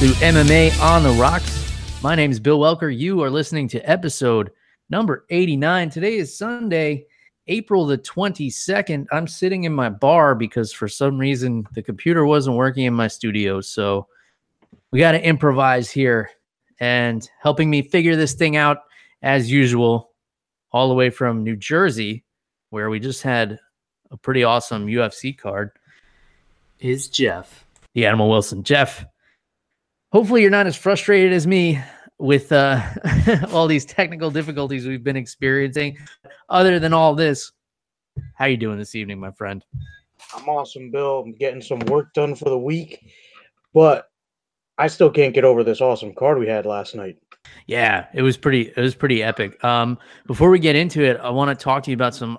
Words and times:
to 0.00 0.06
MMA 0.06 0.80
on 0.80 1.02
the 1.02 1.10
Rocks. 1.10 1.70
My 2.02 2.14
name 2.14 2.30
is 2.30 2.40
Bill 2.40 2.58
Welker. 2.58 2.88
You 2.96 3.22
are 3.22 3.28
listening 3.28 3.68
to 3.68 3.80
episode 3.80 4.50
number 4.88 5.26
89. 5.28 5.90
Today 5.90 6.16
is 6.16 6.34
Sunday, 6.34 7.04
April 7.48 7.84
the 7.84 7.98
22nd. 7.98 9.04
I'm 9.12 9.28
sitting 9.28 9.64
in 9.64 9.74
my 9.74 9.90
bar 9.90 10.34
because 10.34 10.72
for 10.72 10.88
some 10.88 11.18
reason 11.18 11.66
the 11.74 11.82
computer 11.82 12.24
wasn't 12.24 12.56
working 12.56 12.86
in 12.86 12.94
my 12.94 13.08
studio. 13.08 13.60
So 13.60 14.06
we 14.90 15.00
got 15.00 15.12
to 15.12 15.22
improvise 15.22 15.90
here 15.90 16.30
and 16.78 17.28
helping 17.38 17.68
me 17.68 17.82
figure 17.82 18.16
this 18.16 18.32
thing 18.32 18.56
out 18.56 18.78
as 19.20 19.52
usual, 19.52 20.12
all 20.72 20.88
the 20.88 20.94
way 20.94 21.10
from 21.10 21.44
New 21.44 21.56
Jersey, 21.56 22.24
where 22.70 22.88
we 22.88 23.00
just 23.00 23.22
had 23.22 23.58
a 24.10 24.16
pretty 24.16 24.44
awesome 24.44 24.86
UFC 24.86 25.36
card, 25.36 25.72
is 26.78 27.06
Jeff, 27.06 27.66
the 27.92 28.06
Animal 28.06 28.30
Wilson. 28.30 28.62
Jeff, 28.62 29.04
hopefully 30.12 30.42
you're 30.42 30.50
not 30.50 30.66
as 30.66 30.76
frustrated 30.76 31.32
as 31.32 31.46
me 31.46 31.80
with 32.18 32.52
uh, 32.52 32.82
all 33.50 33.66
these 33.66 33.84
technical 33.84 34.30
difficulties 34.30 34.86
we've 34.86 35.04
been 35.04 35.16
experiencing. 35.16 35.96
Other 36.48 36.78
than 36.78 36.92
all 36.92 37.14
this, 37.14 37.52
how 38.34 38.46
you 38.46 38.56
doing 38.56 38.78
this 38.78 38.94
evening, 38.94 39.18
my 39.18 39.30
friend? 39.30 39.64
I'm 40.34 40.48
awesome, 40.48 40.90
Bill. 40.90 41.20
I'm 41.20 41.32
getting 41.32 41.62
some 41.62 41.80
work 41.80 42.12
done 42.12 42.34
for 42.34 42.50
the 42.50 42.58
week, 42.58 43.10
but 43.72 44.10
I 44.78 44.86
still 44.86 45.10
can't 45.10 45.34
get 45.34 45.44
over 45.44 45.64
this 45.64 45.80
awesome 45.80 46.14
card 46.14 46.38
we 46.38 46.46
had 46.46 46.66
last 46.66 46.94
night. 46.94 47.16
Yeah, 47.66 48.06
it 48.12 48.22
was 48.22 48.36
pretty. 48.36 48.72
It 48.76 48.80
was 48.80 48.94
pretty 48.94 49.22
epic. 49.22 49.62
Um, 49.64 49.98
before 50.26 50.50
we 50.50 50.58
get 50.58 50.76
into 50.76 51.02
it, 51.02 51.18
I 51.22 51.30
want 51.30 51.56
to 51.56 51.62
talk 51.62 51.82
to 51.84 51.90
you 51.90 51.94
about 51.94 52.14
some 52.14 52.38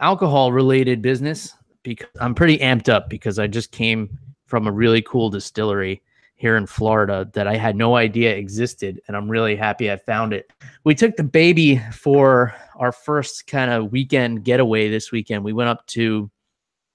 alcohol-related 0.00 1.00
business 1.00 1.54
because 1.82 2.08
I'm 2.20 2.34
pretty 2.34 2.58
amped 2.58 2.88
up 2.88 3.08
because 3.08 3.38
I 3.38 3.46
just 3.46 3.72
came 3.72 4.18
from 4.46 4.66
a 4.66 4.72
really 4.72 5.00
cool 5.02 5.30
distillery 5.30 6.02
here 6.42 6.56
in 6.56 6.66
Florida 6.66 7.30
that 7.34 7.46
I 7.46 7.54
had 7.56 7.76
no 7.76 7.94
idea 7.94 8.34
existed. 8.34 9.00
And 9.06 9.16
I'm 9.16 9.30
really 9.30 9.54
happy 9.54 9.92
I 9.92 9.96
found 9.96 10.32
it. 10.32 10.52
We 10.82 10.92
took 10.92 11.14
the 11.14 11.22
baby 11.22 11.80
for 11.92 12.52
our 12.74 12.90
first 12.90 13.46
kind 13.46 13.70
of 13.70 13.92
weekend 13.92 14.42
getaway 14.42 14.90
this 14.90 15.12
weekend. 15.12 15.44
We 15.44 15.52
went 15.52 15.70
up 15.70 15.86
to 15.86 16.28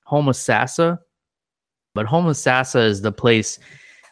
Homosassa, 0.06 1.00
but 1.95 2.06
Homosassa 2.06 2.84
is 2.84 3.02
the 3.02 3.14
place 3.14 3.58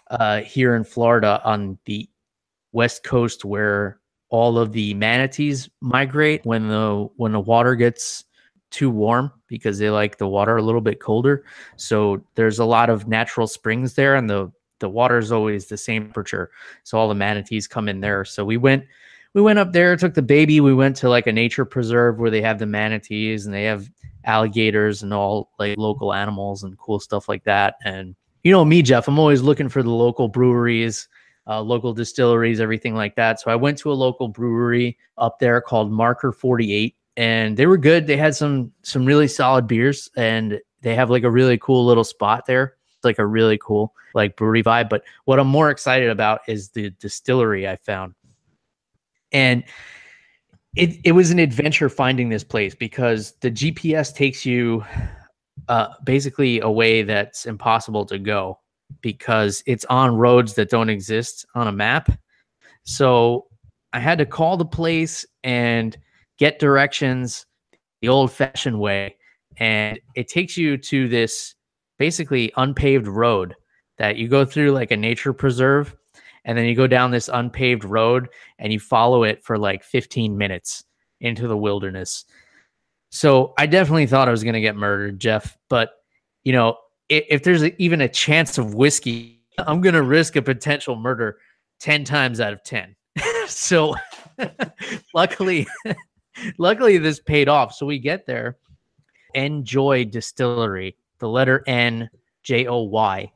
uh, 0.10 0.40
here 0.40 0.74
in 0.74 0.86
Florida 0.86 1.42
on 1.44 1.78
the 1.84 2.10
west 2.72 3.04
coast 3.04 3.44
where 3.44 4.00
all 4.30 4.58
of 4.58 4.72
the 4.72 4.94
manatees 4.94 5.70
migrate 5.82 6.46
when 6.46 6.70
the 6.70 7.10
when 7.18 7.34
the 7.34 7.42
water 7.42 7.76
gets 7.76 8.24
too 8.72 8.90
warm 8.90 9.34
because 9.48 9.80
they 9.80 9.90
like 9.90 10.18
the 10.18 10.30
water 10.30 10.56
a 10.56 10.62
little 10.62 10.80
bit 10.80 11.02
colder. 11.02 11.44
So 11.76 12.24
there's 12.36 12.60
a 12.60 12.66
lot 12.66 12.90
of 12.90 13.10
natural 13.10 13.48
springs 13.48 13.96
there 13.96 14.16
and 14.16 14.30
the 14.30 14.50
the 14.86 14.90
water 14.90 15.18
is 15.18 15.32
always 15.32 15.66
the 15.66 15.78
same 15.78 16.04
temperature. 16.04 16.52
So 16.84 17.00
all 17.00 17.10
the 17.10 17.16
manatees 17.16 17.68
come 17.68 17.90
in 17.90 18.02
there. 18.02 18.24
So 18.24 18.46
we 18.46 18.58
went 18.58 18.86
we 19.34 19.42
went 19.42 19.60
up 19.60 19.74
there, 19.74 19.98
took 19.98 20.14
the 20.14 20.22
baby, 20.22 20.62
we 20.62 20.76
went 20.76 20.96
to 20.98 21.10
like 21.10 21.26
a 21.26 21.32
nature 21.32 21.66
preserve 21.66 22.20
where 22.20 22.30
they 22.30 22.42
have 22.42 22.60
the 22.60 22.68
manatees 22.68 23.46
and 23.46 23.54
they 23.54 23.64
have 23.64 23.90
alligators 24.24 25.04
and 25.04 25.14
all 25.14 25.52
like 25.60 25.78
local 25.78 26.14
animals 26.14 26.64
and 26.64 26.78
cool 26.78 27.00
stuff 27.00 27.28
like 27.28 27.44
that. 27.46 27.76
And 27.84 28.16
you 28.44 28.52
know 28.52 28.64
me, 28.64 28.84
Jeff, 28.84 29.08
I'm 29.08 29.20
always 29.20 29.42
looking 29.42 29.70
for 29.70 29.82
the 29.82 29.90
local 29.90 30.28
breweries, 30.28 31.08
uh, 31.48 31.62
local 31.62 31.94
distilleries, 31.94 32.62
everything 32.62 32.94
like 32.94 33.16
that. 33.16 33.42
So 33.42 33.50
I 33.50 33.56
went 33.56 33.80
to 33.80 33.92
a 33.92 33.94
local 33.94 34.28
brewery 34.28 34.98
up 35.18 35.40
there 35.40 35.60
called 35.62 35.92
Marker 35.92 36.32
48 36.32 36.96
and 37.18 37.58
they 37.58 37.66
were 37.66 37.78
good. 37.78 38.06
They 38.06 38.18
had 38.18 38.36
some 38.36 38.72
some 38.84 39.06
really 39.06 39.28
solid 39.28 39.68
beers 39.68 40.10
and 40.16 40.62
they 40.82 40.96
have 40.96 41.10
like 41.10 41.24
a 41.24 41.32
really 41.32 41.58
cool 41.58 41.86
little 41.86 42.04
spot 42.04 42.46
there 42.46 42.75
like 43.06 43.20
a 43.20 43.26
really 43.26 43.58
cool 43.58 43.94
like 44.14 44.36
brewery 44.36 44.64
vibe. 44.64 44.90
But 44.90 45.04
what 45.26 45.40
I'm 45.40 45.48
more 45.48 45.70
excited 45.70 46.10
about 46.10 46.42
is 46.48 46.70
the 46.70 46.90
distillery 47.00 47.68
I 47.68 47.76
found. 47.76 48.16
And 49.32 49.64
it 50.76 51.00
it 51.04 51.12
was 51.14 51.32
an 51.32 51.40
adventure 51.40 51.90
finding 51.90 52.30
this 52.30 52.44
place 52.44 52.76
because 52.76 53.34
the 53.42 53.52
GPS 53.52 54.14
takes 54.14 54.46
you 54.46 54.84
uh, 55.68 55.88
basically 56.04 56.60
a 56.62 56.70
way 56.70 57.04
that's 57.04 57.46
impossible 57.46 58.06
to 58.06 58.20
go 58.20 58.60
because 59.02 59.64
it's 59.66 59.86
on 59.86 60.16
roads 60.16 60.54
that 60.56 60.70
don't 60.70 60.90
exist 60.90 61.46
on 61.56 61.68
a 61.68 61.72
map. 61.72 62.10
So 62.84 63.48
I 63.94 64.00
had 64.00 64.18
to 64.20 64.26
call 64.26 64.58
the 64.58 64.66
place 64.66 65.26
and 65.44 65.98
get 66.38 66.60
directions 66.60 67.46
the 68.02 68.10
old 68.10 68.32
fashioned 68.32 68.80
way. 68.80 69.16
And 69.58 70.00
it 70.16 70.28
takes 70.28 70.58
you 70.58 70.78
to 70.78 71.08
this 71.08 71.55
basically 71.98 72.52
unpaved 72.58 73.08
road 73.08 73.56
that 73.98 74.18
you 74.18 74.28
go 74.28 74.46
through 74.46 74.72
like 74.72 74.92
a 74.92 74.98
nature 74.98 75.34
preserve 75.34 75.96
and 76.46 76.58
then 76.58 76.66
you 76.66 76.76
go 76.76 76.88
down 76.88 77.12
this 77.12 77.30
unpaved 77.32 77.84
road 77.84 78.30
and 78.60 78.72
you 78.72 78.80
follow 78.80 79.24
it 79.24 79.44
for 79.44 79.58
like 79.58 79.84
15 79.84 80.38
minutes 80.38 80.84
into 81.20 81.48
the 81.48 81.58
wilderness. 81.58 82.26
So 83.10 83.54
I 83.58 83.66
definitely 83.66 84.06
thought 84.06 84.28
I 84.28 84.32
was 84.32 84.44
going 84.44 84.54
to 84.54 84.62
get 84.62 84.76
murdered, 84.76 85.20
Jeff. 85.20 85.58
But, 85.70 85.92
you 86.44 86.54
know, 86.54 86.78
if, 87.10 87.26
if 87.30 87.44
there's 87.44 87.64
a, 87.64 87.82
even 87.82 88.02
a 88.02 88.10
chance 88.10 88.58
of 88.58 88.76
whiskey, 88.76 89.42
I'm 89.58 89.82
going 89.82 89.96
to 89.96 90.04
risk 90.04 90.36
a 90.36 90.42
potential 90.42 90.96
murder 90.96 91.40
10 91.80 92.04
times 92.04 92.40
out 92.40 92.54
of 92.54 92.64
10. 92.64 92.96
so 93.48 93.96
luckily, 95.16 95.66
luckily 96.60 97.00
this 97.00 97.20
paid 97.20 97.50
off. 97.50 97.74
So 97.74 97.86
we 97.88 97.98
get 97.98 98.28
there. 98.28 98.58
Enjoy 99.34 100.06
Distillery 100.06 100.96
the 101.26 101.30
letter 101.30 101.64
N 101.66 102.08
J 102.44 102.68
O 102.68 102.84
Y. 102.84 103.32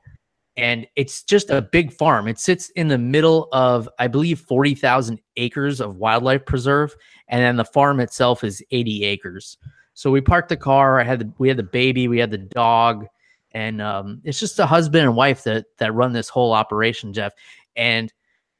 And 0.55 0.85
it's 0.95 1.23
just 1.23 1.49
a 1.49 1.61
big 1.61 1.91
farm. 1.91 2.27
It 2.27 2.37
sits 2.37 2.69
in 2.71 2.89
the 2.89 2.97
middle 2.97 3.47
of, 3.53 3.87
I 3.97 4.07
believe, 4.07 4.41
40,000 4.41 5.19
acres 5.37 5.79
of 5.79 5.95
wildlife 5.95 6.45
preserve. 6.45 6.93
And 7.29 7.41
then 7.41 7.55
the 7.55 7.65
farm 7.65 7.99
itself 8.01 8.43
is 8.43 8.61
80 8.71 9.05
acres. 9.05 9.57
So 9.93 10.11
we 10.11 10.21
parked 10.21 10.49
the 10.49 10.57
car. 10.57 10.99
I 10.99 11.03
had 11.03 11.19
the, 11.19 11.33
we 11.39 11.47
had 11.47 11.57
the 11.57 11.63
baby, 11.63 12.07
we 12.07 12.19
had 12.19 12.31
the 12.31 12.37
dog, 12.37 13.05
and 13.51 13.81
um, 13.81 14.21
it's 14.23 14.39
just 14.39 14.59
a 14.59 14.65
husband 14.65 15.03
and 15.03 15.15
wife 15.15 15.43
that 15.43 15.65
that 15.77 15.93
run 15.93 16.13
this 16.13 16.29
whole 16.29 16.53
operation, 16.53 17.11
Jeff. 17.11 17.33
And 17.75 18.13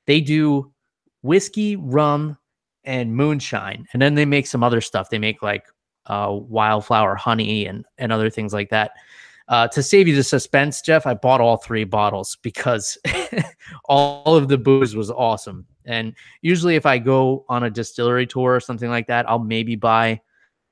they 0.06 0.20
do 0.20 0.72
whiskey, 1.22 1.76
rum, 1.76 2.38
and 2.84 3.16
moonshine, 3.16 3.86
and 3.94 4.02
then 4.02 4.16
they 4.16 4.26
make 4.26 4.48
some 4.48 4.64
other 4.64 4.82
stuff. 4.82 5.10
They 5.10 5.20
make 5.20 5.42
like 5.42 5.64
uh, 6.10 6.30
wildflower 6.32 7.16
honey 7.16 7.66
and 7.68 7.86
and 7.98 8.12
other 8.12 8.30
things 8.30 8.54
like 8.54 8.70
that. 8.70 8.92
Uh, 9.48 9.68
to 9.68 9.82
save 9.82 10.08
you 10.08 10.16
the 10.16 10.24
suspense, 10.24 10.80
Jeff, 10.80 11.08
I 11.08 11.16
bought 11.16 11.42
all 11.42 11.58
three 11.58 11.84
bottles 11.84 12.38
because 12.44 13.00
all 13.86 14.36
of 14.36 14.48
the 14.48 14.60
booze 14.60 14.96
was 14.96 15.10
awesome. 15.10 15.66
And 15.86 16.14
usually, 16.42 16.76
if 16.76 16.86
I 16.86 17.00
go 17.00 17.46
on 17.50 17.64
a 17.64 17.70
distillery 17.70 18.28
tour 18.28 18.54
or 18.54 18.60
something 18.60 18.90
like 18.90 19.08
that, 19.08 19.28
I'll 19.28 19.40
maybe 19.40 19.76
buy 19.76 20.22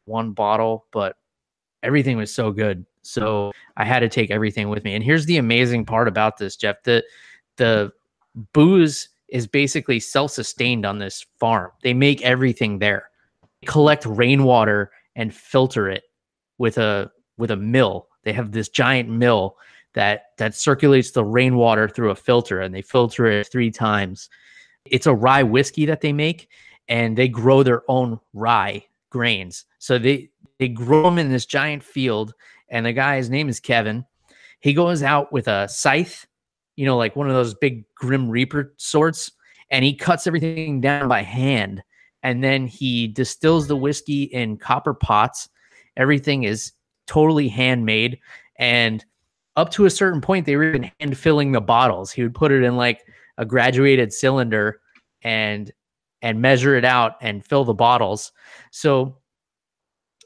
one 0.05 0.31
bottle, 0.31 0.85
but 0.91 1.17
everything 1.81 2.17
was 2.17 2.33
so 2.33 2.51
good. 2.51 2.85
So 3.01 3.51
I 3.77 3.85
had 3.85 4.01
to 4.01 4.09
take 4.09 4.29
everything 4.29 4.69
with 4.69 4.83
me. 4.83 4.93
And 4.93 5.03
here's 5.03 5.25
the 5.25 5.37
amazing 5.37 5.85
part 5.85 6.07
about 6.07 6.37
this, 6.37 6.55
Jeff. 6.55 6.83
The 6.83 7.03
the 7.55 7.91
booze 8.53 9.09
is 9.29 9.47
basically 9.47 9.99
self-sustained 9.99 10.85
on 10.85 10.99
this 10.99 11.25
farm. 11.39 11.71
They 11.81 11.93
make 11.93 12.21
everything 12.21 12.77
there. 12.77 13.09
collect 13.65 14.05
rainwater 14.05 14.91
and 15.17 15.33
filter 15.33 15.89
it 15.89 16.03
with 16.57 16.77
a 16.77 17.11
with 17.37 17.51
a 17.51 17.57
mill. 17.57 18.07
They 18.23 18.31
have 18.31 18.51
this 18.51 18.69
giant 18.69 19.09
mill 19.09 19.57
that 19.93 20.27
that 20.37 20.55
circulates 20.55 21.11
the 21.11 21.25
rainwater 21.25 21.89
through 21.89 22.11
a 22.11 22.15
filter 22.15 22.61
and 22.61 22.73
they 22.73 22.81
filter 22.81 23.25
it 23.25 23.47
three 23.51 23.71
times. 23.71 24.29
It's 24.85 25.07
a 25.07 25.13
rye 25.13 25.43
whiskey 25.43 25.85
that 25.87 25.99
they 25.99 26.13
make 26.13 26.49
and 26.87 27.17
they 27.17 27.27
grow 27.27 27.63
their 27.63 27.83
own 27.89 28.19
rye 28.33 28.85
grains. 29.09 29.65
So 29.79 29.97
they 29.97 30.29
they 30.59 30.69
grow 30.69 31.03
them 31.03 31.17
in 31.17 31.31
this 31.31 31.45
giant 31.45 31.83
field 31.83 32.33
and 32.69 32.85
the 32.85 32.93
guy 32.93 33.17
his 33.17 33.29
name 33.29 33.49
is 33.49 33.59
Kevin. 33.59 34.05
He 34.59 34.73
goes 34.73 35.03
out 35.03 35.31
with 35.31 35.47
a 35.47 35.67
scythe, 35.67 36.25
you 36.75 36.85
know, 36.85 36.97
like 36.97 37.15
one 37.15 37.27
of 37.27 37.33
those 37.33 37.53
big 37.53 37.85
grim 37.95 38.29
reaper 38.29 38.73
sorts 38.77 39.31
and 39.69 39.83
he 39.83 39.95
cuts 39.95 40.27
everything 40.27 40.79
down 40.79 41.07
by 41.07 41.23
hand 41.23 41.83
and 42.27 42.43
then 42.43 42.67
he 42.67 43.07
distills 43.07 43.67
the 43.67 43.77
whiskey 43.77 44.23
in 44.23 44.57
copper 44.57 44.93
pots. 44.93 45.47
Everything 45.95 46.43
is 46.43 46.73
totally 47.05 47.47
handmade, 47.47 48.19
and 48.59 49.05
up 49.55 49.71
to 49.71 49.85
a 49.85 49.89
certain 49.89 50.19
point, 50.19 50.45
they 50.45 50.57
were 50.57 50.65
even 50.65 50.91
hand 50.99 51.17
filling 51.17 51.53
the 51.53 51.61
bottles. 51.61 52.11
He 52.11 52.23
would 52.23 52.35
put 52.35 52.51
it 52.51 52.63
in 52.63 52.75
like 52.75 53.05
a 53.37 53.45
graduated 53.45 54.11
cylinder 54.11 54.81
and 55.21 55.71
and 56.21 56.41
measure 56.41 56.75
it 56.75 56.83
out 56.83 57.13
and 57.21 57.45
fill 57.45 57.63
the 57.63 57.73
bottles. 57.73 58.33
So 58.71 59.19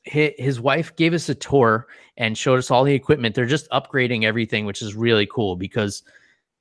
his 0.04 0.60
wife 0.60 0.96
gave 0.96 1.14
us 1.14 1.30
a 1.30 1.36
tour 1.36 1.86
and 2.18 2.36
showed 2.36 2.58
us 2.58 2.72
all 2.72 2.84
the 2.84 2.96
equipment. 2.96 3.36
They're 3.36 3.46
just 3.46 3.70
upgrading 3.70 4.24
everything, 4.24 4.66
which 4.66 4.82
is 4.82 4.96
really 4.96 5.28
cool 5.28 5.56
because 5.56 6.02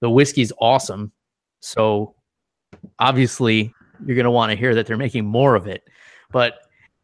the 0.01 0.11
whiskey's 0.11 0.53
awesome. 0.61 1.13
So 1.61 2.15
obviously, 2.99 3.73
you're 4.06 4.17
going 4.17 4.25
to 4.25 4.31
want 4.31 4.50
to 4.50 4.56
hear 4.56 4.75
that 4.75 4.87
they're 4.87 4.97
making 4.97 5.25
more 5.25 5.55
of 5.55 5.67
it. 5.67 5.88
But 6.31 6.55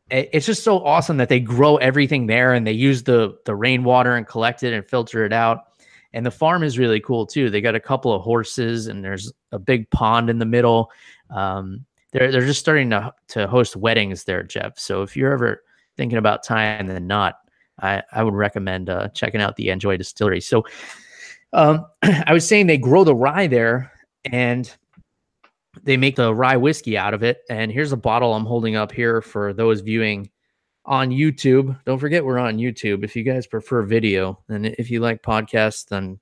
it's 0.08 0.46
just 0.46 0.62
so 0.62 0.84
awesome 0.84 1.16
that 1.16 1.28
they 1.28 1.40
grow 1.40 1.76
everything 1.78 2.26
there 2.26 2.52
and 2.52 2.64
they 2.64 2.72
use 2.72 3.02
the 3.02 3.37
the 3.44 3.56
rainwater 3.56 4.14
and 4.14 4.26
collect 4.26 4.62
it 4.62 4.72
and 4.72 4.88
filter 4.88 5.25
it 5.25 5.32
out. 5.32 5.64
And 6.12 6.25
the 6.25 6.31
farm 6.31 6.62
is 6.62 6.78
really 6.78 7.00
cool 7.00 7.26
too. 7.26 7.50
They 7.50 7.60
got 7.60 7.75
a 7.75 7.81
couple 7.81 8.12
of 8.12 8.22
horses 8.22 8.87
and 8.87 9.04
there's 9.04 9.32
a 9.50 9.58
big 9.58 9.90
pond 9.90 10.31
in 10.31 10.38
the 10.38 10.46
middle. 10.46 10.90
Um, 11.31 11.84
they're 12.12 12.31
they're 12.31 12.46
just 12.46 12.60
starting 12.60 12.90
to 12.90 13.12
to 13.28 13.48
host 13.48 13.75
weddings 13.75 14.25
there, 14.25 14.44
Jeff. 14.44 14.78
So 14.78 15.02
if 15.02 15.16
you're 15.16 15.32
ever 15.32 15.64
thinking 15.96 16.19
about 16.19 16.44
time 16.44 16.87
than 16.87 17.08
not, 17.08 17.40
I, 17.81 18.02
I 18.12 18.22
would 18.22 18.34
recommend 18.34 18.88
uh, 18.88 19.08
checking 19.08 19.40
out 19.40 19.56
the 19.56 19.70
Enjoy 19.70 19.96
Distillery. 19.96 20.40
So 20.40 20.64
um, 21.52 21.87
I 22.02 22.32
was 22.32 22.46
saying 22.46 22.66
they 22.69 22.78
grow 22.78 23.02
the 23.02 23.14
rye 23.14 23.48
there 23.48 23.93
and 24.25 24.72
they 25.82 25.96
make 25.96 26.17
the 26.17 26.34
rye 26.34 26.56
whiskey 26.56 26.96
out 26.96 27.14
of 27.14 27.23
it. 27.23 27.43
And 27.50 27.70
here's 27.70 27.93
a 27.93 27.96
bottle 27.96 28.34
I'm 28.34 28.46
holding 28.46 28.76
up 28.76 28.93
here 28.93 29.20
for 29.20 29.52
those 29.52 29.81
viewing 29.81 30.31
on 30.84 31.11
YouTube. 31.11 31.78
Don't 31.84 31.99
forget 31.99 32.25
we're 32.25 32.38
on 32.38 32.58
YouTube. 32.58 33.05
If 33.05 33.17
you 33.17 33.23
guys 33.23 33.46
prefer 33.46 33.82
video, 33.82 34.43
and 34.49 34.67
if 34.67 34.90
you 34.90 35.00
like 35.00 35.23
podcasts, 35.23 35.87
then 35.87 36.19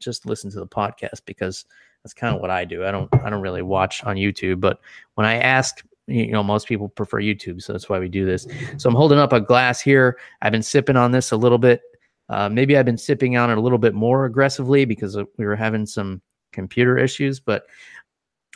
just 0.00 0.26
listen 0.26 0.50
to 0.50 0.60
the 0.60 0.66
podcast 0.66 1.22
because 1.26 1.64
that's 2.02 2.14
kind 2.14 2.34
of 2.34 2.40
what 2.40 2.50
I 2.50 2.64
do. 2.64 2.84
I 2.84 2.90
don't 2.90 3.12
I 3.24 3.30
don't 3.30 3.42
really 3.42 3.62
watch 3.62 4.04
on 4.04 4.16
YouTube, 4.16 4.60
but 4.60 4.80
when 5.14 5.26
I 5.26 5.36
ask 5.36 5.82
you 6.06 6.30
know 6.30 6.42
most 6.42 6.68
people 6.68 6.88
prefer 6.88 7.20
youtube 7.20 7.60
so 7.60 7.72
that's 7.72 7.88
why 7.88 7.98
we 7.98 8.08
do 8.08 8.24
this 8.24 8.46
so 8.76 8.88
i'm 8.88 8.94
holding 8.94 9.18
up 9.18 9.32
a 9.32 9.40
glass 9.40 9.80
here 9.80 10.18
i've 10.42 10.52
been 10.52 10.62
sipping 10.62 10.96
on 10.96 11.10
this 11.10 11.32
a 11.32 11.36
little 11.36 11.58
bit 11.58 11.82
uh, 12.28 12.48
maybe 12.48 12.76
i've 12.76 12.84
been 12.84 12.98
sipping 12.98 13.36
on 13.36 13.50
it 13.50 13.58
a 13.58 13.60
little 13.60 13.78
bit 13.78 13.94
more 13.94 14.24
aggressively 14.24 14.84
because 14.84 15.16
we 15.36 15.44
were 15.44 15.56
having 15.56 15.84
some 15.84 16.20
computer 16.52 16.96
issues 16.96 17.40
but 17.40 17.66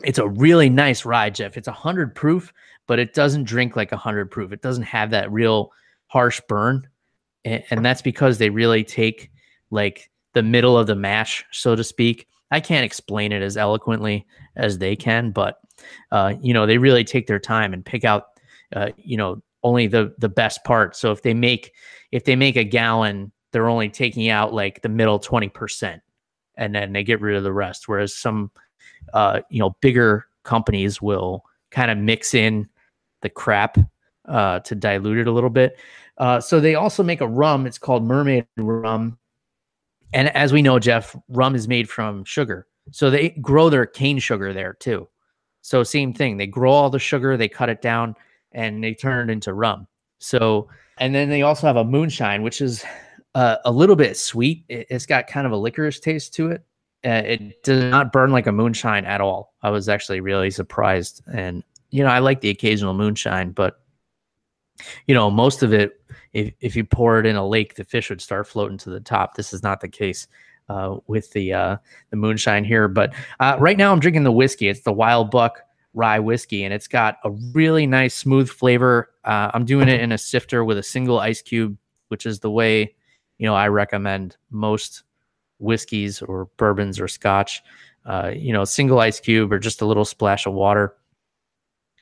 it's 0.03 0.19
a 0.19 0.29
really 0.29 0.69
nice 0.69 1.05
ride 1.05 1.35
jeff 1.35 1.57
it's 1.57 1.69
a 1.69 1.73
100 1.73 2.15
proof 2.15 2.53
but 2.87 2.99
it 2.99 3.15
doesn't 3.15 3.45
drink 3.45 3.77
like 3.77 3.93
a 3.93 3.97
100 3.97 4.31
proof 4.31 4.53
it 4.53 4.63
doesn't 4.63 4.85
have 4.85 5.11
that 5.11 5.31
real 5.31 5.73
harsh 6.07 6.41
burn 6.49 6.87
and, 7.45 7.63
and 7.71 7.85
that's 7.85 8.03
because 8.03 8.39
they 8.39 8.51
really 8.51 8.85
take 8.85 9.31
like 9.71 10.11
the 10.35 10.43
middle 10.43 10.77
of 10.77 10.87
the 10.87 10.97
mash 10.97 11.45
so 11.51 11.75
to 11.75 11.85
speak 11.85 12.27
i 12.51 12.61
can't 12.61 12.85
explain 12.85 13.33
it 13.33 13.43
as 13.43 13.57
eloquently 13.57 14.27
as 14.57 14.79
they 14.79 14.97
can 14.97 15.31
but 15.31 15.61
uh, 16.13 16.35
you 16.41 16.55
know, 16.55 16.67
they 16.67 16.79
really 16.79 17.05
take 17.05 17.27
their 17.27 17.39
time 17.39 17.73
and 17.73 17.85
pick 17.85 18.05
out, 18.05 18.29
uh, 18.75 18.91
you 18.97 19.17
know, 19.17 19.43
only 19.63 19.87
the 19.87 20.15
the 20.19 20.29
best 20.29 20.65
part. 20.65 20.97
So 20.97 21.13
if 21.13 21.23
they 21.23 21.35
make 21.35 21.73
if 22.13 22.25
they 22.25 22.37
make 22.37 22.57
a 22.57 22.65
gallon, 22.65 23.33
they're 23.53 23.69
only 23.69 23.89
taking 23.89 24.29
out 24.29 24.53
like 24.53 24.83
the 24.83 24.89
middle 24.89 25.19
twenty 25.19 25.49
percent, 25.49 26.03
and 26.57 26.75
then 26.75 26.93
they 26.93 27.05
get 27.05 27.21
rid 27.21 27.37
of 27.37 27.43
the 27.43 27.53
rest. 27.53 27.89
Whereas 27.89 28.15
some, 28.15 28.51
uh, 29.13 29.41
you 29.51 29.59
know, 29.59 29.77
bigger 29.81 30.27
companies 30.45 31.01
will 31.01 31.45
kind 31.71 31.91
of 31.91 31.99
mix 31.99 32.35
in 32.35 32.69
the 33.23 33.29
crap 33.29 33.79
uh, 34.27 34.61
to 34.61 34.75
dilute 34.75 35.19
it 35.19 35.27
a 35.27 35.33
little 35.33 35.51
bit. 35.51 35.79
Uh, 36.19 36.41
so 36.41 36.61
they 36.61 36.75
also 36.75 37.03
make 37.03 37.21
a 37.21 37.29
rum. 37.29 37.67
It's 37.67 37.79
called 37.79 38.05
Mermaid 38.05 38.47
Rum, 38.57 39.19
and 40.13 40.35
as 40.37 40.53
we 40.53 40.63
know, 40.63 40.79
Jeff, 40.79 41.17
rum 41.29 41.55
is 41.55 41.69
made 41.69 41.89
from 41.89 42.25
sugar. 42.25 42.67
So 42.91 43.11
they 43.11 43.31
grow 43.31 43.71
their 43.71 43.87
cane 43.87 44.19
sugar 44.19 44.53
there 44.53 44.75
too. 44.75 45.09
So 45.63 45.83
same 45.83 46.13
thing. 46.13 46.37
They 46.37 46.47
grow 46.47 46.73
all 46.73 46.91
the 46.91 46.99
sugar, 46.99 47.37
they 47.37 47.49
cut 47.49 47.69
it 47.69 47.83
down, 47.83 48.17
and 48.53 48.83
they 48.83 48.95
turn 48.95 49.29
it 49.29 49.33
into 49.33 49.53
rum. 49.53 49.87
So 50.19 50.69
and 50.99 51.15
then 51.15 51.31
they 51.31 51.43
also 51.43 51.67
have 51.67 51.77
a 51.77 51.85
moonshine, 51.85 52.43
which 52.43 52.61
is 52.61 52.85
uh, 53.35 53.57
a 53.65 53.71
little 53.71 53.97
bit 53.97 54.17
sweet. 54.17 54.65
It, 54.69 54.91
has 54.91 55.07
got 55.07 55.27
kind 55.27 55.47
of 55.47 55.53
a 55.53 55.57
licorice 55.57 56.01
taste 56.01 56.35
to 56.35 56.51
it. 56.51 56.63
Uh, 57.05 57.23
it 57.25 57.63
does 57.63 57.83
not 57.91 58.13
burn 58.13 58.31
like 58.31 58.47
a 58.47 58.53
moonshine 58.53 59.05
at 59.07 59.21
all. 59.21 59.55
I 59.63 59.71
was 59.71 59.89
actually 59.89 60.21
really 60.21 60.51
surprised, 60.51 61.23
and 61.33 61.65
you 61.91 62.03
know 62.05 62.11
I 62.11 62.19
like 62.19 62.43
the 62.43 62.51
occasional 62.51 62.93
moonshine, 62.93 63.53
but 63.53 63.81
you 65.07 65.15
know 65.15 65.31
most 65.31 65.63
of 65.63 65.73
it, 65.73 66.03
if 66.35 66.53
if 66.61 66.77
you 66.77 66.85
pour 66.85 67.19
it 67.19 67.27
in 67.27 67.37
a 67.37 67.47
lake, 67.47 67.75
the 67.75 67.85
fish 67.85 68.11
would 68.11 68.21
start 68.21 68.47
floating 68.47 68.79
to 68.79 68.91
the 68.91 69.01
top. 69.01 69.35
This 69.35 69.55
is 69.55 69.63
not 69.63 69.81
the 69.81 69.89
case 69.89 70.29
uh, 70.71 70.97
with 71.07 71.31
the 71.33 71.53
uh, 71.53 71.77
the 72.11 72.17
moonshine 72.17 72.65
here. 72.65 72.87
But 72.87 73.13
uh, 73.41 73.57
right 73.59 73.77
now, 73.77 73.93
I'm 73.93 74.01
drinking 74.01 74.25
the 74.25 74.33
whiskey. 74.33 74.69
It's 74.69 74.83
the 74.83 74.93
Wild 74.93 75.31
Buck 75.31 75.61
Rye 75.95 76.21
whiskey, 76.21 76.65
and 76.65 76.73
it's 76.73 76.87
got 76.87 77.17
a 77.25 77.31
really 77.31 77.87
nice, 77.87 78.15
smooth 78.15 78.49
flavor. 78.49 79.11
Uh, 79.25 79.51
I'm 79.53 79.65
doing 79.65 79.89
it 79.89 80.01
in 80.01 80.13
a 80.13 80.19
snifter 80.19 80.65
with 80.65 80.79
a 80.79 80.83
single 80.83 81.19
ice 81.19 81.43
cube, 81.43 81.77
which 82.09 82.25
is 82.25 82.41
the 82.41 82.51
way 82.51 82.95
you 83.39 83.47
know 83.47 83.55
I 83.55 83.69
recommend 83.69 84.37
most 84.51 85.03
whiskeys 85.61 86.23
or 86.23 86.47
bourbons 86.57 86.99
or 86.99 87.09
Scotch. 87.09 87.63
Uh, 88.05 88.33
you 88.35 88.53
know, 88.53 88.65
single 88.65 88.99
ice 88.99 89.21
cube 89.21 89.53
or 89.53 89.59
just 89.59 89.83
a 89.83 89.87
little 89.87 90.07
splash 90.07 90.47
of 90.47 90.55
water. 90.55 90.95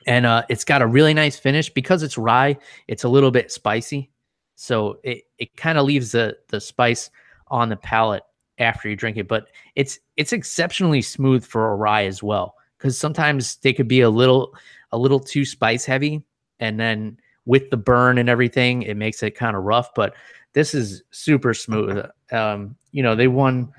And 0.07 0.25
uh, 0.25 0.43
it's 0.49 0.63
got 0.63 0.81
a 0.81 0.87
really 0.87 1.13
nice 1.13 1.37
finish 1.37 1.69
because 1.69 2.03
it's 2.03 2.17
rye. 2.17 2.57
It's 2.87 3.03
a 3.03 3.09
little 3.09 3.31
bit 3.31 3.51
spicy, 3.51 4.09
so 4.55 4.99
it, 5.03 5.23
it 5.37 5.55
kind 5.57 5.77
of 5.77 5.85
leaves 5.85 6.13
the 6.13 6.37
the 6.47 6.61
spice 6.61 7.09
on 7.49 7.67
the 7.67 7.75
palate 7.75 8.23
after 8.59 8.89
you 8.89 8.95
drink 8.95 9.17
it, 9.17 9.27
but 9.27 9.47
it's 9.75 9.99
it's 10.17 10.33
exceptionally 10.33 11.01
smooth 11.01 11.45
for 11.45 11.71
a 11.71 11.75
rye 11.75 12.05
as 12.05 12.21
well 12.21 12.55
because 12.77 12.97
sometimes 12.97 13.57
they 13.57 13.73
could 13.73 13.87
be 13.87 14.01
a 14.01 14.09
little 14.09 14.55
a 14.91 14.97
little 14.97 15.19
too 15.19 15.45
spice 15.45 15.85
heavy, 15.85 16.23
and 16.59 16.79
then 16.79 17.17
with 17.45 17.69
the 17.69 17.77
burn 17.77 18.17
and 18.17 18.29
everything, 18.29 18.83
it 18.83 18.95
makes 18.95 19.23
it 19.23 19.35
kind 19.35 19.55
of 19.55 19.63
rough. 19.63 19.93
But 19.95 20.15
this 20.53 20.73
is 20.73 21.03
super 21.11 21.53
smooth. 21.53 22.05
Um, 22.31 22.75
you 22.91 23.03
know, 23.03 23.15
they 23.15 23.27
won 23.27 23.71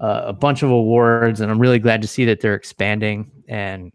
uh, 0.00 0.22
a 0.26 0.32
bunch 0.32 0.62
of 0.62 0.70
awards, 0.70 1.40
and 1.40 1.50
I'm 1.50 1.58
really 1.58 1.78
glad 1.78 2.02
to 2.02 2.08
see 2.08 2.24
that 2.26 2.40
they're 2.40 2.54
expanding 2.54 3.30
and 3.48 3.92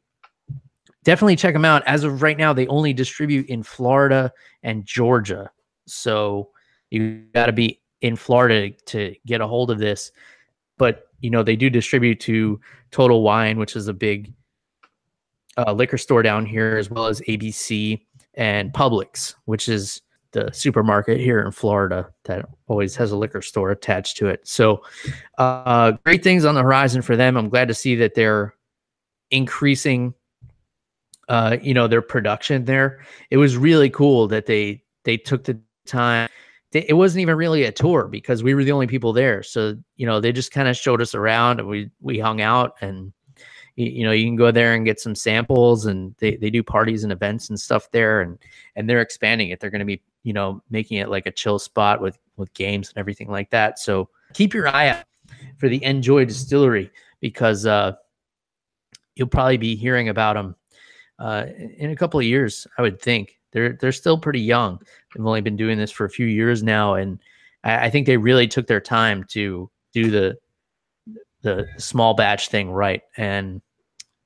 definitely 1.03 1.35
check 1.35 1.53
them 1.53 1.65
out. 1.65 1.83
As 1.85 2.03
of 2.03 2.21
right 2.21 2.37
now, 2.37 2.53
they 2.53 2.67
only 2.67 2.93
distribute 2.93 3.47
in 3.47 3.63
Florida 3.63 4.31
and 4.63 4.85
Georgia, 4.85 5.51
so 5.85 6.49
you 6.89 7.23
got 7.33 7.47
to 7.47 7.51
be 7.51 7.79
in 8.01 8.15
Florida 8.15 8.71
to 8.87 9.15
get 9.25 9.41
a 9.41 9.47
hold 9.47 9.71
of 9.71 9.79
this. 9.79 10.11
But 10.77 11.07
you 11.19 11.29
know 11.29 11.43
they 11.43 11.55
do 11.55 11.69
distribute 11.69 12.19
to 12.21 12.59
Total 12.91 13.21
Wine, 13.21 13.59
which 13.59 13.75
is 13.75 13.87
a 13.87 13.93
big 13.93 14.33
uh, 15.57 15.73
liquor 15.73 15.97
store 15.97 16.23
down 16.23 16.45
here, 16.45 16.77
as 16.77 16.89
well 16.89 17.07
as 17.07 17.21
ABC 17.21 18.01
and 18.35 18.71
Publix, 18.73 19.35
which 19.45 19.69
is 19.69 20.01
the 20.31 20.51
supermarket 20.51 21.19
here 21.19 21.41
in 21.41 21.51
Florida 21.51 22.09
that 22.25 22.45
always 22.67 22.95
has 22.95 23.11
a 23.11 23.17
liquor 23.17 23.41
store 23.41 23.71
attached 23.71 24.17
to 24.17 24.27
it. 24.27 24.47
So, 24.47 24.83
uh, 25.37 25.93
great 26.05 26.23
things 26.23 26.45
on 26.45 26.55
the 26.55 26.61
horizon 26.61 27.01
for 27.01 27.15
them. 27.15 27.37
I'm 27.37 27.49
glad 27.49 27.67
to 27.67 27.73
see 27.73 27.95
that 27.95 28.15
they're 28.15 28.55
increasing, 29.29 30.13
uh, 31.27 31.57
you 31.61 31.73
know, 31.73 31.87
their 31.87 32.01
production 32.01 32.65
there. 32.65 33.03
It 33.29 33.37
was 33.37 33.57
really 33.57 33.89
cool 33.89 34.27
that 34.29 34.45
they 34.45 34.83
they 35.03 35.17
took 35.17 35.43
the 35.43 35.59
time 35.85 36.29
it 36.73 36.95
wasn't 36.95 37.21
even 37.21 37.35
really 37.35 37.63
a 37.63 37.71
tour 37.71 38.07
because 38.07 38.43
we 38.43 38.53
were 38.53 38.63
the 38.63 38.71
only 38.71 38.87
people 38.87 39.11
there. 39.11 39.43
So, 39.43 39.75
you 39.97 40.05
know, 40.05 40.21
they 40.21 40.31
just 40.31 40.53
kind 40.53 40.69
of 40.69 40.77
showed 40.77 41.01
us 41.01 41.13
around 41.13 41.59
and 41.59 41.67
we, 41.67 41.89
we 41.99 42.17
hung 42.17 42.39
out 42.39 42.75
and, 42.79 43.11
you 43.75 44.05
know, 44.05 44.11
you 44.11 44.25
can 44.25 44.37
go 44.37 44.51
there 44.51 44.73
and 44.73 44.85
get 44.85 44.99
some 44.99 45.15
samples 45.15 45.85
and 45.85 46.15
they, 46.19 46.37
they 46.37 46.49
do 46.49 46.63
parties 46.63 47.03
and 47.03 47.11
events 47.11 47.49
and 47.49 47.59
stuff 47.59 47.91
there 47.91 48.21
and, 48.21 48.37
and 48.77 48.89
they're 48.89 49.01
expanding 49.01 49.49
it. 49.49 49.59
They're 49.59 49.69
going 49.69 49.79
to 49.79 49.85
be, 49.85 50.01
you 50.23 50.33
know, 50.33 50.61
making 50.69 50.97
it 50.97 51.09
like 51.09 51.25
a 51.25 51.31
chill 51.31 51.59
spot 51.59 52.01
with, 52.01 52.17
with 52.37 52.53
games 52.53 52.89
and 52.89 52.97
everything 52.97 53.29
like 53.29 53.49
that. 53.49 53.79
So 53.79 54.09
keep 54.33 54.53
your 54.53 54.67
eye 54.67 54.89
out 54.89 55.05
for 55.57 55.69
the 55.69 55.83
Enjoy 55.83 56.25
Distillery 56.25 56.91
because, 57.19 57.65
uh, 57.65 57.93
you'll 59.15 59.27
probably 59.27 59.57
be 59.57 59.75
hearing 59.75 60.09
about 60.09 60.35
them, 60.35 60.55
uh, 61.19 61.45
in 61.77 61.91
a 61.91 61.95
couple 61.95 62.19
of 62.19 62.25
years, 62.25 62.65
I 62.77 62.81
would 62.81 63.01
think. 63.01 63.37
They're 63.51 63.73
they're 63.73 63.91
still 63.91 64.17
pretty 64.17 64.39
young. 64.39 64.79
They've 65.13 65.25
only 65.25 65.41
been 65.41 65.57
doing 65.57 65.77
this 65.77 65.91
for 65.91 66.05
a 66.05 66.09
few 66.09 66.25
years 66.25 66.63
now, 66.63 66.93
and 66.93 67.19
I, 67.65 67.87
I 67.87 67.89
think 67.89 68.07
they 68.07 68.15
really 68.15 68.47
took 68.47 68.65
their 68.65 68.79
time 68.79 69.25
to 69.31 69.69
do 69.91 70.09
the 70.09 70.37
the 71.41 71.67
small 71.77 72.13
batch 72.13 72.47
thing 72.47 72.71
right. 72.71 73.01
And 73.17 73.61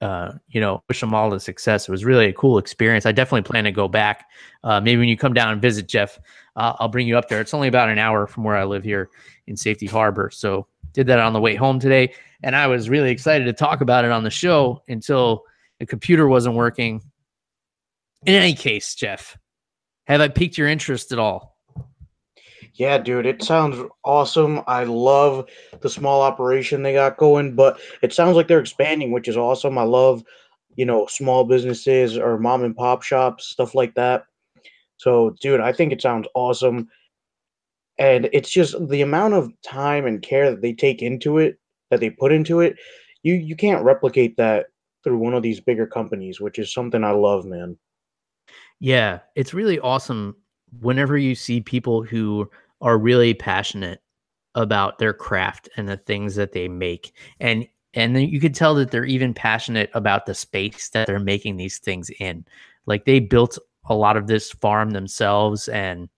uh, 0.02 0.34
you 0.50 0.62
know, 0.62 0.84
wish 0.88 1.00
them 1.00 1.14
all 1.14 1.30
the 1.30 1.40
success. 1.40 1.88
It 1.88 1.92
was 1.92 2.06
really 2.06 2.28
a 2.28 2.34
cool 2.34 2.58
experience. 2.58 3.06
I 3.06 3.12
definitely 3.12 3.44
plan 3.44 3.64
to 3.64 3.72
go 3.72 3.88
back. 3.88 4.26
Uh, 4.64 4.80
maybe 4.82 5.00
when 5.00 5.10
you 5.10 5.18
come 5.18 5.34
down 5.34 5.54
and 5.54 5.62
visit 5.62 5.88
Jeff, 5.88 6.20
uh, 6.56 6.74
I'll 6.80 6.90
bring 6.90 7.08
you 7.08 7.18
up 7.18 7.30
there. 7.30 7.42
It's 7.42 7.54
only 7.54 7.68
about 7.68 7.90
an 7.90 7.98
hour 7.98 8.28
from 8.28 8.44
where 8.44 8.56
I 8.56 8.66
live 8.66 8.84
here 8.84 9.10
in 9.48 9.56
Safety 9.56 9.86
Harbor. 9.86 10.30
So 10.32 10.68
did 10.94 11.08
that 11.08 11.20
on 11.20 11.34
the 11.34 11.42
way 11.42 11.56
home 11.56 11.80
today, 11.80 12.14
and 12.44 12.56
I 12.56 12.68
was 12.68 12.90
really 12.90 13.12
excited 13.12 13.46
to 13.46 13.54
talk 13.54 13.82
about 13.82 14.06
it 14.06 14.12
on 14.12 14.24
the 14.24 14.30
show 14.30 14.82
until 14.88 15.44
the 15.80 15.86
computer 15.86 16.28
wasn't 16.28 16.56
working 16.56 17.02
in 18.26 18.34
any 18.34 18.54
case, 18.54 18.96
Jeff, 18.96 19.38
have 20.08 20.20
I 20.20 20.28
piqued 20.30 20.58
your 20.58 20.68
interest 20.68 21.12
at 21.12 21.20
all? 21.20 21.55
Yeah, 22.76 22.98
dude, 22.98 23.26
it 23.26 23.42
sounds 23.42 23.78
awesome. 24.04 24.62
I 24.68 24.84
love 24.84 25.48
the 25.80 25.90
small 25.90 26.22
operation 26.22 26.84
they 26.84 26.92
got 26.92 27.16
going, 27.18 27.56
but 27.56 27.80
it 28.02 28.12
sounds 28.12 28.36
like 28.36 28.50
they're 28.50 28.60
expanding, 28.60 29.14
which 29.14 29.30
is 29.30 29.38
awesome. 29.38 29.78
I 29.78 29.84
love, 29.84 30.24
you 30.76 30.86
know, 30.86 31.08
small 31.08 31.46
businesses 31.46 32.18
or 32.18 32.38
mom 32.38 32.66
and 32.66 32.76
pop 32.76 33.02
shops, 33.02 33.46
stuff 33.46 33.76
like 33.76 33.96
that. 33.96 34.26
So, 34.98 35.36
dude, 35.40 35.62
I 35.62 35.72
think 35.72 35.94
it 35.94 36.02
sounds 36.02 36.28
awesome. 36.36 36.90
And 37.98 38.28
it's 38.34 38.50
just 38.52 38.76
the 38.90 39.02
amount 39.02 39.36
of 39.36 39.54
time 39.62 40.06
and 40.06 40.22
care 40.22 40.52
that 40.52 40.62
they 40.62 40.74
take 40.74 41.02
into 41.02 41.38
it, 41.38 41.58
that 41.92 42.02
they 42.02 42.10
put 42.10 42.34
into 42.34 42.60
it, 42.60 42.76
you 43.24 43.36
you 43.36 43.56
can't 43.56 43.86
replicate 43.86 44.36
that 44.36 44.68
through 45.02 45.18
one 45.18 45.34
of 45.34 45.44
these 45.44 45.62
bigger 45.62 45.88
companies, 45.88 46.42
which 46.42 46.60
is 46.60 46.74
something 46.74 47.06
I 47.06 47.12
love, 47.12 47.46
man. 47.46 47.78
Yeah, 48.82 49.20
it's 49.36 49.54
really 49.54 49.80
awesome 49.80 50.36
whenever 50.82 51.18
you 51.18 51.36
see 51.36 51.62
people 51.62 52.04
who 52.04 52.50
are 52.82 52.98
really 52.98 53.34
passionate 53.34 54.02
about 54.56 54.98
their 55.00 55.14
craft 55.14 55.70
and 55.78 55.88
the 55.88 55.98
things 55.98 56.36
that 56.36 56.54
they 56.54 56.68
make. 56.68 57.14
And 57.40 57.68
and 57.94 58.16
then 58.16 58.24
you 58.28 58.40
could 58.40 58.54
tell 58.54 58.76
that 58.76 58.92
they're 58.92 59.06
even 59.06 59.34
passionate 59.34 59.90
about 59.94 60.26
the 60.26 60.34
space 60.34 60.90
that 60.90 61.08
they're 61.08 61.20
making 61.20 61.56
these 61.56 61.78
things 61.78 62.10
in. 62.20 62.46
Like 62.86 63.06
they 63.06 63.20
built 63.20 63.58
a 63.86 63.96
lot 63.96 64.18
of 64.18 64.28
this 64.28 64.52
farm 64.52 64.92
themselves 64.92 65.68
and 65.70 66.10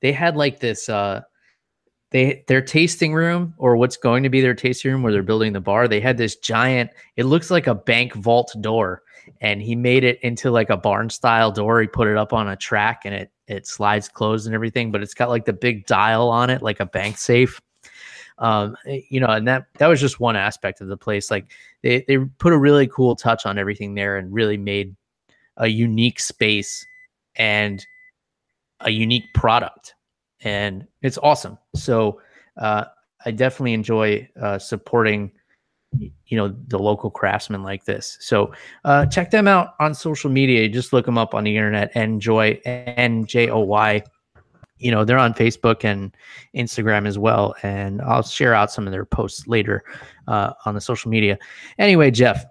they 0.00 0.12
had 0.12 0.36
like 0.36 0.60
this 0.60 0.88
uh 0.88 1.20
they 2.10 2.44
their 2.48 2.62
tasting 2.62 3.12
room 3.12 3.54
or 3.58 3.76
what's 3.76 3.96
going 3.96 4.22
to 4.22 4.28
be 4.28 4.40
their 4.40 4.54
tasting 4.54 4.92
room 4.92 5.02
where 5.02 5.12
they're 5.12 5.22
building 5.22 5.52
the 5.52 5.60
bar 5.60 5.88
they 5.88 6.00
had 6.00 6.16
this 6.16 6.36
giant 6.36 6.90
it 7.16 7.24
looks 7.24 7.50
like 7.50 7.66
a 7.66 7.74
bank 7.74 8.14
vault 8.14 8.54
door 8.60 9.02
and 9.40 9.62
he 9.62 9.74
made 9.74 10.04
it 10.04 10.18
into 10.22 10.50
like 10.50 10.70
a 10.70 10.76
barn 10.76 11.10
style 11.10 11.50
door. 11.50 11.80
He 11.80 11.86
put 11.86 12.08
it 12.08 12.16
up 12.16 12.32
on 12.32 12.48
a 12.48 12.56
track 12.56 13.02
and 13.04 13.14
it 13.14 13.30
it 13.46 13.66
slides 13.66 14.08
closed 14.08 14.46
and 14.46 14.54
everything 14.54 14.92
but 14.92 15.02
it's 15.02 15.14
got 15.14 15.28
like 15.28 15.44
the 15.44 15.52
big 15.52 15.84
dial 15.86 16.28
on 16.28 16.50
it 16.50 16.62
like 16.62 16.80
a 16.80 16.86
bank 16.86 17.18
safe. 17.18 17.60
Um 18.38 18.76
eh, 18.86 19.00
you 19.08 19.20
know 19.20 19.28
and 19.28 19.46
that 19.48 19.66
that 19.78 19.88
was 19.88 20.00
just 20.00 20.20
one 20.20 20.36
aspect 20.36 20.80
of 20.80 20.88
the 20.88 20.96
place. 20.96 21.30
Like 21.30 21.50
they 21.82 22.04
they 22.06 22.18
put 22.18 22.52
a 22.52 22.58
really 22.58 22.86
cool 22.86 23.16
touch 23.16 23.46
on 23.46 23.58
everything 23.58 23.94
there 23.94 24.16
and 24.16 24.32
really 24.32 24.56
made 24.56 24.94
a 25.56 25.68
unique 25.68 26.20
space 26.20 26.86
and 27.36 27.84
a 28.80 28.90
unique 28.90 29.32
product 29.34 29.94
and 30.42 30.86
it's 31.02 31.18
awesome. 31.18 31.58
So 31.74 32.20
uh, 32.56 32.84
I 33.24 33.30
definitely 33.30 33.74
enjoy 33.74 34.28
uh, 34.40 34.58
supporting 34.58 35.32
you 35.98 36.36
know 36.36 36.54
the 36.68 36.78
local 36.78 37.10
craftsmen 37.10 37.62
like 37.62 37.84
this. 37.84 38.16
So 38.20 38.52
uh 38.84 39.06
check 39.06 39.30
them 39.30 39.48
out 39.48 39.74
on 39.80 39.94
social 39.94 40.30
media. 40.30 40.68
Just 40.68 40.92
look 40.92 41.06
them 41.06 41.18
up 41.18 41.34
on 41.34 41.44
the 41.44 41.56
internet 41.56 41.90
and 41.94 42.14
enjoy 42.14 42.60
n-j-o-y 42.64 44.02
you 44.78 44.90
know 44.90 45.04
they're 45.04 45.18
on 45.18 45.34
facebook 45.34 45.84
and 45.84 46.16
instagram 46.56 47.06
as 47.06 47.18
well 47.18 47.54
and 47.62 48.00
i'll 48.00 48.22
share 48.22 48.54
out 48.54 48.72
some 48.72 48.86
of 48.86 48.92
their 48.92 49.04
posts 49.04 49.46
later 49.46 49.84
uh, 50.26 50.54
on 50.64 50.74
the 50.74 50.80
social 50.80 51.10
media. 51.10 51.38
Anyway 51.78 52.10
jeff 52.10 52.46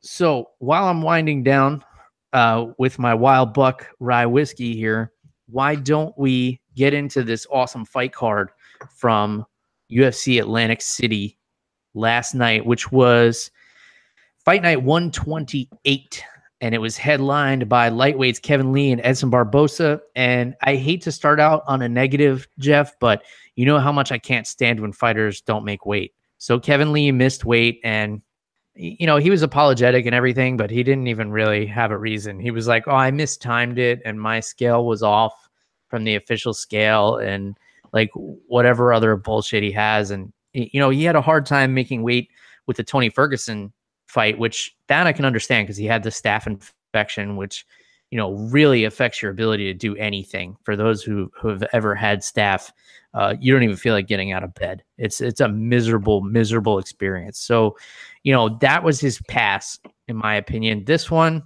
so 0.00 0.50
while 0.58 0.84
i'm 0.86 1.02
winding 1.02 1.42
down 1.42 1.84
uh, 2.32 2.66
with 2.78 3.00
my 3.00 3.12
wild 3.12 3.52
buck 3.52 3.88
rye 3.98 4.26
whiskey 4.26 4.76
here 4.76 5.12
why 5.48 5.74
don't 5.74 6.16
we 6.18 6.60
get 6.76 6.94
into 6.94 7.22
this 7.22 7.46
awesome 7.50 7.84
fight 7.84 8.12
card 8.12 8.50
from 8.94 9.44
UFC 9.92 10.40
Atlantic 10.40 10.82
City 10.82 11.38
last 11.96 12.34
night, 12.34 12.66
which 12.66 12.92
was 12.92 13.50
Fight 14.44 14.62
Night 14.62 14.82
128. 14.82 16.24
And 16.60 16.74
it 16.74 16.78
was 16.78 16.96
headlined 16.96 17.68
by 17.68 17.90
lightweights 17.90 18.40
Kevin 18.40 18.72
Lee 18.72 18.90
and 18.90 19.00
Edson 19.04 19.28
Barboza. 19.28 20.00
And 20.14 20.54
I 20.62 20.76
hate 20.76 21.02
to 21.02 21.12
start 21.12 21.38
out 21.38 21.62
on 21.66 21.82
a 21.82 21.88
negative, 21.88 22.48
Jeff, 22.58 22.98
but 22.98 23.24
you 23.56 23.66
know 23.66 23.78
how 23.78 23.92
much 23.92 24.10
I 24.10 24.18
can't 24.18 24.46
stand 24.46 24.80
when 24.80 24.92
fighters 24.92 25.40
don't 25.42 25.64
make 25.64 25.84
weight. 25.84 26.14
So 26.38 26.58
Kevin 26.58 26.92
Lee 26.92 27.12
missed 27.12 27.44
weight 27.44 27.80
and 27.82 28.22
you 28.78 29.06
know, 29.06 29.16
he 29.16 29.30
was 29.30 29.40
apologetic 29.40 30.04
and 30.04 30.14
everything, 30.14 30.58
but 30.58 30.70
he 30.70 30.82
didn't 30.82 31.06
even 31.06 31.30
really 31.30 31.64
have 31.64 31.90
a 31.90 31.96
reason. 31.96 32.38
He 32.38 32.50
was 32.50 32.68
like, 32.68 32.86
"Oh, 32.86 32.94
I 32.94 33.10
mistimed 33.10 33.78
it 33.78 34.02
and 34.04 34.20
my 34.20 34.40
scale 34.40 34.84
was 34.84 35.02
off." 35.02 35.46
from 35.88 36.04
the 36.04 36.16
official 36.16 36.54
scale 36.54 37.16
and 37.16 37.56
like 37.92 38.10
whatever 38.14 38.92
other 38.92 39.16
bullshit 39.16 39.62
he 39.62 39.72
has. 39.72 40.10
And 40.10 40.32
you 40.56 40.80
know, 40.80 40.90
he 40.90 41.04
had 41.04 41.16
a 41.16 41.20
hard 41.20 41.46
time 41.46 41.74
making 41.74 42.02
weight 42.02 42.30
with 42.66 42.76
the 42.76 42.84
Tony 42.84 43.08
Ferguson 43.08 43.72
fight, 44.06 44.38
which 44.38 44.74
that 44.88 45.06
I 45.06 45.12
can 45.12 45.24
understand 45.24 45.66
because 45.66 45.76
he 45.76 45.86
had 45.86 46.02
the 46.02 46.10
staph 46.10 46.46
infection, 46.46 47.36
which 47.36 47.66
you 48.10 48.18
know 48.18 48.32
really 48.32 48.84
affects 48.84 49.20
your 49.20 49.30
ability 49.30 49.64
to 49.64 49.74
do 49.74 49.96
anything. 49.96 50.56
For 50.64 50.76
those 50.76 51.02
who 51.02 51.30
who 51.38 51.48
have 51.48 51.62
ever 51.72 51.94
had 51.94 52.20
staph, 52.20 52.70
uh, 53.14 53.34
you 53.40 53.52
don't 53.52 53.62
even 53.62 53.76
feel 53.76 53.94
like 53.94 54.06
getting 54.06 54.32
out 54.32 54.44
of 54.44 54.54
bed. 54.54 54.82
It's 54.98 55.20
it's 55.20 55.40
a 55.40 55.48
miserable, 55.48 56.20
miserable 56.20 56.78
experience. 56.78 57.38
So, 57.38 57.76
you 58.22 58.32
know, 58.32 58.58
that 58.60 58.84
was 58.84 59.00
his 59.00 59.20
pass, 59.28 59.78
in 60.08 60.16
my 60.16 60.34
opinion. 60.34 60.84
This 60.84 61.10
one, 61.10 61.42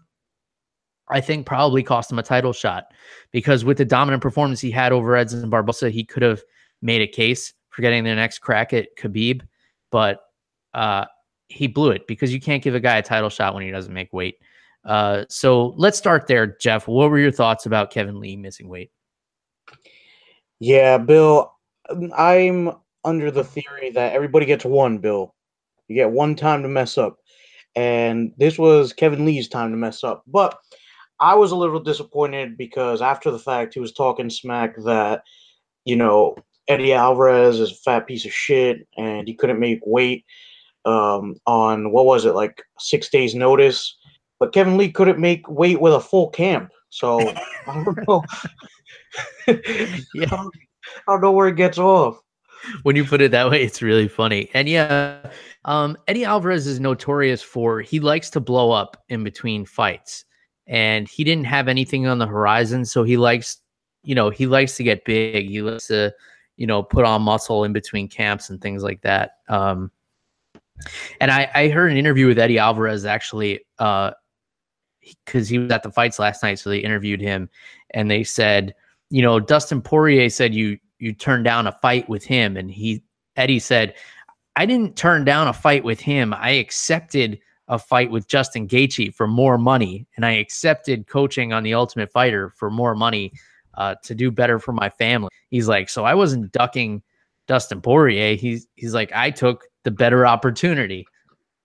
I 1.09 1.21
think 1.21 1.47
probably 1.47 1.83
cost 1.83 2.11
him 2.11 2.19
a 2.19 2.23
title 2.23 2.53
shot 2.53 2.87
because 3.33 3.65
with 3.65 3.79
the 3.79 3.85
dominant 3.85 4.23
performance 4.23 4.61
he 4.61 4.71
had 4.71 4.93
over 4.93 5.17
Edson 5.17 5.49
Barboza, 5.49 5.91
he 5.91 6.05
could 6.05 6.23
have 6.23 6.43
made 6.83 7.03
a 7.03 7.07
case 7.07 7.53
for 7.71 7.83
getting 7.83 8.05
the 8.05 8.15
next 8.15 8.41
crack 8.41 8.73
at 8.73 8.97
Khabib, 8.97 9.43
but 9.91 10.21
uh, 10.75 11.07
he 11.49 11.67
blew 11.67 11.91
it 11.91 12.07
because 12.07 12.33
you 12.33 12.41
can't 12.41 12.63
give 12.63 12.75
a 12.75 12.81
guy 12.81 12.99
a 12.99 13.03
title 13.03 13.31
shot 13.31 13.55
when 13.55 13.65
he 13.65 13.71
doesn't 13.71 13.95
make 13.95 14.13
weight. 14.13 14.37
Uh, 14.85 15.25
so 15.29 15.75
let's 15.77 15.99
start 15.99 16.27
there, 16.27 16.57
Jeff. 16.61 16.89
What 16.89 17.11
were 17.11 17.19
your 17.19 17.33
thoughts 17.33 17.67
about 17.67 17.91
Kevin 17.91 18.21
Lee 18.21 18.37
missing 18.37 18.69
weight? 18.69 18.91
Yeah, 20.59 20.99
Bill, 20.99 21.53
I'm 22.17 22.73
under 23.05 23.31
the 23.31 23.45
theory 23.45 23.91
that 23.91 24.13
everybody 24.13 24.47
gets 24.47 24.65
one, 24.65 24.99
Bill. 24.99 25.35
You 25.89 25.97
get 25.97 26.11
one 26.11 26.35
time 26.37 26.63
to 26.63 26.69
mess 26.69 26.99
up. 26.99 27.19
And 27.77 28.33
this 28.37 28.59
was 28.59 28.93
Kevin 28.93 29.25
Lee's 29.25 29.49
time 29.49 29.71
to 29.71 29.77
mess 29.77 30.05
up. 30.05 30.23
But 30.27 30.59
I 31.19 31.35
was 31.35 31.53
a 31.53 31.57
little 31.57 31.81
disappointed 31.81 32.57
because 32.57 33.03
after 33.03 33.31
the 33.31 33.39
fact, 33.39 33.75
he 33.75 33.81
was 33.81 33.93
talking 33.93 34.31
smack 34.31 34.77
that, 34.85 35.23
you 35.85 35.97
know, 35.97 36.37
Eddie 36.69 36.93
Alvarez 36.93 37.59
is 37.59 37.73
a 37.73 37.75
fat 37.75 38.07
piece 38.07 38.25
of 38.25 38.33
shit 38.33 38.87
and 38.97 39.27
he 39.27 39.35
couldn't 39.35 39.61
make 39.61 39.81
weight 39.85 40.25
um, 40.85 41.37
on 41.47 41.93
what 41.93 42.07
was 42.07 42.25
it, 42.25 42.35
like 42.35 42.63
six 42.79 43.09
days' 43.09 43.35
notice. 43.35 43.97
But 44.39 44.53
Kevin 44.53 44.77
Lee 44.77 44.91
couldn't 44.91 45.19
make 45.19 45.49
weight 45.49 45.81
with 45.81 45.93
a 45.93 46.01
full 46.01 46.31
camp. 46.31 46.71
So 46.91 47.21
I 47.67 47.85
don't 47.85 47.99
know. 48.09 48.25
yeah. 50.15 50.45
I 51.07 51.13
don't 51.13 51.21
know 51.21 51.33
where 51.33 51.49
it 51.49 51.57
gets 51.57 51.79
off. 51.79 52.21
When 52.83 52.97
you 52.97 53.05
put 53.05 53.21
it 53.21 53.31
that 53.31 53.51
way, 53.51 53.63
it's 53.63 53.81
really 53.81 54.09
funny. 54.09 54.51
And 54.55 54.69
yeah, 54.69 55.31
um, 55.65 55.97
Eddie 56.09 56.25
Alvarez 56.25 56.67
is 56.67 56.81
notorious 56.81 57.43
for 57.43 57.81
he 57.81 58.01
likes 58.01 58.31
to 58.31 58.41
blow 58.41 58.71
up 58.71 59.03
in 59.09 59.25
between 59.25 59.65
fights 59.65 60.25
and 60.67 61.09
he 61.09 61.25
didn't 61.25 61.47
have 61.47 61.69
anything 61.69 62.07
on 62.07 62.19
the 62.19 62.27
horizon. 62.27 62.85
So 62.85 63.03
he 63.03 63.17
likes, 63.17 63.59
you 64.03 64.15
know, 64.15 64.31
he 64.31 64.47
likes 64.47 64.77
to 64.77 64.85
get 64.85 65.05
big. 65.05 65.49
He 65.49 65.63
likes 65.63 65.87
to, 65.89 66.13
you 66.61 66.67
know, 66.67 66.83
put 66.83 67.07
on 67.07 67.23
muscle 67.23 67.65
in 67.65 67.73
between 67.73 68.07
camps 68.07 68.51
and 68.51 68.61
things 68.61 68.83
like 68.83 69.01
that. 69.01 69.39
Um, 69.49 69.91
and 71.19 71.31
I, 71.31 71.51
I 71.55 71.69
heard 71.69 71.91
an 71.91 71.97
interview 71.97 72.27
with 72.27 72.39
Eddie 72.39 72.59
Alvarez 72.59 73.07
actually, 73.07 73.65
uh, 73.79 74.11
because 75.25 75.49
he 75.49 75.59
was 75.59 75.73
at 75.73 75.83
the 75.83 75.91
fights 75.91 76.19
last 76.19 76.43
night. 76.43 76.59
So 76.59 76.69
they 76.69 76.81
interviewed 76.81 77.23
him, 77.23 77.49
and 77.95 78.11
they 78.11 78.23
said, 78.23 78.75
you 79.09 79.23
know, 79.23 79.41
Dustin 79.41 79.81
Poirier 79.81 80.29
said 80.29 80.55
you 80.55 80.79
you 80.99 81.15
turned 81.15 81.45
down 81.45 81.67
a 81.67 81.73
fight 81.73 82.07
with 82.11 82.23
him, 82.23 82.59
and 82.59 82.71
he 82.71 83.03
Eddie 83.37 83.59
said, 83.59 83.95
I 84.57 84.67
didn't 84.67 84.97
turn 84.97 85.25
down 85.25 85.49
a 85.49 85.55
fight 85.55 85.83
with 85.83 85.99
him. 85.99 86.35
I 86.35 86.51
accepted 86.51 87.41
a 87.69 87.79
fight 87.79 88.11
with 88.11 88.29
Justin 88.29 88.69
Gaethje 88.69 89.15
for 89.15 89.27
more 89.27 89.57
money, 89.57 90.07
and 90.17 90.27
I 90.27 90.33
accepted 90.33 91.07
coaching 91.07 91.55
on 91.55 91.63
the 91.63 91.73
Ultimate 91.73 92.13
Fighter 92.13 92.51
for 92.51 92.71
more 92.71 92.95
money 92.95 93.33
uh, 93.75 93.95
to 94.03 94.15
do 94.15 94.31
better 94.31 94.59
for 94.59 94.73
my 94.73 94.89
family. 94.91 95.31
He's 95.51 95.69
like, 95.69 95.89
so 95.89 96.05
I 96.05 96.15
wasn't 96.15 96.53
ducking 96.53 97.03
Dustin 97.47 97.81
Poirier. 97.81 98.37
He's 98.37 98.67
he's 98.75 98.95
like, 98.95 99.13
I 99.15 99.31
took 99.31 99.65
the 99.85 99.91
better 99.91 100.27
opportunity 100.27 101.07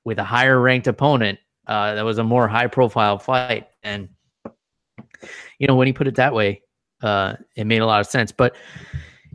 with 0.03 0.19
a 0.19 0.23
higher 0.23 0.59
ranked 0.59 0.87
opponent. 0.87 1.39
Uh, 1.67 1.95
that 1.95 2.05
was 2.05 2.17
a 2.17 2.23
more 2.23 2.47
high 2.47 2.67
profile 2.67 3.17
fight, 3.17 3.67
and 3.83 4.09
you 5.59 5.67
know 5.67 5.75
when 5.75 5.87
he 5.87 5.93
put 5.93 6.07
it 6.07 6.15
that 6.15 6.33
way, 6.33 6.61
uh, 7.01 7.35
it 7.55 7.65
made 7.65 7.81
a 7.81 7.85
lot 7.85 8.01
of 8.01 8.07
sense. 8.07 8.31
But 8.31 8.55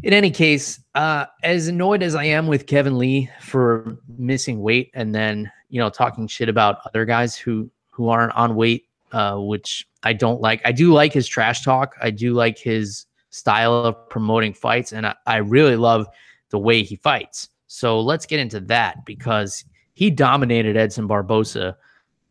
in 0.02 0.12
any 0.12 0.30
case, 0.30 0.80
uh, 0.94 1.26
as 1.42 1.66
annoyed 1.66 2.02
as 2.02 2.14
I 2.14 2.24
am 2.24 2.46
with 2.46 2.66
Kevin 2.66 2.98
Lee 2.98 3.28
for 3.40 3.98
missing 4.16 4.60
weight 4.60 4.90
and 4.94 5.14
then 5.14 5.50
you 5.70 5.80
know, 5.80 5.88
talking 5.88 6.26
shit 6.26 6.48
about 6.48 6.80
other 6.84 7.04
guys 7.04 7.36
who 7.36 7.70
who 7.90 8.08
aren't 8.08 8.34
on 8.34 8.54
weight, 8.56 8.86
uh, 9.12 9.36
which 9.36 9.86
I 10.02 10.12
don't 10.12 10.40
like. 10.40 10.60
I 10.64 10.72
do 10.72 10.92
like 10.92 11.12
his 11.12 11.28
trash 11.28 11.62
talk. 11.62 11.96
I 12.00 12.10
do 12.10 12.32
like 12.32 12.58
his 12.58 13.06
style 13.30 13.74
of 13.74 14.08
promoting 14.08 14.54
fights, 14.54 14.92
and 14.92 15.06
I, 15.06 15.14
I 15.26 15.36
really 15.38 15.76
love 15.76 16.06
the 16.50 16.58
way 16.58 16.82
he 16.82 16.96
fights. 16.96 17.48
So 17.66 18.00
let's 18.00 18.26
get 18.26 18.40
into 18.40 18.60
that 18.60 19.04
because 19.04 19.64
he 19.94 20.10
dominated 20.10 20.76
Edson 20.76 21.06
Barboza, 21.06 21.76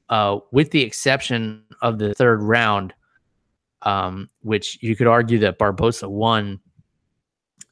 uh, 0.09 0.39
with 0.51 0.71
the 0.71 0.81
exception 0.81 1.63
of 1.81 1.99
the 1.99 2.13
third 2.13 2.41
round, 2.41 2.93
um, 3.83 4.29
which 4.41 4.77
you 4.81 4.95
could 4.95 5.07
argue 5.07 5.39
that 5.39 5.57
Barboza 5.57 6.09
won 6.09 6.59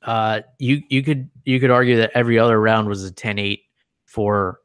uh, 0.08 0.42
you 0.58 0.82
you 0.90 1.04
could 1.04 1.30
you 1.44 1.60
could 1.60 1.70
argue 1.70 1.98
that 1.98 2.12
every 2.14 2.40
other 2.40 2.60
round 2.60 2.88
was 2.88 3.06
a 3.06 3.12
10-8 3.12 3.62
for 4.06 4.62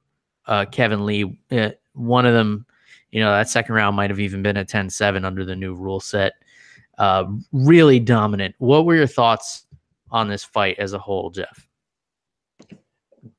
uh, 0.47 0.65
Kevin 0.67 1.05
Lee. 1.05 1.39
Uh, 1.51 1.71
one 1.95 2.27
of 2.27 2.33
them, 2.33 2.65
you 3.13 3.21
know, 3.21 3.31
that 3.31 3.49
second 3.49 3.75
round 3.75 3.95
might 3.95 4.11
have 4.11 4.21
even 4.21 4.43
been 4.43 4.57
a 4.57 4.65
10-7 4.65 5.25
under 5.25 5.45
the 5.45 5.55
new 5.55 5.75
rule 5.75 6.01
set. 6.01 6.33
Uh, 6.99 7.25
really 7.53 8.01
dominant. 8.01 8.55
What 8.59 8.87
were 8.87 8.97
your 8.97 9.07
thoughts 9.07 9.67
on 10.11 10.29
this 10.29 10.45
fight 10.45 10.79
as 10.79 10.95
a 10.95 10.99
whole, 10.99 11.31
Jeff? 11.31 11.69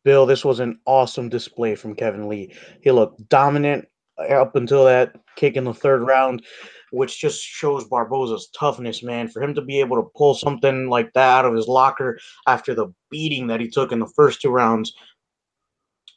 Bill, 0.04 0.26
this 0.26 0.46
was 0.46 0.60
an 0.60 0.80
awesome 0.86 1.28
display 1.28 1.76
from 1.76 1.96
Kevin 1.96 2.30
Lee. 2.30 2.54
He 2.82 2.92
looked 2.92 3.28
dominant 3.30 3.88
up 4.30 4.56
until 4.56 4.86
that 4.86 5.16
kick 5.36 5.56
in 5.56 5.64
the 5.64 5.74
third 5.74 6.04
round, 6.04 6.44
which 6.92 7.20
just 7.20 7.42
shows 7.42 7.86
Barboza's 7.86 8.50
toughness, 8.58 9.02
man. 9.02 9.28
For 9.28 9.42
him 9.42 9.56
to 9.56 9.62
be 9.62 9.80
able 9.80 9.98
to 9.98 10.10
pull 10.16 10.36
something 10.36 10.90
like 10.90 11.12
that 11.14 11.40
out 11.40 11.46
of 11.46 11.56
his 11.56 11.68
locker 11.68 12.20
after 12.48 12.76
the 12.76 12.94
beating 13.10 13.48
that 13.48 13.60
he 13.60 13.70
took 13.70 13.92
in 13.92 14.00
the 14.00 14.12
first 14.16 14.42
two 14.42 14.50
rounds, 14.50 14.94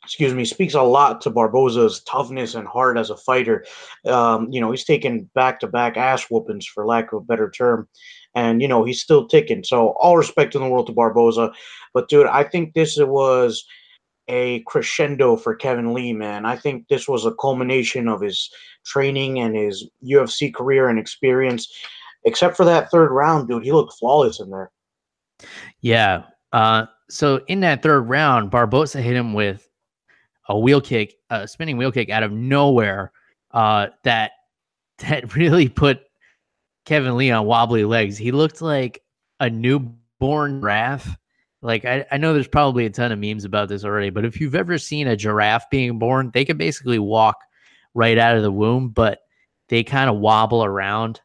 excuse 0.07 0.33
me, 0.33 0.45
speaks 0.45 0.75
a 0.75 0.83
lot 0.83 1.21
to 1.21 1.31
Barboza's 1.31 2.01
toughness 2.05 2.55
and 2.55 2.69
heart 2.69 2.97
as 2.97 3.11
a 3.11 3.17
fighter. 3.17 3.65
Um, 4.07 4.49
you 4.53 4.61
know, 4.61 4.71
he's 4.71 4.85
taken 4.85 5.29
back 5.35 5.59
to 5.61 5.67
back 5.67 5.97
ass 5.97 6.31
whoopings, 6.31 6.65
for 6.65 6.87
lack 6.87 7.13
of 7.13 7.19
a 7.19 7.25
better 7.25 7.51
term. 7.51 7.89
And, 8.37 8.63
you 8.63 8.69
know, 8.69 8.85
he's 8.85 9.03
still 9.03 9.27
ticking. 9.27 9.65
So, 9.65 9.97
all 9.99 10.17
respect 10.17 10.55
in 10.55 10.63
the 10.63 10.69
world 10.69 10.87
to 10.87 10.93
Barboza. 10.93 11.53
But, 11.93 12.09
dude, 12.09 12.29
I 12.29 12.45
think 12.45 12.75
this 12.75 12.97
was 12.99 13.65
a 14.29 14.61
crescendo 14.61 15.37
for 15.37 15.57
Kevin 15.57 15.93
Lee, 15.93 16.13
man. 16.13 16.47
I 16.47 16.57
think 16.57 16.87
this 16.87 17.09
was 17.09 17.27
a 17.27 17.35
culmination 17.35 18.07
of 18.07 18.21
his 18.21 18.49
training 18.85 19.41
and 19.41 19.57
his 19.57 19.89
UFC 20.05 20.55
career 20.55 20.89
and 20.89 21.01
experience. 21.01 21.73
Except 22.25 22.57
for 22.57 22.65
that 22.65 22.93
third 22.93 23.11
round, 23.11 23.49
dude, 23.49 23.65
he 23.65 23.73
looked 23.73 23.99
flawless 23.99 24.39
in 24.39 24.51
there. 24.51 24.71
Yeah. 25.81 26.23
Uh, 26.53 26.87
so 27.11 27.43
in 27.49 27.61
that 27.61 27.83
third 27.83 28.03
round, 28.03 28.51
Barboza 28.51 29.01
hit 29.01 29.17
him 29.17 29.33
with 29.33 29.69
a 30.49 30.59
wheel 30.59 30.81
kick, 30.81 31.15
a 31.31 31.47
spinning 31.47 31.77
wheel 31.77 31.93
kick 31.93 32.11
out 32.11 32.23
of 32.23 32.33
nowhere. 32.33 33.13
Uh, 33.51 33.89
that 34.05 34.33
that 34.99 35.35
really 35.35 35.69
put 35.69 36.01
Kevin 36.85 37.17
Lee 37.17 37.31
on 37.31 37.47
wobbly 37.47 37.85
legs. 37.85 38.17
He 38.17 38.33
looked 38.33 38.63
like 38.63 39.03
a 39.41 39.51
newborn 39.51 40.61
giraffe 40.61 41.17
like 41.67 41.85
I, 41.85 42.07
I 42.13 42.17
know 42.17 42.33
there's 42.33 42.47
probably 42.47 42.87
a 42.87 42.91
ton 42.91 43.11
of 43.11 43.19
memes 43.19 43.45
about 43.45 43.69
this 43.69 43.85
already, 43.85 44.11
but 44.11 44.25
if 44.25 44.41
you've 44.41 44.55
ever 44.55 44.79
seen 44.79 45.09
a 45.09 45.17
giraffe 45.17 45.69
being 45.69 45.99
born, 45.99 46.31
they 46.33 46.45
can 46.45 46.57
basically 46.57 47.01
walk 47.01 47.37
right 47.93 48.17
out 48.19 48.37
of 48.37 48.43
the 48.43 48.53
womb, 48.53 48.91
but 48.91 49.19
they 49.69 49.83
kind 49.83 50.09
of 50.09 50.17
wobble 50.17 50.65
around 50.65 51.21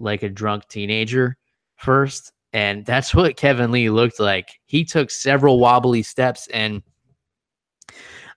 like 0.00 0.24
a 0.24 0.28
drunk 0.28 0.66
teenager 0.68 1.36
first. 1.76 2.32
And 2.52 2.84
that's 2.84 3.14
what 3.14 3.36
Kevin 3.36 3.70
Lee 3.70 3.88
looked 3.88 4.18
like. 4.18 4.58
He 4.64 4.84
took 4.84 5.10
several 5.10 5.60
wobbly 5.60 6.02
steps 6.02 6.48
and 6.52 6.82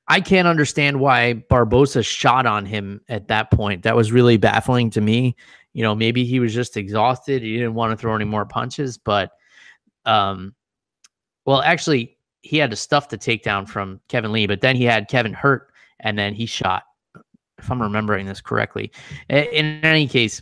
I 0.09 0.21
can't 0.21 0.47
understand 0.47 0.99
why 0.99 1.33
Barboza 1.33 2.01
shot 2.01 2.47
on 2.47 2.65
him 2.65 3.01
at 3.09 3.27
that 3.27 3.51
point. 3.51 3.83
That 3.83 3.95
was 3.95 4.11
really 4.11 4.37
baffling 4.37 4.89
to 4.91 5.01
me. 5.01 5.35
You 5.73 5.83
know, 5.83 5.93
maybe 5.93 6.25
he 6.25 6.39
was 6.39 6.53
just 6.53 6.75
exhausted. 6.77 7.43
He 7.43 7.53
didn't 7.53 7.75
want 7.75 7.91
to 7.91 7.97
throw 7.97 8.15
any 8.15 8.25
more 8.25 8.43
punches, 8.43 8.97
but 8.97 9.31
um, 10.05 10.55
well, 11.45 11.61
actually, 11.61 12.17
he 12.41 12.57
had 12.57 12.71
to 12.71 12.75
stuff 12.75 13.09
the 13.09 13.17
takedown 13.17 13.67
from 13.67 14.01
Kevin 14.07 14.31
Lee, 14.31 14.47
but 14.47 14.61
then 14.61 14.75
he 14.75 14.83
had 14.83 15.09
Kevin 15.09 15.33
hurt, 15.33 15.71
and 15.99 16.17
then 16.17 16.33
he 16.33 16.47
shot. 16.47 16.83
If 17.59 17.69
I'm 17.69 17.81
remembering 17.81 18.25
this 18.25 18.41
correctly, 18.41 18.91
in 19.29 19.81
any 19.83 20.07
case, 20.07 20.41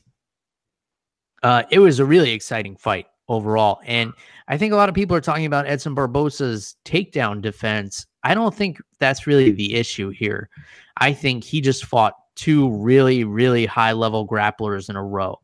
uh, 1.44 1.64
it 1.72 1.80
was 1.80 2.00
a 2.00 2.06
really 2.06 2.32
exciting 2.32 2.78
fight 2.78 3.08
overall, 3.28 3.80
and 3.86 4.14
I 4.48 4.58
think 4.58 4.74
a 4.74 4.76
lot 4.76 4.90
of 4.90 4.96
people 4.96 5.16
are 5.16 5.22
talking 5.22 5.46
about 5.46 5.68
Edson 5.68 5.96
Barboza's 5.96 6.76
takedown 6.86 7.42
defense. 7.42 8.06
I 8.24 8.34
don't 8.34 8.56
think 8.56 8.80
that's 9.00 9.28
really 9.28 9.52
the 9.52 9.76
issue 9.76 10.10
here. 10.10 10.50
I 10.98 11.14
think 11.14 11.44
he 11.44 11.62
just 11.62 11.86
fought 11.86 12.14
two 12.36 12.70
really, 12.70 13.24
really 13.24 13.66
high 13.66 13.92
level 13.92 14.28
grapplers 14.28 14.90
in 14.90 14.96
a 14.96 15.04
row. 15.04 15.40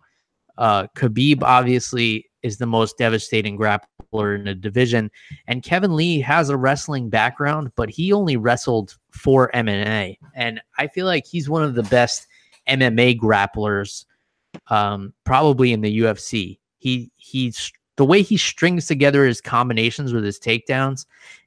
Uh, 0.57 0.87
Khabib 0.95 1.43
obviously 1.43 2.29
is 2.43 2.57
the 2.57 2.65
most 2.65 2.97
devastating 2.97 3.57
grappler 3.57 4.35
in 4.35 4.43
the 4.43 4.53
division. 4.53 5.09
And 5.47 5.63
Kevin 5.63 5.95
Lee 5.95 6.19
has 6.21 6.49
a 6.49 6.57
wrestling 6.57 7.09
background, 7.09 7.71
but 7.75 7.89
he 7.89 8.13
only 8.13 8.37
wrestled 8.37 8.97
for 9.11 9.49
MMA. 9.53 10.17
And 10.35 10.61
I 10.77 10.87
feel 10.87 11.05
like 11.05 11.25
he's 11.25 11.49
one 11.49 11.63
of 11.63 11.73
the 11.73 11.83
best 11.83 12.27
MMA 12.69 13.19
grapplers, 13.19 14.05
um, 14.67 15.13
probably 15.23 15.73
in 15.73 15.81
the 15.81 15.99
UFC. 15.99 16.59
He 16.77 17.11
he's 17.15 17.71
the 17.95 18.05
way 18.05 18.21
he 18.21 18.37
strings 18.37 18.87
together 18.87 19.25
his 19.25 19.41
combinations 19.41 20.13
with 20.13 20.23
his 20.23 20.39
takedowns 20.39 21.05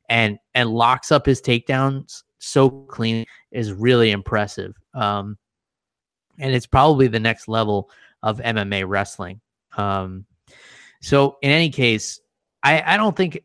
and 0.09 0.39
and 0.55 0.71
locks 0.71 1.11
up 1.11 1.27
his 1.27 1.41
takedowns 1.41 2.23
so 2.39 2.71
clean 2.71 3.27
is 3.51 3.73
really 3.73 4.11
impressive. 4.11 4.75
Um, 4.95 5.37
and 6.39 6.55
it's 6.55 6.67
probably 6.67 7.09
the 7.09 7.21
next 7.21 7.49
level 7.49 7.91
of 8.23 8.39
MMA 8.39 8.85
wrestling. 8.87 9.41
Um, 9.77 10.27
so 11.01 11.39
in 11.43 11.51
any 11.51 11.71
case, 11.71 12.21
I, 12.63 12.83
I 12.95 12.97
don't 12.97 13.17
think 13.17 13.41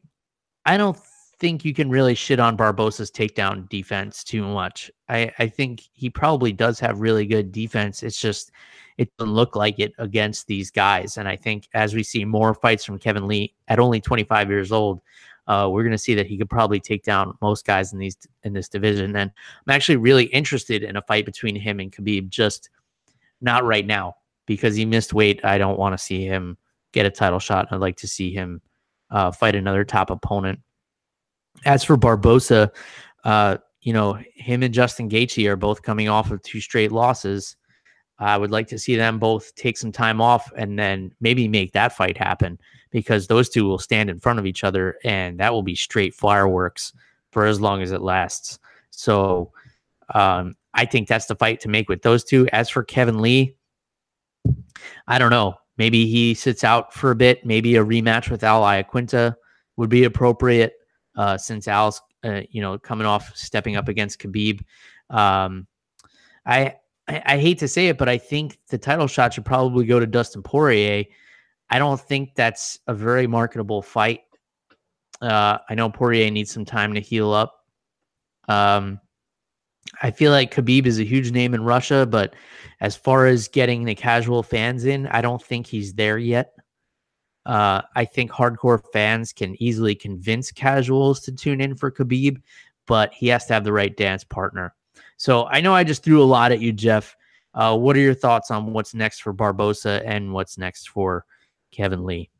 I 0.65 0.77
don't 0.77 0.97
think 1.39 1.65
you 1.65 1.73
can 1.73 1.89
really 1.89 2.13
shit 2.13 2.39
on 2.39 2.55
Barboza's 2.55 3.11
takedown 3.11 3.67
defense 3.69 4.23
too 4.23 4.43
much. 4.43 4.91
I, 5.09 5.31
I 5.39 5.47
think 5.47 5.81
he 5.93 6.09
probably 6.09 6.53
does 6.53 6.79
have 6.79 7.01
really 7.01 7.25
good 7.25 7.51
defense. 7.51 8.03
It's 8.03 8.19
just 8.19 8.51
it 8.97 9.09
doesn't 9.17 9.33
look 9.33 9.55
like 9.55 9.79
it 9.79 9.93
against 9.97 10.47
these 10.47 10.71
guys. 10.71 11.17
And 11.17 11.27
I 11.27 11.35
think 11.35 11.67
as 11.73 11.93
we 11.93 12.03
see 12.03 12.25
more 12.25 12.53
fights 12.53 12.83
from 12.83 12.99
Kevin 12.99 13.27
Lee 13.27 13.53
at 13.67 13.79
only 13.79 14.01
25 14.01 14.49
years 14.49 14.71
old, 14.71 15.01
uh, 15.47 15.67
we're 15.69 15.83
going 15.83 15.91
to 15.91 15.97
see 15.97 16.13
that 16.15 16.27
he 16.27 16.37
could 16.37 16.49
probably 16.49 16.79
take 16.79 17.03
down 17.03 17.37
most 17.41 17.65
guys 17.65 17.93
in 17.93 17.99
these 17.99 18.17
in 18.43 18.53
this 18.53 18.69
division. 18.69 19.15
And 19.15 19.31
I'm 19.67 19.73
actually 19.73 19.97
really 19.97 20.25
interested 20.25 20.83
in 20.83 20.95
a 20.95 21.01
fight 21.01 21.25
between 21.25 21.55
him 21.55 21.79
and 21.79 21.91
Khabib. 21.91 22.29
Just 22.29 22.69
not 23.41 23.65
right 23.65 23.85
now 23.85 24.15
because 24.45 24.75
he 24.75 24.85
missed 24.85 25.13
weight. 25.13 25.43
I 25.43 25.57
don't 25.57 25.79
want 25.79 25.93
to 25.93 26.03
see 26.03 26.25
him 26.25 26.57
get 26.91 27.05
a 27.05 27.09
title 27.09 27.39
shot. 27.39 27.67
I'd 27.71 27.79
like 27.81 27.97
to 27.97 28.07
see 28.07 28.33
him 28.33 28.61
uh, 29.09 29.31
fight 29.31 29.55
another 29.55 29.83
top 29.83 30.09
opponent. 30.09 30.59
As 31.65 31.83
for 31.83 31.97
Barboza, 31.97 32.71
uh, 33.23 33.57
you 33.81 33.93
know, 33.93 34.19
him 34.35 34.63
and 34.63 34.73
Justin 34.73 35.09
Gaethje 35.09 35.47
are 35.47 35.55
both 35.55 35.81
coming 35.81 36.07
off 36.07 36.31
of 36.31 36.41
two 36.43 36.61
straight 36.61 36.91
losses. 36.91 37.55
I 38.21 38.37
would 38.37 38.51
like 38.51 38.67
to 38.67 38.77
see 38.77 38.95
them 38.95 39.17
both 39.17 39.53
take 39.55 39.77
some 39.77 39.91
time 39.91 40.21
off 40.21 40.51
and 40.55 40.77
then 40.77 41.11
maybe 41.21 41.47
make 41.47 41.73
that 41.73 41.95
fight 41.95 42.17
happen 42.17 42.59
because 42.91 43.27
those 43.27 43.49
two 43.49 43.65
will 43.65 43.79
stand 43.79 44.09
in 44.09 44.19
front 44.19 44.37
of 44.37 44.45
each 44.45 44.63
other 44.63 44.97
and 45.03 45.39
that 45.39 45.51
will 45.51 45.63
be 45.63 45.75
straight 45.75 46.13
fireworks 46.13 46.93
for 47.31 47.45
as 47.45 47.59
long 47.59 47.81
as 47.81 47.91
it 47.91 48.01
lasts. 48.01 48.59
So 48.91 49.51
um, 50.13 50.55
I 50.73 50.85
think 50.85 51.07
that's 51.07 51.25
the 51.25 51.35
fight 51.35 51.61
to 51.61 51.69
make 51.69 51.89
with 51.89 52.03
those 52.03 52.23
two. 52.23 52.47
As 52.53 52.69
for 52.69 52.83
Kevin 52.83 53.21
Lee, 53.21 53.55
I 55.07 55.17
don't 55.17 55.31
know. 55.31 55.55
Maybe 55.77 56.05
he 56.05 56.35
sits 56.35 56.63
out 56.63 56.93
for 56.93 57.09
a 57.09 57.15
bit. 57.15 57.43
Maybe 57.43 57.75
a 57.75 57.83
rematch 57.83 58.29
with 58.29 58.43
Al 58.43 58.61
Iaquinta 58.61 59.35
would 59.77 59.89
be 59.89 60.03
appropriate 60.03 60.73
uh, 61.15 61.37
since 61.37 61.67
Al's, 61.67 62.01
uh, 62.23 62.41
you 62.51 62.61
know, 62.61 62.77
coming 62.77 63.07
off 63.07 63.35
stepping 63.35 63.77
up 63.77 63.87
against 63.87 64.19
Khabib. 64.19 64.61
Um, 65.09 65.65
I, 66.45 66.75
I, 67.11 67.21
I 67.25 67.37
hate 67.37 67.59
to 67.59 67.67
say 67.67 67.87
it, 67.87 67.97
but 67.97 68.07
I 68.07 68.17
think 68.17 68.57
the 68.69 68.77
title 68.77 69.07
shot 69.07 69.33
should 69.33 69.45
probably 69.45 69.85
go 69.85 69.99
to 69.99 70.07
Dustin 70.07 70.41
Poirier. 70.41 71.03
I 71.69 71.79
don't 71.79 71.99
think 71.99 72.35
that's 72.35 72.79
a 72.87 72.93
very 72.93 73.27
marketable 73.27 73.81
fight. 73.81 74.21
Uh, 75.21 75.57
I 75.69 75.75
know 75.75 75.89
Poirier 75.89 76.31
needs 76.31 76.51
some 76.51 76.65
time 76.65 76.93
to 76.93 77.01
heal 77.01 77.31
up. 77.33 77.65
Um, 78.47 78.99
I 80.01 80.11
feel 80.11 80.31
like 80.31 80.53
Khabib 80.53 80.85
is 80.85 80.99
a 80.99 81.03
huge 81.03 81.31
name 81.31 81.53
in 81.53 81.63
Russia, 81.63 82.05
but 82.05 82.33
as 82.79 82.95
far 82.95 83.27
as 83.27 83.47
getting 83.47 83.83
the 83.83 83.95
casual 83.95 84.41
fans 84.41 84.85
in, 84.85 85.07
I 85.07 85.21
don't 85.21 85.43
think 85.43 85.67
he's 85.67 85.93
there 85.93 86.17
yet. 86.17 86.53
Uh, 87.45 87.81
I 87.95 88.05
think 88.05 88.31
hardcore 88.31 88.81
fans 88.93 89.33
can 89.33 89.61
easily 89.61 89.95
convince 89.95 90.51
casuals 90.51 91.19
to 91.21 91.31
tune 91.31 91.59
in 91.59 91.75
for 91.75 91.91
Khabib, 91.91 92.41
but 92.87 93.13
he 93.13 93.27
has 93.27 93.45
to 93.47 93.53
have 93.53 93.63
the 93.63 93.73
right 93.73 93.95
dance 93.95 94.23
partner. 94.23 94.73
So 95.21 95.45
I 95.45 95.61
know 95.61 95.75
I 95.75 95.83
just 95.83 96.01
threw 96.01 96.19
a 96.19 96.25
lot 96.25 96.51
at 96.51 96.61
you, 96.61 96.73
Jeff. 96.73 97.15
Uh, 97.53 97.77
what 97.77 97.95
are 97.95 97.99
your 97.99 98.15
thoughts 98.15 98.49
on 98.49 98.73
what's 98.73 98.95
next 98.95 99.21
for 99.21 99.31
Barboza 99.31 100.01
and 100.03 100.33
what's 100.33 100.57
next 100.57 100.89
for 100.89 101.25
Kevin 101.71 102.05
Lee? 102.05 102.31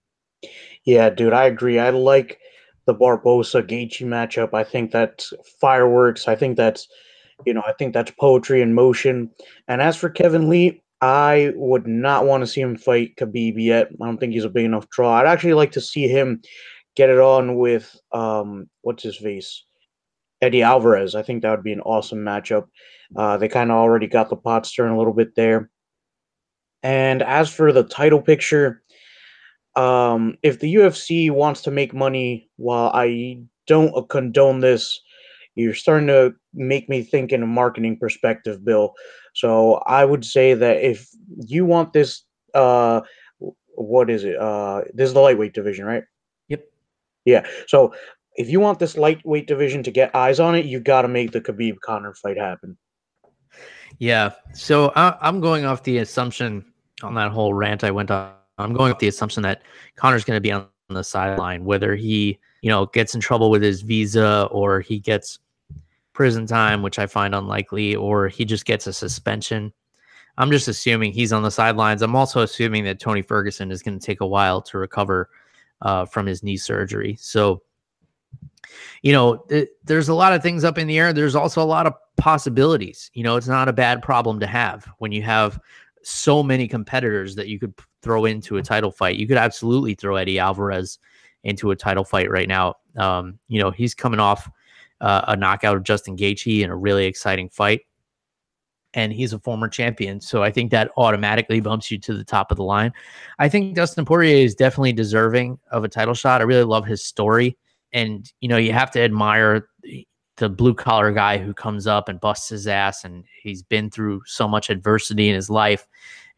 Yeah, 0.84 1.12
dude, 1.12 1.32
I 1.32 1.44
agree. 1.44 1.78
I 1.78 1.92
like 1.92 2.40
the 2.88 2.96
Barboza 2.96 3.62
Gaethje 3.62 4.08
matchup. 4.08 4.56
I 4.56 4.64
think 4.64 4.90
that's 4.90 5.32
fireworks. 5.60 6.28
I 6.28 6.34
think 6.34 6.58
that's 6.58 6.88
you 7.46 7.54
know, 7.54 7.62
I 7.68 7.74
think 7.74 7.94
that's 7.94 8.10
poetry 8.20 8.64
in 8.64 8.74
motion. 8.74 9.30
And 9.68 9.80
as 9.80 9.96
for 9.96 10.10
Kevin 10.10 10.50
Lee, 10.50 10.82
I 11.02 11.54
would 11.56 11.86
not 11.86 12.26
want 12.26 12.42
to 12.42 12.48
see 12.48 12.62
him 12.62 12.76
fight 12.76 13.16
Khabib 13.16 13.64
yet. 13.64 13.90
I 14.02 14.06
don't 14.08 14.18
think 14.18 14.34
he's 14.34 14.44
a 14.44 14.50
big 14.50 14.66
enough 14.66 14.90
draw. 14.90 15.20
I'd 15.20 15.28
actually 15.28 15.54
like 15.54 15.74
to 15.74 15.82
see 15.82 16.08
him 16.08 16.42
get 16.96 17.12
it 17.12 17.20
on 17.20 17.58
with 17.58 17.96
um, 18.12 18.68
what's 18.82 19.04
his 19.04 19.18
face, 19.18 19.66
Eddie 20.42 20.64
Alvarez. 20.64 21.16
I 21.16 21.22
think 21.22 21.42
that 21.42 21.52
would 21.52 21.64
be 21.64 21.74
an 21.74 21.82
awesome 21.82 22.20
matchup. 22.20 22.68
Uh, 23.16 23.38
they 23.38 23.48
kind 23.48 23.72
of 23.72 23.78
already 23.78 24.08
got 24.08 24.30
the 24.30 24.36
pot 24.36 24.66
stirring 24.66 24.94
a 24.94 24.98
little 24.98 25.14
bit 25.14 25.36
there. 25.36 25.70
And 26.84 27.22
as 27.22 27.54
for 27.54 27.72
the 27.72 27.84
title 27.84 28.22
picture, 28.22 28.84
um, 29.76 30.38
if 30.42 30.60
the 30.60 30.74
UFC 30.76 31.30
wants 31.30 31.62
to 31.64 31.72
make 31.72 31.94
money, 31.94 32.50
while 32.58 32.92
I 32.94 33.42
don't 33.68 34.10
condone 34.10 34.60
this, 34.60 35.00
you're 35.56 35.74
starting 35.74 36.08
to 36.08 36.34
make 36.54 36.90
me 36.90 37.04
think 37.04 37.32
in 37.32 37.44
a 37.44 37.48
marketing 37.48 37.98
perspective, 37.98 38.64
Bill. 38.66 38.94
So 39.36 39.76
I 39.86 40.06
would 40.06 40.26
say 40.26 40.54
that 40.54 40.84
if 40.84 41.08
you 41.38 41.66
want 41.66 41.94
this, 41.94 42.24
uh, 42.54 43.02
what 43.76 44.10
is 44.10 44.24
it? 44.24 44.38
Uh, 44.38 44.82
this 44.94 45.08
is 45.08 45.14
the 45.14 45.20
lightweight 45.20 45.54
division, 45.54 45.86
right? 45.86 46.04
Yep. 46.48 46.66
Yeah. 47.26 47.48
So 47.68 47.94
if 48.36 48.50
you 48.50 48.60
want 48.60 48.80
this 48.80 48.98
lightweight 48.98 49.48
division 49.48 49.84
to 49.84 49.92
get 49.92 50.16
eyes 50.16 50.40
on 50.40 50.56
it, 50.56 50.66
you've 50.66 50.84
got 50.84 51.02
to 51.04 51.08
make 51.08 51.32
the 51.32 51.42
Khabib 51.42 51.80
Conor 51.82 52.14
fight 52.14 52.38
happen. 52.38 52.78
Yeah. 54.00 54.32
So 54.54 54.92
I, 54.96 55.18
I'm 55.22 55.42
going 55.42 55.66
off 55.66 55.84
the 55.84 55.98
assumption 56.00 56.66
on 57.04 57.14
that 57.16 57.32
whole 57.32 57.54
rant 57.54 57.84
I 57.84 57.92
went 57.92 58.12
on. 58.12 58.34
I'm 58.58 58.74
going 58.74 58.90
with 58.90 59.00
the 59.00 59.08
assumption 59.08 59.44
that 59.44 59.64
Conor's 59.96 60.24
going 60.24 60.38
to 60.38 60.42
be 60.42 60.52
on 60.52 60.68
the 60.90 61.04
sideline, 61.04 61.66
whether 61.66 61.96
he, 61.96 62.40
you 62.62 62.70
know, 62.70 62.86
gets 62.88 63.16
in 63.16 63.22
trouble 63.22 63.50
with 63.50 63.62
his 63.62 63.82
visa 63.82 64.48
or 64.52 64.82
he 64.82 65.00
gets 65.00 65.40
prison 66.14 66.46
time, 66.46 66.82
which 66.82 67.00
I 67.00 67.08
find 67.08 67.34
unlikely, 67.34 67.96
or 67.96 68.28
he 68.28 68.46
just 68.46 68.66
gets 68.66 68.88
a 68.88 68.94
suspension. 68.94 69.74
I'm 70.38 70.52
just 70.52 70.68
assuming 70.68 71.12
he's 71.12 71.34
on 71.34 71.44
the 71.44 71.52
sidelines. 71.52 72.02
I'm 72.02 72.16
also 72.16 72.42
assuming 72.42 72.84
that 72.86 73.00
Tony 73.00 73.22
Ferguson 73.22 73.72
is 73.72 73.82
going 73.82 73.98
to 73.98 74.06
take 74.06 74.22
a 74.22 74.28
while 74.28 74.62
to 74.64 74.78
recover 74.78 75.30
uh, 75.82 76.06
from 76.06 76.26
his 76.26 76.44
knee 76.44 76.58
surgery. 76.58 77.18
So, 77.20 77.62
you 79.02 79.12
know, 79.14 79.38
th- 79.50 79.70
there's 79.84 80.10
a 80.10 80.14
lot 80.14 80.34
of 80.34 80.42
things 80.42 80.64
up 80.64 80.78
in 80.78 80.88
the 80.88 80.98
air. 80.98 81.14
There's 81.14 81.36
also 81.36 81.62
a 81.62 81.66
lot 81.66 81.88
of 81.88 81.94
possibilities. 82.18 83.10
You 83.14 83.24
know, 83.24 83.36
it's 83.36 83.48
not 83.48 83.68
a 83.68 83.74
bad 83.74 84.02
problem 84.02 84.40
to 84.40 84.48
have 84.48 84.88
when 85.00 85.12
you 85.12 85.22
have 85.24 85.60
so 86.04 86.42
many 86.42 86.68
competitors 86.68 87.36
that 87.36 87.48
you 87.48 87.60
could 87.60 87.74
throw 88.02 88.26
into 88.26 88.58
a 88.58 88.64
title 88.64 88.92
fight. 88.92 89.18
You 89.18 89.28
could 89.28 89.38
absolutely 89.38 89.94
throw 89.94 90.16
Eddie 90.16 90.40
Alvarez 90.40 91.00
into 91.44 91.72
a 91.72 91.76
title 91.76 92.04
fight 92.04 92.30
right 92.30 92.48
now. 92.48 92.76
Um, 92.98 93.40
you 93.48 93.60
know, 93.60 93.72
he's 93.72 93.94
coming 93.94 94.20
off 94.20 94.50
uh, 95.00 95.26
a 95.30 95.36
knockout 95.36 95.78
of 95.78 95.84
Justin 95.84 96.16
Gaethje 96.16 96.62
in 96.62 96.70
a 96.70 96.76
really 96.76 97.06
exciting 97.06 97.50
fight, 97.50 97.82
and 98.94 99.12
he's 99.12 99.34
a 99.34 99.40
former 99.40 99.68
champion. 99.68 100.22
So 100.22 100.44
I 100.44 100.52
think 100.52 100.72
that 100.72 100.92
automatically 100.98 101.60
bumps 101.60 101.90
you 101.90 101.98
to 102.00 102.14
the 102.16 102.24
top 102.24 102.52
of 102.52 102.58
the 102.58 102.64
line. 102.64 102.94
I 103.40 103.50
think 103.50 103.76
Dustin 103.76 104.06
Poirier 104.06 104.46
is 104.46 104.56
definitely 104.56 104.94
deserving 104.94 105.60
of 105.72 105.84
a 105.84 105.90
title 105.90 106.14
shot. 106.14 106.42
I 106.42 106.44
really 106.44 106.64
love 106.64 106.86
his 106.86 107.04
story, 107.04 107.58
and 107.94 108.32
you 108.42 108.48
know, 108.48 108.58
you 108.58 108.74
have 108.74 108.92
to 108.92 109.02
admire 109.02 109.68
the 110.38 110.50
blue 110.50 110.74
collar 110.74 111.12
guy 111.12 111.38
who 111.38 111.54
comes 111.54 111.86
up 111.86 112.10
and 112.10 112.20
busts 112.20 112.50
his 112.50 112.68
ass 112.68 113.04
and 113.04 113.24
he's 113.44 113.62
been 113.62 113.90
through 113.90 114.22
so 114.26 114.48
much 114.48 114.70
adversity 114.70 115.30
in 115.30 115.36
his 115.36 115.50
life 115.50 115.88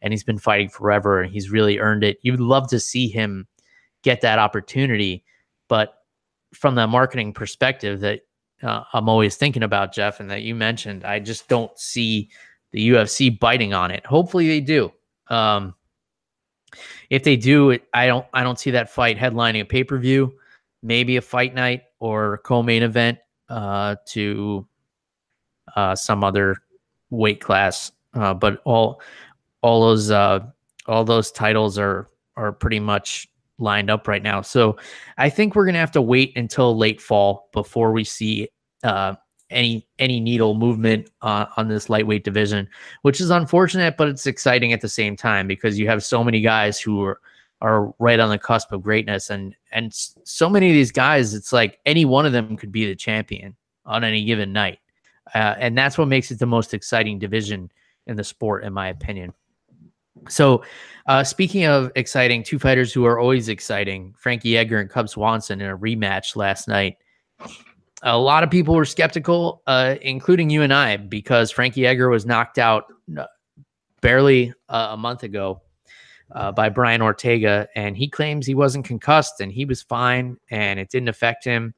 and 0.02 0.12
he's 0.12 0.24
been 0.24 0.38
fighting 0.38 0.68
forever 0.68 1.22
and 1.22 1.32
he's 1.32 1.50
really 1.50 1.78
earned 1.78 2.04
it. 2.04 2.18
You'd 2.22 2.40
love 2.40 2.68
to 2.68 2.80
see 2.80 3.08
him 3.08 3.46
get 4.02 4.20
that 4.20 4.38
opportunity, 4.38 5.24
but 5.68 5.94
from 6.52 6.74
the 6.74 6.86
marketing 6.86 7.32
perspective 7.32 8.00
that 8.00 8.20
uh, 8.62 8.84
I'm 8.92 9.08
always 9.08 9.36
thinking 9.36 9.62
about 9.62 9.92
Jeff 9.92 10.20
and 10.20 10.30
that 10.30 10.42
you 10.42 10.54
mentioned, 10.54 11.04
I 11.04 11.18
just 11.18 11.48
don't 11.48 11.76
see 11.78 12.28
the 12.72 12.90
UFC 12.90 13.38
biting 13.38 13.72
on 13.72 13.90
it. 13.90 14.04
Hopefully 14.04 14.48
they 14.48 14.60
do. 14.60 14.92
Um, 15.28 15.74
if 17.08 17.22
they 17.22 17.36
do, 17.36 17.78
I 17.92 18.06
don't 18.06 18.26
I 18.32 18.42
don't 18.42 18.58
see 18.58 18.72
that 18.72 18.90
fight 18.90 19.16
headlining 19.16 19.60
a 19.60 19.64
pay 19.64 19.84
per 19.84 19.98
view, 19.98 20.34
maybe 20.84 21.16
a 21.16 21.22
fight 21.22 21.54
night 21.54 21.82
or 21.98 22.38
co 22.44 22.62
main 22.62 22.84
event 22.84 23.18
uh, 23.48 23.96
to 24.06 24.66
uh, 25.74 25.96
some 25.96 26.22
other 26.22 26.58
weight 27.10 27.40
class. 27.40 27.90
Uh, 28.12 28.34
but 28.34 28.60
all 28.64 29.00
all 29.62 29.80
those 29.80 30.10
uh, 30.12 30.40
all 30.86 31.04
those 31.04 31.32
titles 31.32 31.78
are 31.78 32.06
are 32.36 32.52
pretty 32.52 32.78
much 32.78 33.28
lined 33.58 33.90
up 33.90 34.06
right 34.06 34.22
now. 34.22 34.42
So 34.42 34.76
I 35.18 35.30
think 35.30 35.54
we're 35.54 35.66
gonna 35.66 35.78
have 35.78 35.92
to 35.92 36.02
wait 36.02 36.36
until 36.36 36.76
late 36.76 37.00
fall 37.00 37.48
before 37.52 37.92
we 37.92 38.04
see 38.04 38.48
uh, 38.84 39.14
any 39.50 39.86
any 39.98 40.20
needle 40.20 40.54
movement 40.54 41.10
uh, 41.22 41.46
on 41.56 41.68
this 41.68 41.88
lightweight 41.88 42.24
division, 42.24 42.68
which 43.02 43.20
is 43.20 43.30
unfortunate, 43.30 43.96
but 43.96 44.08
it's 44.08 44.26
exciting 44.26 44.72
at 44.72 44.80
the 44.80 44.88
same 44.88 45.16
time 45.16 45.48
because 45.48 45.78
you 45.78 45.88
have 45.88 46.04
so 46.04 46.22
many 46.22 46.40
guys 46.40 46.78
who 46.78 47.02
are 47.02 47.20
are 47.60 47.94
right 47.98 48.20
on 48.20 48.30
the 48.30 48.38
cusp 48.38 48.72
of 48.72 48.82
greatness. 48.82 49.30
And 49.30 49.54
and 49.72 49.92
so 49.92 50.48
many 50.48 50.68
of 50.68 50.74
these 50.74 50.92
guys 50.92 51.34
it's 51.34 51.52
like 51.52 51.78
any 51.86 52.04
one 52.04 52.26
of 52.26 52.32
them 52.32 52.56
could 52.56 52.72
be 52.72 52.86
the 52.86 52.94
champion 52.94 53.56
on 53.86 54.04
any 54.04 54.24
given 54.24 54.52
night. 54.52 54.78
Uh, 55.34 55.54
and 55.58 55.76
that's 55.76 55.96
what 55.96 56.08
makes 56.08 56.30
it 56.30 56.38
the 56.38 56.46
most 56.46 56.74
exciting 56.74 57.18
division 57.18 57.70
in 58.06 58.16
the 58.16 58.24
sport 58.24 58.64
in 58.64 58.72
my 58.72 58.88
opinion. 58.88 59.32
So 60.28 60.62
uh, 61.06 61.24
speaking 61.24 61.64
of 61.64 61.90
exciting 61.96 62.42
two 62.42 62.58
fighters 62.58 62.92
who 62.92 63.04
are 63.04 63.18
always 63.18 63.48
exciting 63.48 64.14
frankie 64.16 64.56
edgar 64.56 64.80
and 64.80 64.90
cub 64.90 65.08
swanson 65.08 65.60
in 65.60 65.70
a 65.70 65.76
rematch 65.76 66.36
last 66.36 66.68
night. 66.68 66.98
A 68.02 68.18
lot 68.18 68.42
of 68.42 68.50
people 68.50 68.74
were 68.74 68.84
skeptical 68.84 69.62
uh, 69.66 69.96
including 70.02 70.50
you 70.50 70.62
and 70.62 70.72
i 70.72 70.96
because 70.96 71.50
frankie 71.50 71.86
edgar 71.86 72.10
was 72.10 72.26
knocked 72.26 72.58
out 72.58 72.84
uh, 73.18 73.24
barely 74.02 74.52
a 74.68 74.96
month 74.96 75.22
ago 75.22 75.62
uh, 76.34 76.52
by 76.52 76.68
Brian 76.68 77.00
Ortega, 77.00 77.68
and 77.76 77.96
he 77.96 78.08
claims 78.08 78.46
he 78.46 78.54
wasn't 78.54 78.84
concussed 78.84 79.40
and 79.40 79.52
he 79.52 79.64
was 79.64 79.82
fine 79.82 80.36
and 80.50 80.78
it 80.80 80.90
didn't 80.90 81.08
affect 81.08 81.44
him. 81.44 81.74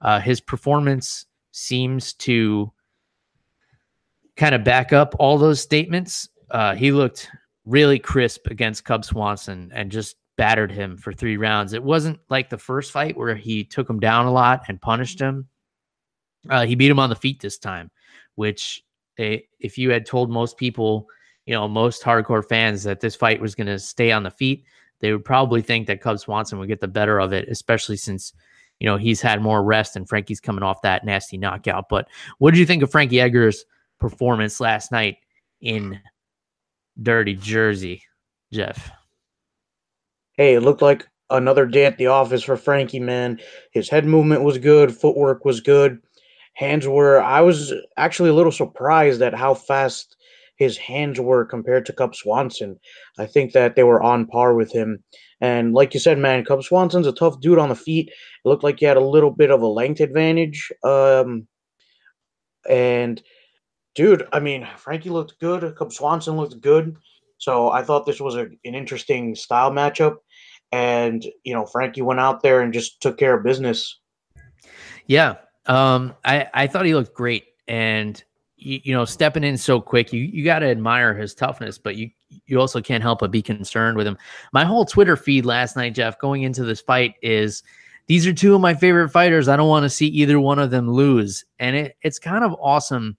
Uh, 0.00 0.18
his 0.18 0.40
performance 0.40 1.26
seems 1.52 2.14
to 2.14 2.72
kind 4.36 4.54
of 4.54 4.64
back 4.64 4.92
up 4.92 5.14
all 5.18 5.36
those 5.36 5.60
statements. 5.60 6.28
Uh, 6.50 6.74
he 6.74 6.92
looked 6.92 7.28
really 7.66 7.98
crisp 7.98 8.46
against 8.46 8.84
Cub 8.84 9.04
Swanson 9.04 9.70
and 9.74 9.90
just 9.90 10.16
battered 10.36 10.70
him 10.72 10.96
for 10.96 11.12
three 11.12 11.36
rounds. 11.36 11.72
It 11.72 11.82
wasn't 11.82 12.18
like 12.30 12.48
the 12.48 12.56
first 12.56 12.92
fight 12.92 13.16
where 13.16 13.34
he 13.34 13.64
took 13.64 13.90
him 13.90 14.00
down 14.00 14.26
a 14.26 14.32
lot 14.32 14.62
and 14.68 14.80
punished 14.80 15.20
him. 15.20 15.48
Uh, 16.48 16.64
he 16.64 16.76
beat 16.76 16.90
him 16.90 17.00
on 17.00 17.10
the 17.10 17.16
feet 17.16 17.40
this 17.40 17.58
time, 17.58 17.90
which, 18.36 18.82
eh, 19.18 19.40
if 19.58 19.76
you 19.76 19.90
had 19.90 20.06
told 20.06 20.30
most 20.30 20.56
people 20.56 21.08
you 21.48 21.54
know, 21.54 21.66
most 21.66 22.02
hardcore 22.02 22.46
fans 22.46 22.82
that 22.82 23.00
this 23.00 23.16
fight 23.16 23.40
was 23.40 23.54
going 23.54 23.68
to 23.68 23.78
stay 23.78 24.12
on 24.12 24.22
the 24.22 24.30
feet, 24.30 24.64
they 25.00 25.12
would 25.12 25.24
probably 25.24 25.62
think 25.62 25.86
that 25.86 26.02
Cub 26.02 26.18
Swanson 26.18 26.58
would 26.58 26.68
get 26.68 26.82
the 26.82 26.86
better 26.86 27.18
of 27.18 27.32
it, 27.32 27.48
especially 27.48 27.96
since, 27.96 28.34
you 28.80 28.86
know, 28.86 28.98
he's 28.98 29.22
had 29.22 29.40
more 29.40 29.64
rest 29.64 29.96
and 29.96 30.06
Frankie's 30.06 30.40
coming 30.40 30.62
off 30.62 30.82
that 30.82 31.06
nasty 31.06 31.38
knockout. 31.38 31.88
But 31.88 32.06
what 32.36 32.50
did 32.50 32.60
you 32.60 32.66
think 32.66 32.82
of 32.82 32.90
Frankie 32.90 33.18
Edgar's 33.18 33.64
performance 33.98 34.60
last 34.60 34.92
night 34.92 35.16
in 35.62 35.98
Dirty 37.02 37.34
Jersey, 37.34 38.02
Jeff? 38.52 38.90
Hey, 40.34 40.54
it 40.54 40.60
looked 40.60 40.82
like 40.82 41.08
another 41.30 41.64
day 41.64 41.86
at 41.86 41.96
the 41.96 42.08
office 42.08 42.42
for 42.42 42.58
Frankie, 42.58 43.00
man. 43.00 43.40
His 43.70 43.88
head 43.88 44.04
movement 44.04 44.42
was 44.42 44.58
good, 44.58 44.94
footwork 44.94 45.46
was 45.46 45.62
good, 45.62 45.98
hands 46.52 46.86
were. 46.86 47.22
I 47.22 47.40
was 47.40 47.72
actually 47.96 48.28
a 48.28 48.34
little 48.34 48.52
surprised 48.52 49.22
at 49.22 49.32
how 49.32 49.54
fast 49.54 50.16
his 50.58 50.76
hands 50.76 51.18
were 51.20 51.44
compared 51.44 51.86
to 51.86 51.92
Cub 51.92 52.14
Swanson. 52.14 52.78
I 53.18 53.26
think 53.26 53.52
that 53.52 53.76
they 53.76 53.84
were 53.84 54.02
on 54.02 54.26
par 54.26 54.54
with 54.54 54.72
him. 54.72 55.02
And 55.40 55.72
like 55.72 55.94
you 55.94 56.00
said, 56.00 56.18
man, 56.18 56.44
Cub 56.44 56.64
Swanson's 56.64 57.06
a 57.06 57.12
tough 57.12 57.40
dude 57.40 57.58
on 57.58 57.68
the 57.68 57.76
feet. 57.76 58.08
It 58.08 58.48
looked 58.48 58.64
like 58.64 58.80
he 58.80 58.86
had 58.86 58.96
a 58.96 59.00
little 59.00 59.30
bit 59.30 59.52
of 59.52 59.62
a 59.62 59.66
length 59.66 60.00
advantage. 60.00 60.70
Um, 60.82 61.46
and 62.68 63.22
dude, 63.94 64.26
I 64.32 64.40
mean, 64.40 64.66
Frankie 64.76 65.10
looked 65.10 65.38
good. 65.38 65.76
Cub 65.76 65.92
Swanson 65.92 66.36
looked 66.36 66.60
good. 66.60 66.96
So 67.38 67.70
I 67.70 67.84
thought 67.84 68.04
this 68.04 68.20
was 68.20 68.34
a, 68.34 68.48
an 68.64 68.74
interesting 68.74 69.36
style 69.36 69.70
matchup. 69.70 70.16
And, 70.72 71.24
you 71.44 71.54
know, 71.54 71.66
Frankie 71.66 72.02
went 72.02 72.20
out 72.20 72.42
there 72.42 72.62
and 72.62 72.72
just 72.72 73.00
took 73.00 73.16
care 73.16 73.38
of 73.38 73.44
business. 73.44 74.00
Yeah. 75.06 75.36
Um, 75.66 76.14
I, 76.24 76.48
I 76.52 76.66
thought 76.66 76.84
he 76.84 76.94
looked 76.96 77.14
great. 77.14 77.44
And 77.68 78.22
you, 78.58 78.80
you 78.82 78.94
know, 78.94 79.04
stepping 79.04 79.44
in 79.44 79.56
so 79.56 79.80
quick, 79.80 80.12
you 80.12 80.20
you 80.20 80.44
got 80.44 80.60
to 80.60 80.66
admire 80.66 81.14
his 81.14 81.34
toughness, 81.34 81.78
but 81.78 81.96
you 81.96 82.10
you 82.46 82.60
also 82.60 82.80
can't 82.80 83.02
help 83.02 83.20
but 83.20 83.30
be 83.30 83.42
concerned 83.42 83.96
with 83.96 84.06
him. 84.06 84.18
My 84.52 84.64
whole 84.64 84.84
Twitter 84.84 85.16
feed 85.16 85.46
last 85.46 85.76
night, 85.76 85.94
Jeff, 85.94 86.18
going 86.18 86.42
into 86.42 86.64
this 86.64 86.80
fight 86.80 87.14
is 87.22 87.62
these 88.06 88.26
are 88.26 88.32
two 88.32 88.54
of 88.54 88.60
my 88.60 88.74
favorite 88.74 89.10
fighters. 89.10 89.48
I 89.48 89.56
don't 89.56 89.68
want 89.68 89.84
to 89.84 89.90
see 89.90 90.06
either 90.06 90.40
one 90.40 90.58
of 90.58 90.70
them 90.70 90.90
lose, 90.90 91.44
and 91.58 91.76
it 91.76 91.96
it's 92.02 92.18
kind 92.18 92.44
of 92.44 92.54
awesome. 92.60 93.16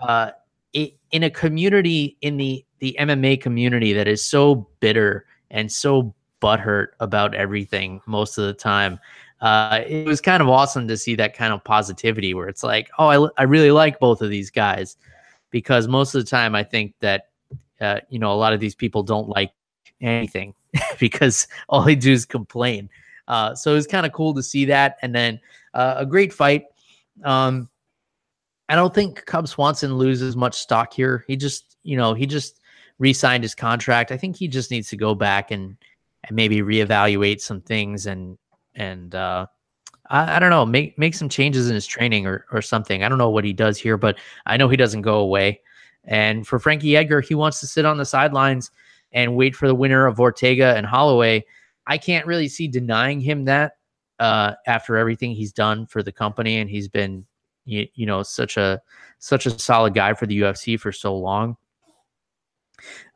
Uh, 0.00 0.32
it, 0.72 0.94
in 1.12 1.22
a 1.22 1.30
community 1.30 2.16
in 2.20 2.36
the 2.36 2.64
the 2.78 2.96
MMA 2.98 3.40
community 3.40 3.92
that 3.92 4.08
is 4.08 4.24
so 4.24 4.68
bitter 4.80 5.26
and 5.50 5.70
so 5.70 6.14
butthurt 6.40 6.88
about 6.98 7.34
everything 7.34 8.00
most 8.06 8.36
of 8.36 8.44
the 8.44 8.52
time 8.52 8.98
uh, 9.42 9.82
it 9.88 10.06
was 10.06 10.20
kind 10.20 10.40
of 10.40 10.48
awesome 10.48 10.86
to 10.86 10.96
see 10.96 11.16
that 11.16 11.36
kind 11.36 11.52
of 11.52 11.64
positivity 11.64 12.32
where 12.32 12.48
it's 12.48 12.62
like, 12.62 12.88
oh, 12.98 13.08
I, 13.08 13.28
I 13.36 13.42
really 13.42 13.72
like 13.72 13.98
both 13.98 14.22
of 14.22 14.30
these 14.30 14.52
guys 14.52 14.96
because 15.50 15.88
most 15.88 16.14
of 16.14 16.24
the 16.24 16.30
time 16.30 16.54
I 16.54 16.62
think 16.62 16.94
that, 17.00 17.30
uh, 17.80 17.98
you 18.08 18.20
know, 18.20 18.32
a 18.32 18.38
lot 18.38 18.52
of 18.52 18.60
these 18.60 18.76
people 18.76 19.02
don't 19.02 19.28
like 19.28 19.50
anything 20.00 20.54
because 21.00 21.48
all 21.68 21.82
they 21.82 21.96
do 21.96 22.12
is 22.12 22.24
complain. 22.24 22.88
Uh, 23.26 23.52
so 23.56 23.72
it 23.72 23.74
was 23.74 23.88
kind 23.88 24.06
of 24.06 24.12
cool 24.12 24.32
to 24.34 24.44
see 24.44 24.66
that. 24.66 24.98
And 25.02 25.12
then 25.12 25.40
uh, 25.74 25.94
a 25.98 26.06
great 26.06 26.32
fight. 26.32 26.66
Um, 27.24 27.68
I 28.68 28.76
don't 28.76 28.94
think 28.94 29.26
Cub 29.26 29.48
Swanson 29.48 29.96
loses 29.96 30.36
much 30.36 30.54
stock 30.54 30.92
here. 30.92 31.24
He 31.26 31.36
just, 31.36 31.76
you 31.82 31.96
know, 31.96 32.14
he 32.14 32.26
just 32.26 32.60
re 33.00 33.12
signed 33.12 33.42
his 33.42 33.56
contract. 33.56 34.12
I 34.12 34.16
think 34.16 34.36
he 34.36 34.46
just 34.46 34.70
needs 34.70 34.88
to 34.90 34.96
go 34.96 35.16
back 35.16 35.50
and, 35.50 35.76
and 36.22 36.36
maybe 36.36 36.60
reevaluate 36.60 37.40
some 37.40 37.60
things 37.60 38.06
and 38.06 38.38
and 38.74 39.14
uh, 39.14 39.46
I, 40.08 40.36
I, 40.36 40.38
don't 40.38 40.50
know 40.50 40.66
make 40.66 40.98
make 40.98 41.14
some 41.14 41.28
changes 41.28 41.68
in 41.68 41.74
his 41.74 41.86
training 41.86 42.26
or 42.26 42.46
or 42.52 42.62
something. 42.62 43.02
I 43.02 43.08
don't 43.08 43.18
know 43.18 43.30
what 43.30 43.44
he 43.44 43.52
does 43.52 43.78
here, 43.78 43.96
but 43.96 44.18
I 44.46 44.56
know 44.56 44.68
he 44.68 44.76
doesn't 44.76 45.02
go 45.02 45.18
away. 45.18 45.60
And 46.04 46.46
for 46.46 46.58
Frankie 46.58 46.96
Edgar, 46.96 47.20
he 47.20 47.34
wants 47.34 47.60
to 47.60 47.66
sit 47.66 47.84
on 47.84 47.96
the 47.96 48.04
sidelines 48.04 48.70
and 49.12 49.36
wait 49.36 49.54
for 49.54 49.68
the 49.68 49.74
winner 49.74 50.06
of 50.06 50.20
Ortega 50.20 50.74
and 50.76 50.86
Holloway. 50.86 51.44
I 51.86 51.98
can't 51.98 52.26
really 52.26 52.48
see 52.48 52.66
denying 52.66 53.20
him 53.20 53.44
that 53.44 53.76
uh, 54.18 54.54
after 54.66 54.96
everything 54.96 55.32
he's 55.32 55.52
done 55.52 55.86
for 55.86 56.02
the 56.02 56.12
company, 56.12 56.58
and 56.58 56.68
he's 56.68 56.88
been 56.88 57.24
you, 57.64 57.86
you 57.94 58.06
know 58.06 58.22
such 58.22 58.56
a 58.56 58.80
such 59.18 59.46
a 59.46 59.58
solid 59.58 59.94
guy 59.94 60.14
for 60.14 60.26
the 60.26 60.40
UFC 60.40 60.78
for 60.78 60.92
so 60.92 61.16
long. 61.16 61.56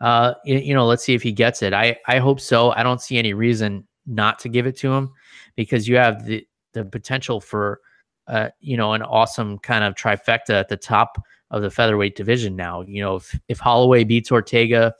Uh, 0.00 0.34
you, 0.44 0.58
you 0.58 0.74
know, 0.74 0.86
let's 0.86 1.02
see 1.04 1.14
if 1.14 1.22
he 1.22 1.32
gets 1.32 1.62
it. 1.62 1.72
I 1.72 1.98
I 2.06 2.18
hope 2.18 2.40
so. 2.40 2.70
I 2.72 2.82
don't 2.82 3.00
see 3.00 3.18
any 3.18 3.34
reason 3.34 3.86
not 4.06 4.38
to 4.38 4.48
give 4.48 4.66
it 4.66 4.76
to 4.78 4.92
him 4.92 5.12
because 5.56 5.88
you 5.88 5.96
have 5.96 6.24
the 6.26 6.46
the 6.72 6.84
potential 6.84 7.40
for 7.40 7.80
uh, 8.28 8.48
you 8.60 8.76
know 8.76 8.92
an 8.92 9.02
awesome 9.02 9.58
kind 9.58 9.84
of 9.84 9.94
trifecta 9.94 10.50
at 10.50 10.68
the 10.68 10.76
top 10.76 11.20
of 11.50 11.62
the 11.62 11.70
featherweight 11.70 12.16
division 12.16 12.56
now. 12.56 12.82
You 12.82 13.02
know, 13.02 13.16
if 13.16 13.38
if 13.48 13.58
Holloway 13.58 14.04
beats 14.04 14.30
Ortega, 14.30 14.94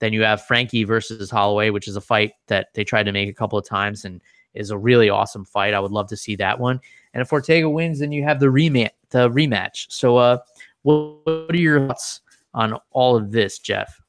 then 0.00 0.12
you 0.12 0.22
have 0.22 0.44
Frankie 0.44 0.84
versus 0.84 1.30
Holloway, 1.30 1.70
which 1.70 1.88
is 1.88 1.96
a 1.96 2.00
fight 2.00 2.32
that 2.48 2.68
they 2.74 2.84
tried 2.84 3.04
to 3.04 3.12
make 3.12 3.28
a 3.28 3.34
couple 3.34 3.58
of 3.58 3.64
times 3.64 4.04
and 4.04 4.20
is 4.54 4.70
a 4.70 4.78
really 4.78 5.08
awesome 5.08 5.44
fight. 5.44 5.74
I 5.74 5.80
would 5.80 5.92
love 5.92 6.08
to 6.08 6.16
see 6.16 6.36
that 6.36 6.58
one. 6.58 6.80
And 7.14 7.22
if 7.22 7.32
Ortega 7.32 7.68
wins, 7.68 8.00
then 8.00 8.12
you 8.12 8.22
have 8.24 8.40
the 8.40 8.46
rematch. 8.46 8.90
The 9.10 9.30
rematch. 9.30 9.86
So, 9.90 10.16
uh, 10.16 10.38
what, 10.82 11.24
what 11.24 11.54
are 11.54 11.56
your 11.56 11.86
thoughts 11.86 12.20
on 12.54 12.78
all 12.90 13.16
of 13.16 13.30
this, 13.32 13.58
Jeff? 13.58 14.00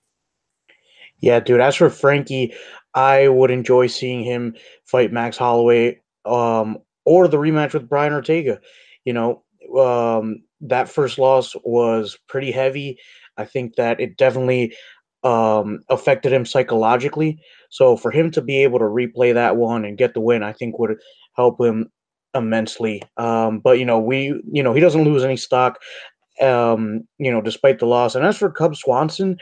Yeah, 1.19 1.39
dude. 1.39 1.61
As 1.61 1.75
for 1.75 1.89
Frankie, 1.89 2.53
I 2.95 3.27
would 3.27 3.51
enjoy 3.51 3.87
seeing 3.87 4.23
him 4.23 4.55
fight 4.85 5.11
Max 5.11 5.37
Holloway, 5.37 5.99
um, 6.25 6.77
or 7.05 7.27
the 7.27 7.37
rematch 7.37 7.73
with 7.73 7.89
Brian 7.89 8.13
Ortega. 8.13 8.59
You 9.05 9.13
know, 9.13 9.43
um, 9.79 10.43
that 10.61 10.89
first 10.89 11.17
loss 11.17 11.55
was 11.63 12.17
pretty 12.27 12.51
heavy. 12.51 12.99
I 13.37 13.45
think 13.45 13.75
that 13.75 13.99
it 13.99 14.17
definitely 14.17 14.75
um, 15.23 15.79
affected 15.89 16.31
him 16.31 16.45
psychologically. 16.45 17.39
So 17.69 17.97
for 17.97 18.11
him 18.11 18.29
to 18.31 18.41
be 18.41 18.63
able 18.63 18.79
to 18.79 18.85
replay 18.85 19.33
that 19.33 19.57
one 19.57 19.85
and 19.85 19.97
get 19.97 20.13
the 20.13 20.21
win, 20.21 20.43
I 20.43 20.53
think 20.53 20.77
would 20.77 20.97
help 21.35 21.59
him 21.59 21.89
immensely. 22.35 23.01
Um, 23.17 23.59
but 23.59 23.79
you 23.79 23.85
know, 23.85 23.99
we 23.99 24.39
you 24.51 24.63
know 24.63 24.73
he 24.73 24.81
doesn't 24.81 25.03
lose 25.03 25.23
any 25.23 25.37
stock. 25.37 25.79
Um, 26.41 27.07
you 27.19 27.31
know, 27.31 27.41
despite 27.41 27.79
the 27.79 27.85
loss. 27.85 28.15
And 28.15 28.25
as 28.25 28.37
for 28.37 28.51
Cub 28.51 28.75
Swanson, 28.75 29.37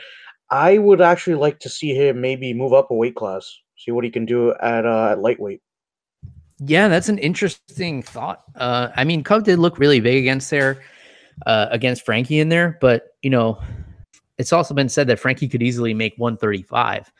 I 0.52 0.76
would 0.76 1.00
actually 1.00 1.36
like 1.36 1.58
to 1.60 1.70
see 1.70 1.94
him 1.94 2.20
maybe 2.20 2.52
move 2.52 2.74
up 2.74 2.90
a 2.90 2.94
weight 2.94 3.16
class, 3.16 3.58
see 3.76 3.90
what 3.90 4.04
he 4.04 4.10
can 4.10 4.26
do 4.26 4.54
at 4.60 4.84
uh, 4.84 5.12
at 5.12 5.18
lightweight. 5.18 5.62
Yeah, 6.60 6.88
that's 6.88 7.08
an 7.08 7.18
interesting 7.18 8.02
thought. 8.02 8.42
Uh, 8.54 8.90
I 8.94 9.02
mean, 9.04 9.24
Cub 9.24 9.44
did 9.44 9.58
look 9.58 9.78
really 9.78 9.98
big 9.98 10.18
against 10.18 10.50
there, 10.50 10.82
uh, 11.46 11.66
against 11.70 12.04
Frankie 12.04 12.38
in 12.38 12.50
there, 12.50 12.76
but 12.82 13.16
you 13.22 13.30
know, 13.30 13.60
it's 14.36 14.52
also 14.52 14.74
been 14.74 14.90
said 14.90 15.06
that 15.06 15.18
Frankie 15.18 15.48
could 15.48 15.62
easily 15.62 15.94
make 15.94 16.12
135. 16.18 17.10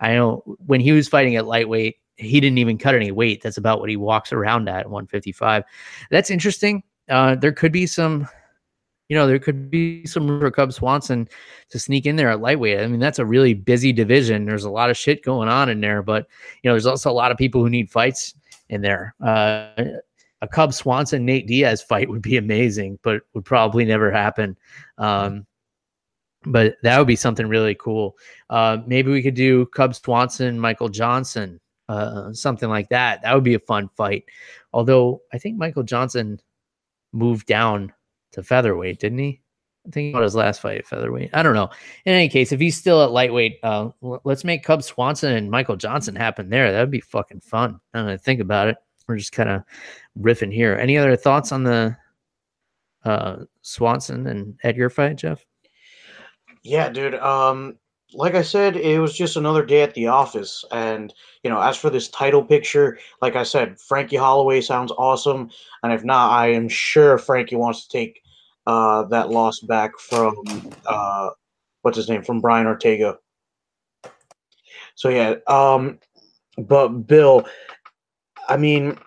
I 0.00 0.14
know 0.14 0.42
when 0.66 0.80
he 0.80 0.92
was 0.92 1.08
fighting 1.08 1.36
at 1.36 1.46
lightweight, 1.46 1.96
he 2.16 2.40
didn't 2.40 2.58
even 2.58 2.78
cut 2.78 2.94
any 2.94 3.12
weight. 3.12 3.42
That's 3.42 3.58
about 3.58 3.80
what 3.80 3.90
he 3.90 3.96
walks 3.96 4.32
around 4.32 4.68
at 4.68 4.88
155. 4.88 5.62
That's 6.10 6.30
interesting. 6.30 6.82
Uh, 7.08 7.34
there 7.34 7.52
could 7.52 7.72
be 7.72 7.86
some 7.86 8.26
you 9.08 9.16
know, 9.16 9.26
there 9.26 9.38
could 9.38 9.70
be 9.70 10.06
some 10.06 10.26
room 10.28 10.40
for 10.40 10.50
Cub 10.50 10.72
Swanson 10.72 11.28
to 11.70 11.78
sneak 11.78 12.06
in 12.06 12.16
there 12.16 12.30
at 12.30 12.40
lightweight. 12.40 12.80
I 12.80 12.86
mean, 12.86 13.00
that's 13.00 13.18
a 13.18 13.26
really 13.26 13.54
busy 13.54 13.92
division. 13.92 14.46
There's 14.46 14.64
a 14.64 14.70
lot 14.70 14.90
of 14.90 14.96
shit 14.96 15.22
going 15.22 15.48
on 15.48 15.68
in 15.68 15.80
there, 15.80 16.02
but 16.02 16.26
you 16.62 16.68
know, 16.68 16.74
there's 16.74 16.86
also 16.86 17.10
a 17.10 17.12
lot 17.12 17.30
of 17.30 17.36
people 17.36 17.62
who 17.62 17.70
need 17.70 17.90
fights 17.90 18.34
in 18.68 18.80
there. 18.80 19.14
Uh, 19.24 19.68
a 20.40 20.48
Cub 20.48 20.72
Swanson 20.72 21.24
Nate 21.24 21.46
Diaz 21.46 21.82
fight 21.82 22.08
would 22.08 22.22
be 22.22 22.36
amazing, 22.36 22.98
but 23.02 23.22
would 23.34 23.44
probably 23.44 23.84
never 23.84 24.10
happen. 24.10 24.56
Um, 24.98 25.46
but 26.44 26.76
that 26.82 26.98
would 26.98 27.06
be 27.06 27.16
something 27.16 27.46
really 27.46 27.76
cool. 27.76 28.16
Uh, 28.50 28.78
maybe 28.86 29.12
we 29.12 29.22
could 29.22 29.34
do 29.34 29.66
Cub 29.66 29.94
Swanson, 29.94 30.58
Michael 30.58 30.88
Johnson, 30.88 31.60
uh, 31.88 32.32
something 32.32 32.68
like 32.68 32.88
that. 32.88 33.22
That 33.22 33.34
would 33.34 33.44
be 33.44 33.54
a 33.54 33.60
fun 33.60 33.88
fight. 33.96 34.24
Although 34.72 35.22
I 35.32 35.38
think 35.38 35.58
Michael 35.58 35.84
Johnson 35.84 36.40
moved 37.12 37.46
down 37.46 37.92
to 38.32 38.42
featherweight, 38.42 38.98
didn't 39.00 39.18
he? 39.18 39.40
I 39.86 39.90
think 39.90 40.14
about 40.14 40.22
his 40.22 40.36
last 40.36 40.60
fight 40.60 40.78
at 40.78 40.86
featherweight. 40.86 41.30
I 41.32 41.42
don't 41.42 41.54
know. 41.54 41.70
In 42.04 42.14
any 42.14 42.28
case, 42.28 42.52
if 42.52 42.60
he's 42.60 42.76
still 42.76 43.02
at 43.02 43.10
lightweight, 43.10 43.58
uh, 43.62 43.90
let's 44.24 44.44
make 44.44 44.62
Cub 44.62 44.82
Swanson 44.82 45.32
and 45.32 45.50
Michael 45.50 45.76
Johnson 45.76 46.14
happen 46.14 46.50
there. 46.50 46.70
That'd 46.70 46.90
be 46.90 47.00
fucking 47.00 47.40
fun. 47.40 47.80
I 47.92 47.98
don't 47.98 48.06
know, 48.06 48.16
think 48.16 48.40
about 48.40 48.68
it. 48.68 48.76
We're 49.08 49.16
just 49.16 49.32
kind 49.32 49.48
of 49.48 49.64
riffing 50.20 50.52
here. 50.52 50.76
Any 50.76 50.96
other 50.96 51.16
thoughts 51.16 51.50
on 51.50 51.64
the 51.64 51.96
uh, 53.04 53.38
Swanson 53.62 54.28
and 54.28 54.56
Edgar 54.62 54.88
fight, 54.88 55.16
Jeff? 55.16 55.44
Yeah, 56.62 56.88
dude. 56.88 57.16
Um, 57.16 57.76
like 58.14 58.36
I 58.36 58.42
said, 58.42 58.76
it 58.76 59.00
was 59.00 59.16
just 59.16 59.36
another 59.36 59.64
day 59.64 59.82
at 59.82 59.94
the 59.94 60.06
office. 60.06 60.64
And, 60.70 61.12
you 61.42 61.50
know, 61.50 61.60
as 61.60 61.76
for 61.76 61.90
this 61.90 62.08
title 62.08 62.44
picture, 62.44 62.98
like 63.20 63.34
I 63.34 63.42
said, 63.42 63.80
Frankie 63.80 64.16
Holloway 64.16 64.60
sounds 64.60 64.92
awesome. 64.96 65.50
And 65.82 65.92
if 65.92 66.04
not, 66.04 66.30
I 66.30 66.52
am 66.52 66.68
sure 66.68 67.18
Frankie 67.18 67.56
wants 67.56 67.86
to 67.86 67.98
take 67.98 68.21
uh, 68.66 69.04
that 69.04 69.30
loss 69.30 69.60
back 69.60 69.98
from, 69.98 70.36
uh, 70.86 71.30
what's 71.82 71.96
his 71.96 72.08
name, 72.08 72.22
from 72.22 72.40
Brian 72.40 72.66
Ortega. 72.66 73.18
So, 74.94 75.08
yeah. 75.08 75.36
Um, 75.46 75.98
but, 76.58 76.88
Bill, 76.88 77.46
I 78.48 78.56
mean, 78.56 78.98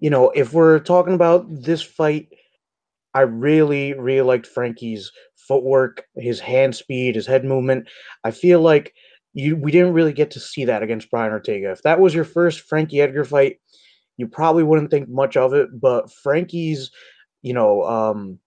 you 0.00 0.10
know, 0.10 0.30
if 0.30 0.52
we're 0.52 0.78
talking 0.80 1.14
about 1.14 1.46
this 1.48 1.82
fight, 1.82 2.28
I 3.14 3.22
really, 3.22 3.94
really 3.94 4.26
liked 4.26 4.46
Frankie's 4.46 5.10
footwork, 5.36 6.04
his 6.16 6.40
hand 6.40 6.74
speed, 6.74 7.14
his 7.14 7.26
head 7.26 7.44
movement. 7.44 7.88
I 8.24 8.30
feel 8.30 8.60
like 8.60 8.92
you 9.34 9.56
we 9.56 9.72
didn't 9.72 9.92
really 9.92 10.12
get 10.12 10.30
to 10.32 10.40
see 10.40 10.64
that 10.64 10.82
against 10.82 11.10
Brian 11.10 11.32
Ortega. 11.32 11.70
If 11.70 11.82
that 11.82 12.00
was 12.00 12.14
your 12.14 12.24
first 12.24 12.60
Frankie 12.60 13.00
Edgar 13.00 13.24
fight, 13.24 13.58
you 14.16 14.26
probably 14.26 14.62
wouldn't 14.62 14.90
think 14.90 15.08
much 15.08 15.36
of 15.36 15.54
it. 15.54 15.68
But 15.80 16.12
Frankie's, 16.12 16.90
you 17.42 17.52
know, 17.52 17.82
um, 17.84 18.38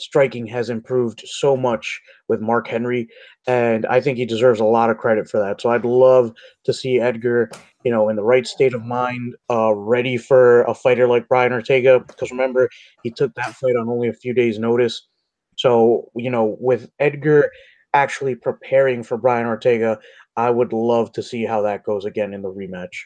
striking 0.00 0.46
has 0.46 0.70
improved 0.70 1.22
so 1.26 1.56
much 1.56 2.00
with 2.28 2.40
Mark 2.40 2.66
Henry, 2.66 3.08
and 3.46 3.86
I 3.86 4.00
think 4.00 4.18
he 4.18 4.24
deserves 4.24 4.60
a 4.60 4.64
lot 4.64 4.90
of 4.90 4.98
credit 4.98 5.28
for 5.28 5.38
that. 5.40 5.60
So 5.60 5.70
I'd 5.70 5.84
love 5.84 6.32
to 6.64 6.72
see 6.72 7.00
Edgar, 7.00 7.50
you 7.84 7.90
know, 7.90 8.08
in 8.08 8.16
the 8.16 8.22
right 8.22 8.46
state 8.46 8.74
of 8.74 8.84
mind, 8.84 9.34
uh, 9.50 9.74
ready 9.74 10.16
for 10.16 10.62
a 10.62 10.74
fighter 10.74 11.06
like 11.06 11.28
Brian 11.28 11.52
Ortega. 11.52 12.00
Because 12.00 12.30
remember, 12.30 12.68
he 13.02 13.10
took 13.10 13.34
that 13.34 13.54
fight 13.54 13.76
on 13.76 13.88
only 13.88 14.08
a 14.08 14.12
few 14.12 14.34
days' 14.34 14.58
notice. 14.58 15.06
So, 15.56 16.10
you 16.16 16.30
know, 16.30 16.56
with 16.60 16.90
Edgar 16.98 17.50
actually 17.92 18.34
preparing 18.34 19.02
for 19.02 19.16
Brian 19.16 19.46
Ortega, 19.46 19.98
I 20.36 20.50
would 20.50 20.72
love 20.72 21.12
to 21.12 21.22
see 21.22 21.44
how 21.44 21.62
that 21.62 21.84
goes 21.84 22.04
again 22.04 22.32
in 22.32 22.42
the 22.42 22.52
rematch. 22.52 23.04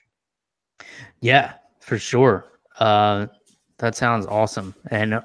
Yeah, 1.20 1.54
for 1.80 1.98
sure. 1.98 2.46
Uh, 2.78 3.26
that 3.78 3.94
sounds 3.94 4.26
awesome. 4.26 4.74
And 4.90 5.20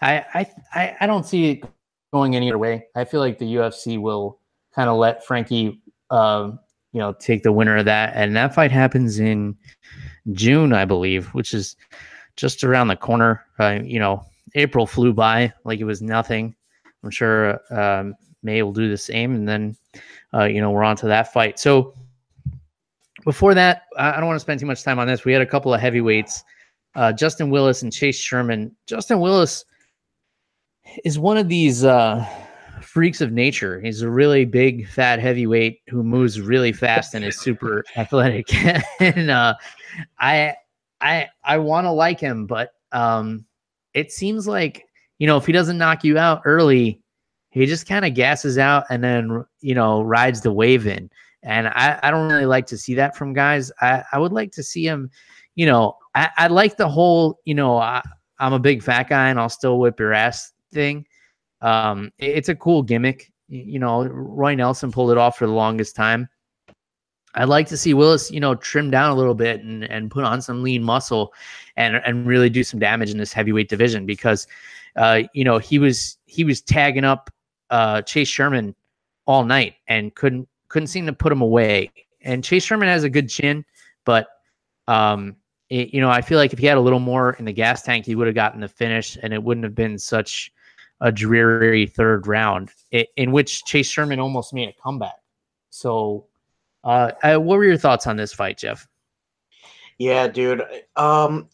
I, 0.00 0.46
I, 0.74 0.96
I 1.00 1.06
don't 1.06 1.26
see 1.26 1.50
it 1.50 1.64
going 2.12 2.36
any 2.36 2.50
other 2.50 2.58
way. 2.58 2.86
I 2.94 3.04
feel 3.04 3.20
like 3.20 3.38
the 3.38 3.56
UFC 3.56 4.00
will 4.00 4.40
kind 4.74 4.88
of 4.88 4.96
let 4.96 5.24
Frankie, 5.24 5.80
uh, 6.10 6.52
you 6.92 7.00
know, 7.00 7.12
take 7.12 7.42
the 7.42 7.52
winner 7.52 7.76
of 7.76 7.84
that. 7.86 8.12
And 8.14 8.36
that 8.36 8.54
fight 8.54 8.70
happens 8.70 9.18
in 9.18 9.56
June, 10.32 10.72
I 10.72 10.84
believe, 10.84 11.26
which 11.34 11.54
is 11.54 11.76
just 12.36 12.64
around 12.64 12.88
the 12.88 12.96
corner. 12.96 13.44
Uh, 13.58 13.80
you 13.82 13.98
know, 13.98 14.24
April 14.54 14.86
flew 14.86 15.12
by 15.12 15.52
like 15.64 15.80
it 15.80 15.84
was 15.84 16.02
nothing. 16.02 16.54
I'm 17.02 17.10
sure 17.10 17.60
um, 17.70 18.14
May 18.42 18.62
will 18.62 18.72
do 18.72 18.88
the 18.88 18.96
same, 18.96 19.34
and 19.34 19.48
then 19.48 19.76
uh, 20.34 20.44
you 20.44 20.60
know 20.60 20.70
we're 20.70 20.84
on 20.84 20.96
to 20.96 21.06
that 21.06 21.32
fight. 21.32 21.58
So 21.58 21.94
before 23.24 23.54
that, 23.54 23.82
I 23.98 24.16
don't 24.16 24.26
want 24.26 24.36
to 24.36 24.40
spend 24.40 24.60
too 24.60 24.66
much 24.66 24.82
time 24.82 24.98
on 24.98 25.06
this. 25.06 25.24
We 25.24 25.32
had 25.32 25.42
a 25.42 25.46
couple 25.46 25.74
of 25.74 25.80
heavyweights, 25.80 26.44
uh, 26.94 27.12
Justin 27.12 27.50
Willis 27.50 27.82
and 27.82 27.92
Chase 27.92 28.18
Sherman. 28.18 28.74
Justin 28.86 29.20
Willis 29.20 29.64
is 31.04 31.18
one 31.18 31.36
of 31.36 31.48
these 31.48 31.84
uh, 31.84 32.26
freaks 32.80 33.20
of 33.20 33.32
nature. 33.32 33.80
He's 33.80 34.02
a 34.02 34.10
really 34.10 34.44
big, 34.44 34.88
fat 34.88 35.18
heavyweight 35.18 35.80
who 35.88 36.02
moves 36.02 36.40
really 36.40 36.72
fast 36.72 37.14
and 37.14 37.24
is 37.24 37.38
super 37.38 37.84
athletic. 37.96 38.46
and 39.00 39.30
uh, 39.30 39.54
I, 40.18 40.54
I, 41.00 41.28
I 41.44 41.58
want 41.58 41.84
to 41.84 41.90
like 41.90 42.20
him, 42.20 42.46
but 42.46 42.72
um, 42.92 43.44
it 43.94 44.12
seems 44.12 44.46
like 44.46 44.86
you 45.18 45.26
know, 45.26 45.36
if 45.36 45.46
he 45.46 45.52
doesn't 45.52 45.78
knock 45.78 46.04
you 46.04 46.18
out 46.18 46.42
early, 46.44 47.00
he 47.50 47.64
just 47.66 47.86
kind 47.86 48.04
of 48.04 48.14
gasses 48.14 48.58
out 48.58 48.84
and 48.90 49.02
then, 49.02 49.44
you 49.60 49.74
know, 49.74 50.02
rides 50.02 50.42
the 50.42 50.52
wave 50.52 50.86
in. 50.86 51.10
And 51.42 51.68
I, 51.68 51.98
I 52.02 52.10
don't 52.10 52.28
really 52.28 52.46
like 52.46 52.66
to 52.66 52.78
see 52.78 52.94
that 52.94 53.16
from 53.16 53.32
guys. 53.32 53.72
I, 53.80 54.02
I 54.12 54.18
would 54.18 54.32
like 54.32 54.52
to 54.52 54.62
see 54.62 54.84
him, 54.84 55.10
you 55.54 55.64
know, 55.64 55.96
I, 56.14 56.30
I 56.36 56.46
like 56.48 56.76
the 56.76 56.88
whole, 56.88 57.40
you 57.44 57.54
know, 57.54 57.78
I, 57.78 58.02
I'm 58.38 58.52
a 58.52 58.58
big 58.58 58.82
fat 58.82 59.08
guy 59.08 59.30
and 59.30 59.40
I'll 59.40 59.48
still 59.48 59.78
whip 59.78 59.98
your 59.98 60.12
ass 60.12 60.52
thing. 60.72 61.06
Um, 61.60 62.12
it's 62.18 62.48
a 62.48 62.54
cool 62.54 62.82
gimmick. 62.82 63.32
You 63.48 63.78
know, 63.78 64.04
Roy 64.04 64.54
Nelson 64.54 64.90
pulled 64.90 65.10
it 65.10 65.18
off 65.18 65.38
for 65.38 65.46
the 65.46 65.52
longest 65.52 65.96
time. 65.96 66.28
I'd 67.34 67.48
like 67.48 67.68
to 67.68 67.76
see 67.76 67.92
Willis, 67.94 68.30
you 68.30 68.40
know, 68.40 68.54
trim 68.54 68.90
down 68.90 69.10
a 69.10 69.14
little 69.14 69.34
bit 69.34 69.62
and, 69.62 69.84
and 69.84 70.10
put 70.10 70.24
on 70.24 70.40
some 70.40 70.62
lean 70.62 70.82
muscle 70.82 71.34
and 71.76 71.96
and 71.96 72.26
really 72.26 72.48
do 72.48 72.64
some 72.64 72.80
damage 72.80 73.10
in 73.10 73.18
this 73.18 73.32
heavyweight 73.32 73.68
division 73.68 74.06
because 74.06 74.46
uh, 74.96 75.22
you 75.34 75.44
know, 75.44 75.58
he 75.58 75.78
was 75.78 76.16
he 76.24 76.42
was 76.42 76.60
tagging 76.60 77.04
up 77.04 77.30
uh, 77.70 78.02
Chase 78.02 78.28
Sherman 78.28 78.74
all 79.26 79.44
night 79.44 79.74
and 79.88 80.14
couldn't 80.14 80.48
couldn't 80.68 80.88
seem 80.88 81.06
to 81.06 81.12
put 81.12 81.32
him 81.32 81.42
away. 81.42 81.90
And 82.22 82.42
Chase 82.42 82.64
Sherman 82.64 82.88
has 82.88 83.04
a 83.04 83.10
good 83.10 83.28
chin, 83.28 83.64
but 84.04 84.26
um, 84.88 85.36
it, 85.70 85.92
you 85.92 86.00
know, 86.00 86.10
I 86.10 86.20
feel 86.20 86.38
like 86.38 86.52
if 86.52 86.58
he 86.58 86.66
had 86.66 86.78
a 86.78 86.80
little 86.80 87.00
more 87.00 87.32
in 87.34 87.44
the 87.44 87.52
gas 87.52 87.82
tank, 87.82 88.06
he 88.06 88.14
would 88.14 88.26
have 88.26 88.36
gotten 88.36 88.60
the 88.60 88.68
finish, 88.68 89.16
and 89.22 89.32
it 89.32 89.42
wouldn't 89.42 89.64
have 89.64 89.74
been 89.74 89.98
such 89.98 90.52
a 91.00 91.12
dreary 91.12 91.86
third 91.86 92.26
round 92.26 92.70
it, 92.90 93.08
in 93.16 93.32
which 93.32 93.64
Chase 93.64 93.88
Sherman 93.88 94.20
almost 94.20 94.54
made 94.54 94.68
a 94.68 94.82
comeback. 94.82 95.16
So, 95.70 96.26
uh, 96.84 97.12
what 97.22 97.58
were 97.58 97.64
your 97.64 97.76
thoughts 97.76 98.06
on 98.06 98.16
this 98.16 98.32
fight, 98.32 98.58
Jeff? 98.58 98.86
Yeah, 99.98 100.28
dude. 100.28 100.62
Um, 100.96 101.48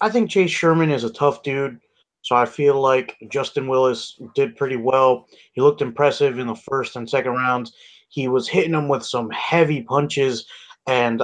I 0.00 0.08
think 0.08 0.30
Chase 0.30 0.50
Sherman 0.50 0.90
is 0.90 1.04
a 1.04 1.12
tough 1.12 1.42
dude. 1.42 1.78
So 2.22 2.36
I 2.36 2.44
feel 2.44 2.80
like 2.80 3.16
Justin 3.28 3.66
Willis 3.66 4.20
did 4.34 4.56
pretty 4.56 4.76
well. 4.76 5.26
He 5.52 5.60
looked 5.60 5.82
impressive 5.82 6.38
in 6.38 6.46
the 6.46 6.54
first 6.54 6.96
and 6.96 7.08
second 7.08 7.32
rounds. 7.32 7.72
He 8.08 8.28
was 8.28 8.48
hitting 8.48 8.74
him 8.74 8.88
with 8.88 9.04
some 9.04 9.30
heavy 9.30 9.82
punches, 9.82 10.46
and 10.86 11.22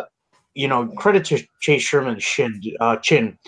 you 0.57 0.67
know, 0.67 0.89
credit 0.97 1.27
to 1.27 1.47
Chase 1.61 1.83
Sherman's 1.83 2.25
shin, 2.25 2.61
uh, 2.81 2.97
chin. 2.97 3.39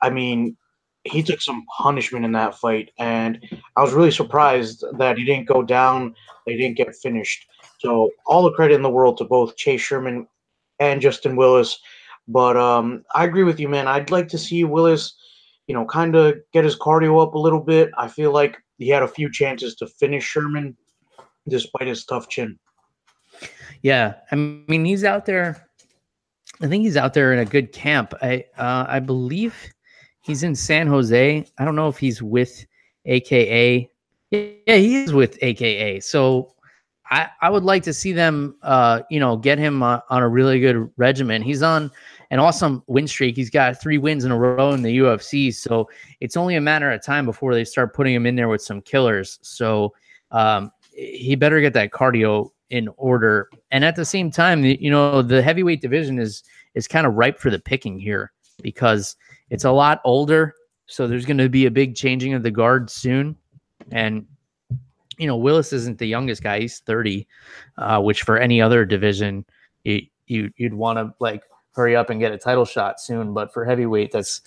I 0.00 0.10
mean, 0.10 0.56
he 1.02 1.22
took 1.22 1.42
some 1.42 1.64
punishment 1.76 2.24
in 2.24 2.32
that 2.32 2.54
fight, 2.54 2.90
and 2.98 3.44
I 3.76 3.82
was 3.82 3.92
really 3.92 4.12
surprised 4.12 4.84
that 4.98 5.18
he 5.18 5.24
didn't 5.24 5.48
go 5.48 5.62
down. 5.62 6.14
They 6.46 6.56
didn't 6.56 6.76
get 6.76 6.94
finished. 6.94 7.46
So 7.80 8.10
all 8.26 8.44
the 8.44 8.52
credit 8.52 8.74
in 8.74 8.82
the 8.82 8.90
world 8.90 9.18
to 9.18 9.24
both 9.24 9.56
Chase 9.56 9.80
Sherman 9.80 10.28
and 10.78 11.00
Justin 11.00 11.34
Willis. 11.34 11.80
But 12.28 12.56
um, 12.56 13.02
I 13.12 13.24
agree 13.24 13.42
with 13.42 13.58
you, 13.58 13.68
man. 13.68 13.88
I'd 13.88 14.12
like 14.12 14.28
to 14.28 14.38
see 14.38 14.62
Willis, 14.62 15.14
you 15.66 15.74
know, 15.74 15.84
kind 15.84 16.14
of 16.14 16.36
get 16.52 16.62
his 16.62 16.78
cardio 16.78 17.20
up 17.20 17.34
a 17.34 17.38
little 17.38 17.60
bit. 17.60 17.90
I 17.98 18.06
feel 18.06 18.32
like 18.32 18.56
he 18.78 18.88
had 18.88 19.02
a 19.02 19.08
few 19.08 19.28
chances 19.30 19.74
to 19.76 19.88
finish 19.88 20.22
Sherman 20.22 20.76
despite 21.48 21.88
his 21.88 22.04
tough 22.04 22.28
chin. 22.28 22.56
Yeah, 23.82 24.14
I 24.30 24.36
mean, 24.36 24.84
he's 24.84 25.02
out 25.02 25.26
there. 25.26 25.68
I 26.62 26.68
think 26.68 26.84
he's 26.84 26.96
out 26.96 27.12
there 27.12 27.32
in 27.32 27.40
a 27.40 27.44
good 27.44 27.72
camp. 27.72 28.14
I 28.22 28.44
uh, 28.56 28.86
I 28.88 29.00
believe 29.00 29.54
he's 30.20 30.44
in 30.44 30.54
San 30.54 30.86
Jose. 30.86 31.44
I 31.58 31.64
don't 31.64 31.74
know 31.74 31.88
if 31.88 31.98
he's 31.98 32.22
with 32.22 32.64
AKA. 33.04 33.90
Yeah, 34.30 34.76
he 34.76 34.96
is 34.96 35.12
with 35.12 35.38
AKA. 35.42 36.00
So 36.00 36.54
I, 37.10 37.28
I 37.42 37.50
would 37.50 37.64
like 37.64 37.82
to 37.82 37.92
see 37.92 38.12
them, 38.12 38.56
uh, 38.62 39.02
you 39.10 39.20
know, 39.20 39.36
get 39.36 39.58
him 39.58 39.82
uh, 39.82 40.00
on 40.08 40.22
a 40.22 40.28
really 40.28 40.60
good 40.60 40.88
regimen. 40.96 41.42
He's 41.42 41.62
on 41.62 41.90
an 42.30 42.38
awesome 42.38 42.82
win 42.86 43.06
streak. 43.06 43.36
He's 43.36 43.50
got 43.50 43.78
three 43.82 43.98
wins 43.98 44.24
in 44.24 44.30
a 44.30 44.38
row 44.38 44.72
in 44.72 44.82
the 44.82 44.98
UFC. 44.98 45.52
So 45.52 45.90
it's 46.20 46.36
only 46.36 46.54
a 46.54 46.60
matter 46.60 46.90
of 46.90 47.02
time 47.04 47.26
before 47.26 47.52
they 47.52 47.64
start 47.64 47.92
putting 47.92 48.14
him 48.14 48.24
in 48.24 48.36
there 48.36 48.48
with 48.48 48.62
some 48.62 48.80
killers. 48.80 49.38
So 49.42 49.92
um, 50.30 50.72
he 50.94 51.34
better 51.34 51.60
get 51.60 51.74
that 51.74 51.90
cardio 51.90 52.51
in 52.72 52.88
order. 52.96 53.50
And 53.70 53.84
at 53.84 53.96
the 53.96 54.04
same 54.04 54.30
time, 54.30 54.64
you 54.64 54.90
know, 54.90 55.20
the 55.20 55.42
heavyweight 55.42 55.82
division 55.82 56.18
is 56.18 56.42
is 56.74 56.88
kind 56.88 57.06
of 57.06 57.14
ripe 57.14 57.38
for 57.38 57.50
the 57.50 57.58
picking 57.58 57.98
here 57.98 58.32
because 58.62 59.14
it's 59.50 59.64
a 59.64 59.70
lot 59.70 60.00
older. 60.04 60.54
So 60.86 61.06
there's 61.06 61.26
going 61.26 61.38
to 61.38 61.50
be 61.50 61.66
a 61.66 61.70
big 61.70 61.94
changing 61.94 62.32
of 62.32 62.42
the 62.42 62.50
guard 62.50 62.90
soon. 62.90 63.36
And 63.92 64.26
you 65.18 65.26
know, 65.26 65.36
Willis 65.36 65.72
isn't 65.74 65.98
the 65.98 66.06
youngest 66.06 66.42
guy; 66.42 66.60
he's 66.60 66.80
30, 66.80 67.28
uh, 67.76 68.00
which 68.00 68.22
for 68.22 68.38
any 68.38 68.60
other 68.62 68.84
division, 68.86 69.44
you, 69.84 70.02
you 70.26 70.50
you'd 70.56 70.74
want 70.74 70.98
to 70.98 71.12
like 71.20 71.42
hurry 71.74 71.94
up 71.94 72.08
and 72.08 72.20
get 72.20 72.32
a 72.32 72.38
title 72.38 72.64
shot 72.64 73.00
soon. 73.00 73.34
But 73.34 73.52
for 73.52 73.66
heavyweight, 73.66 74.12
that's 74.12 74.40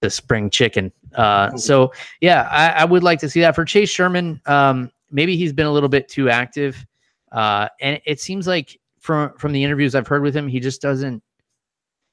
the 0.00 0.08
spring 0.08 0.48
chicken. 0.48 0.90
Uh, 1.14 1.48
mm-hmm. 1.48 1.56
so 1.58 1.92
yeah, 2.22 2.48
I, 2.50 2.82
I, 2.82 2.84
would 2.86 3.02
like 3.02 3.20
to 3.20 3.28
see 3.28 3.40
that 3.42 3.54
for 3.54 3.66
Chase 3.66 3.90
Sherman. 3.90 4.40
Um, 4.46 4.90
maybe 5.10 5.36
he's 5.36 5.52
been 5.52 5.66
a 5.66 5.72
little 5.72 5.90
bit 5.90 6.08
too 6.08 6.30
active, 6.30 6.84
uh, 7.32 7.68
and 7.80 8.00
it 8.06 8.20
seems 8.20 8.46
like 8.46 8.78
from 9.00 9.32
from 9.36 9.52
the 9.52 9.64
interviews 9.64 9.94
I've 9.94 10.06
heard 10.06 10.22
with 10.22 10.36
him, 10.36 10.46
he 10.46 10.60
just 10.60 10.80
doesn't 10.80 11.22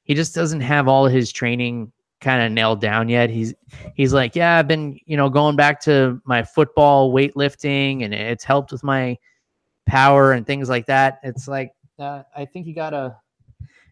he 0.03 0.15
just 0.15 0.33
doesn't 0.33 0.61
have 0.61 0.87
all 0.87 1.05
his 1.05 1.31
training 1.31 1.91
kind 2.21 2.41
of 2.41 2.51
nailed 2.51 2.81
down 2.81 3.09
yet. 3.09 3.29
He's 3.29 3.53
he's 3.95 4.13
like, 4.13 4.35
yeah, 4.35 4.57
I've 4.57 4.67
been 4.67 4.99
you 5.05 5.17
know 5.17 5.29
going 5.29 5.55
back 5.55 5.79
to 5.81 6.21
my 6.25 6.43
football 6.43 7.13
weightlifting, 7.13 8.03
and 8.03 8.13
it's 8.13 8.43
helped 8.43 8.71
with 8.71 8.83
my 8.83 9.17
power 9.87 10.31
and 10.31 10.45
things 10.45 10.69
like 10.69 10.85
that. 10.87 11.19
It's 11.23 11.47
like 11.47 11.71
uh, 11.99 12.23
I 12.35 12.45
think 12.45 12.65
you 12.65 12.73
gotta, 12.73 13.17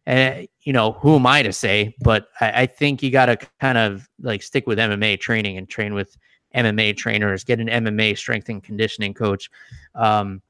uh, 0.07 0.41
you 0.61 0.73
know, 0.73 0.93
who 0.93 1.15
am 1.15 1.25
I 1.25 1.43
to 1.43 1.51
say? 1.51 1.95
But 2.01 2.29
I, 2.39 2.63
I 2.63 2.65
think 2.65 3.03
you 3.03 3.11
gotta 3.11 3.37
kind 3.59 3.77
of 3.77 4.07
like 4.21 4.41
stick 4.41 4.65
with 4.65 4.77
MMA 4.77 5.19
training 5.19 5.57
and 5.57 5.67
train 5.67 5.93
with 5.93 6.17
MMA 6.55 6.95
trainers, 6.95 7.43
get 7.43 7.59
an 7.59 7.67
MMA 7.67 8.17
strength 8.17 8.49
and 8.49 8.63
conditioning 8.63 9.13
coach. 9.13 9.49
Um, 9.95 10.41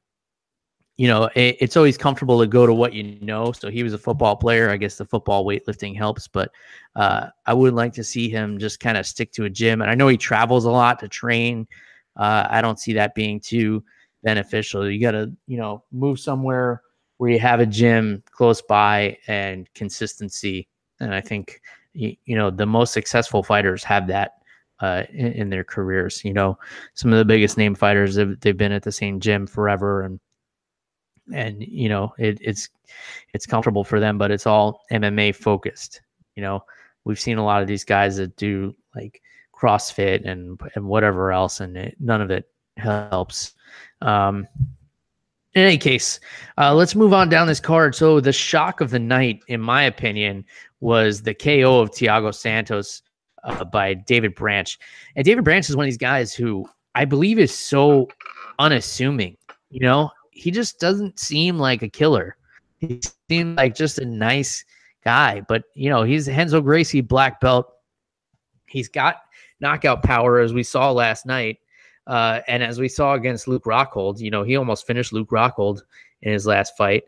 you 0.98 1.06
know, 1.06 1.30
it, 1.36 1.56
it's 1.60 1.76
always 1.76 1.96
comfortable 1.96 2.40
to 2.40 2.46
go 2.46 2.66
to 2.66 2.74
what 2.74 2.92
you 2.92 3.18
know. 3.20 3.52
So 3.52 3.70
he 3.70 3.84
was 3.84 3.94
a 3.94 3.98
football 3.98 4.34
player. 4.36 4.68
I 4.68 4.76
guess 4.76 4.96
the 4.96 5.06
football 5.06 5.46
weightlifting 5.46 5.96
helps, 5.96 6.26
but 6.26 6.50
uh, 6.96 7.28
I 7.46 7.54
would 7.54 7.72
like 7.72 7.92
to 7.94 8.04
see 8.04 8.28
him 8.28 8.58
just 8.58 8.80
kind 8.80 8.98
of 8.98 9.06
stick 9.06 9.32
to 9.32 9.44
a 9.44 9.50
gym. 9.50 9.80
And 9.80 9.90
I 9.90 9.94
know 9.94 10.08
he 10.08 10.16
travels 10.16 10.64
a 10.64 10.70
lot 10.70 10.98
to 10.98 11.08
train. 11.08 11.68
Uh, 12.16 12.48
I 12.50 12.60
don't 12.60 12.80
see 12.80 12.92
that 12.94 13.14
being 13.14 13.38
too 13.38 13.84
beneficial. 14.24 14.90
You 14.90 15.00
got 15.00 15.12
to, 15.12 15.32
you 15.46 15.56
know, 15.56 15.84
move 15.92 16.18
somewhere 16.18 16.82
where 17.18 17.30
you 17.30 17.38
have 17.38 17.60
a 17.60 17.66
gym 17.66 18.24
close 18.32 18.60
by 18.60 19.18
and 19.28 19.72
consistency. 19.74 20.68
And 20.98 21.14
I 21.14 21.20
think, 21.20 21.60
you, 21.92 22.16
you 22.24 22.34
know, 22.34 22.50
the 22.50 22.66
most 22.66 22.92
successful 22.92 23.44
fighters 23.44 23.84
have 23.84 24.08
that 24.08 24.32
uh, 24.80 25.04
in, 25.12 25.32
in, 25.32 25.50
their 25.50 25.64
careers. 25.64 26.24
You 26.24 26.32
know, 26.32 26.58
some 26.94 27.12
of 27.12 27.18
the 27.18 27.24
biggest 27.24 27.56
name 27.56 27.76
fighters, 27.76 28.16
they've, 28.16 28.38
they've 28.40 28.56
been 28.56 28.72
at 28.72 28.82
the 28.82 28.92
same 28.92 29.20
gym 29.20 29.46
forever. 29.46 30.02
And, 30.02 30.18
and 31.34 31.62
you 31.62 31.88
know 31.88 32.12
it, 32.18 32.38
it's 32.40 32.68
it's 33.34 33.46
comfortable 33.46 33.84
for 33.84 34.00
them 34.00 34.18
but 34.18 34.30
it's 34.30 34.46
all 34.46 34.82
mma 34.90 35.34
focused 35.34 36.00
you 36.38 36.42
know? 36.42 36.62
We've 37.02 37.18
seen 37.18 37.36
a 37.36 37.44
lot 37.44 37.62
of 37.62 37.66
these 37.66 37.82
guys 37.82 38.16
that 38.18 38.36
do 38.36 38.72
like 38.94 39.20
crossfit 39.52 40.24
and 40.24 40.60
and 40.76 40.84
whatever 40.84 41.32
else 41.32 41.58
and 41.58 41.76
it, 41.76 41.96
none 41.98 42.20
of 42.20 42.30
it 42.30 42.48
helps. 42.76 43.54
Um 44.02 44.46
in 45.54 45.62
any 45.62 45.78
case 45.78 46.20
uh, 46.58 46.72
let's 46.72 46.94
move 46.94 47.12
on 47.12 47.28
down 47.28 47.48
this 47.48 47.58
card. 47.58 47.96
So 47.96 48.20
the 48.20 48.32
shock 48.32 48.80
of 48.80 48.90
the 48.90 49.00
night 49.00 49.40
in 49.48 49.60
my 49.60 49.82
opinion 49.82 50.44
was 50.78 51.22
the 51.22 51.34
ko 51.34 51.80
of 51.80 51.90
thiago 51.90 52.32
santos 52.32 53.02
uh, 53.42 53.64
by 53.64 53.94
david 53.94 54.36
branch. 54.36 54.78
And 55.16 55.24
david 55.24 55.42
branch 55.42 55.68
is 55.68 55.74
one 55.74 55.84
of 55.84 55.88
these 55.88 55.96
guys 55.96 56.32
who 56.32 56.68
i 56.94 57.04
believe 57.04 57.40
is 57.40 57.52
so 57.52 58.08
unassuming 58.60 59.36
you 59.70 59.80
know 59.80 60.10
he 60.38 60.52
just 60.52 60.78
doesn't 60.78 61.18
seem 61.18 61.58
like 61.58 61.82
a 61.82 61.88
killer. 61.88 62.36
He 62.78 63.00
seems 63.28 63.56
like 63.56 63.74
just 63.74 63.98
a 63.98 64.04
nice 64.04 64.64
guy, 65.04 65.42
but 65.48 65.64
you 65.74 65.90
know, 65.90 66.04
he's 66.04 66.28
Renzo 66.28 66.60
Gracie 66.60 67.00
black 67.00 67.40
belt. 67.40 67.66
He's 68.66 68.88
got 68.88 69.16
knockout 69.58 70.04
power 70.04 70.38
as 70.38 70.52
we 70.52 70.62
saw 70.62 70.92
last 70.92 71.26
night. 71.26 71.58
Uh, 72.06 72.40
and 72.46 72.62
as 72.62 72.78
we 72.78 72.88
saw 72.88 73.14
against 73.14 73.48
Luke 73.48 73.64
Rockhold, 73.64 74.20
you 74.20 74.30
know, 74.30 74.44
he 74.44 74.56
almost 74.56 74.86
finished 74.86 75.12
Luke 75.12 75.30
Rockhold 75.30 75.82
in 76.22 76.32
his 76.32 76.46
last 76.46 76.76
fight. 76.76 77.02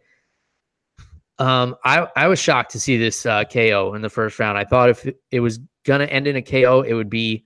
Um, 1.39 1.77
I, 1.85 2.09
I 2.17 2.27
was 2.27 2.41
shocked 2.41 2.73
to 2.73 2.81
see 2.81 2.99
this 2.99 3.25
uh, 3.25 3.45
KO 3.45 3.95
in 3.95 4.03
the 4.03 4.11
first 4.11 4.41
round. 4.41 4.59
I 4.59 4.65
thought 4.65 4.91
if 4.91 5.09
it 5.31 5.41
was 5.41 5.59
going 5.85 6.01
to 6.01 6.13
end 6.13 6.27
in 6.27 6.37
a 6.37 6.43
KO, 6.43 6.83
it 6.83 6.95
would 6.95 7.09
be 7.09 7.45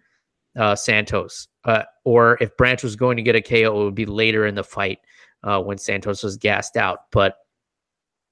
uh, 0.57 0.75
Santos. 0.75 1.47
Uh, 1.65 1.83
or 2.05 2.39
if 2.41 2.57
Branch 2.57 2.83
was 2.83 2.97
going 2.97 3.19
to 3.19 3.23
get 3.23 3.37
a 3.37 3.43
KO, 3.43 3.83
it 3.83 3.85
would 3.85 3.95
be 3.95 4.07
later 4.07 4.47
in 4.47 4.55
the 4.55 4.65
fight 4.65 4.99
uh, 5.45 5.61
when 5.61 5.79
Santos 5.79 6.25
was 6.25 6.37
gassed 6.37 6.77
out. 6.77 7.01
But 7.13 7.37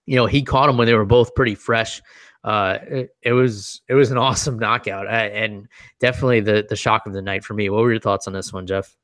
you 0.06 0.16
know, 0.16 0.26
he 0.26 0.42
caught 0.42 0.68
him 0.68 0.76
when 0.76 0.86
they 0.86 0.94
were 0.94 1.04
both 1.04 1.34
pretty 1.34 1.54
fresh. 1.54 2.02
Uh, 2.42 2.78
it, 2.88 3.10
it 3.22 3.32
was 3.32 3.82
it 3.88 3.94
was 3.94 4.10
an 4.10 4.18
awesome 4.18 4.58
knockout, 4.58 5.06
and 5.06 5.68
definitely 6.00 6.40
the 6.40 6.66
the 6.68 6.76
shock 6.76 7.06
of 7.06 7.12
the 7.12 7.22
night 7.22 7.44
for 7.44 7.54
me. 7.54 7.70
What 7.70 7.82
were 7.82 7.92
your 7.92 8.00
thoughts 8.00 8.26
on 8.26 8.32
this 8.32 8.52
one, 8.52 8.66
Jeff? 8.66 8.96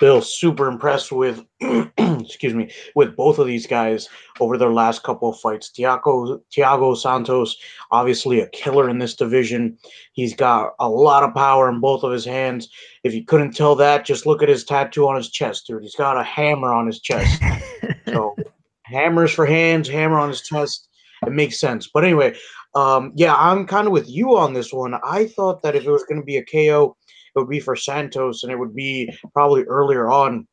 Bill, 0.00 0.22
super 0.22 0.68
impressed 0.68 1.10
with, 1.10 1.44
excuse 1.98 2.54
me, 2.54 2.70
with 2.94 3.16
both 3.16 3.38
of 3.38 3.46
these 3.46 3.66
guys 3.66 4.08
over 4.40 4.56
their 4.56 4.70
last 4.70 5.02
couple 5.02 5.28
of 5.28 5.40
fights. 5.40 5.70
Thiago, 5.76 6.40
Thiago 6.56 6.96
Santos, 6.96 7.56
obviously 7.90 8.40
a 8.40 8.48
killer 8.48 8.88
in 8.88 8.98
this 8.98 9.14
division. 9.14 9.76
He's 10.12 10.34
got 10.34 10.74
a 10.78 10.88
lot 10.88 11.24
of 11.24 11.34
power 11.34 11.68
in 11.68 11.80
both 11.80 12.04
of 12.04 12.12
his 12.12 12.24
hands. 12.24 12.68
If 13.02 13.14
you 13.14 13.24
couldn't 13.24 13.56
tell 13.56 13.74
that, 13.76 14.04
just 14.04 14.26
look 14.26 14.42
at 14.42 14.48
his 14.48 14.64
tattoo 14.64 15.08
on 15.08 15.16
his 15.16 15.30
chest, 15.30 15.66
dude. 15.66 15.82
He's 15.82 15.96
got 15.96 16.16
a 16.16 16.22
hammer 16.22 16.72
on 16.72 16.86
his 16.86 17.00
chest. 17.00 17.42
so, 18.06 18.36
hammers 18.84 19.32
for 19.32 19.46
hands, 19.46 19.88
hammer 19.88 20.18
on 20.18 20.28
his 20.28 20.42
chest. 20.42 20.88
It 21.26 21.32
makes 21.32 21.58
sense. 21.58 21.90
But 21.92 22.04
anyway, 22.04 22.36
um, 22.74 23.12
yeah, 23.16 23.34
I'm 23.34 23.66
kind 23.66 23.86
of 23.86 23.92
with 23.92 24.08
you 24.08 24.36
on 24.36 24.52
this 24.52 24.72
one. 24.72 24.94
I 25.04 25.26
thought 25.26 25.62
that 25.62 25.74
if 25.74 25.84
it 25.84 25.90
was 25.90 26.04
going 26.04 26.20
to 26.20 26.24
be 26.24 26.36
a 26.36 26.44
KO, 26.44 26.96
would 27.38 27.48
be 27.48 27.60
for 27.60 27.76
Santos, 27.76 28.42
and 28.42 28.52
it 28.52 28.58
would 28.58 28.74
be 28.74 29.12
probably 29.32 29.64
earlier 29.64 30.10
on. 30.10 30.46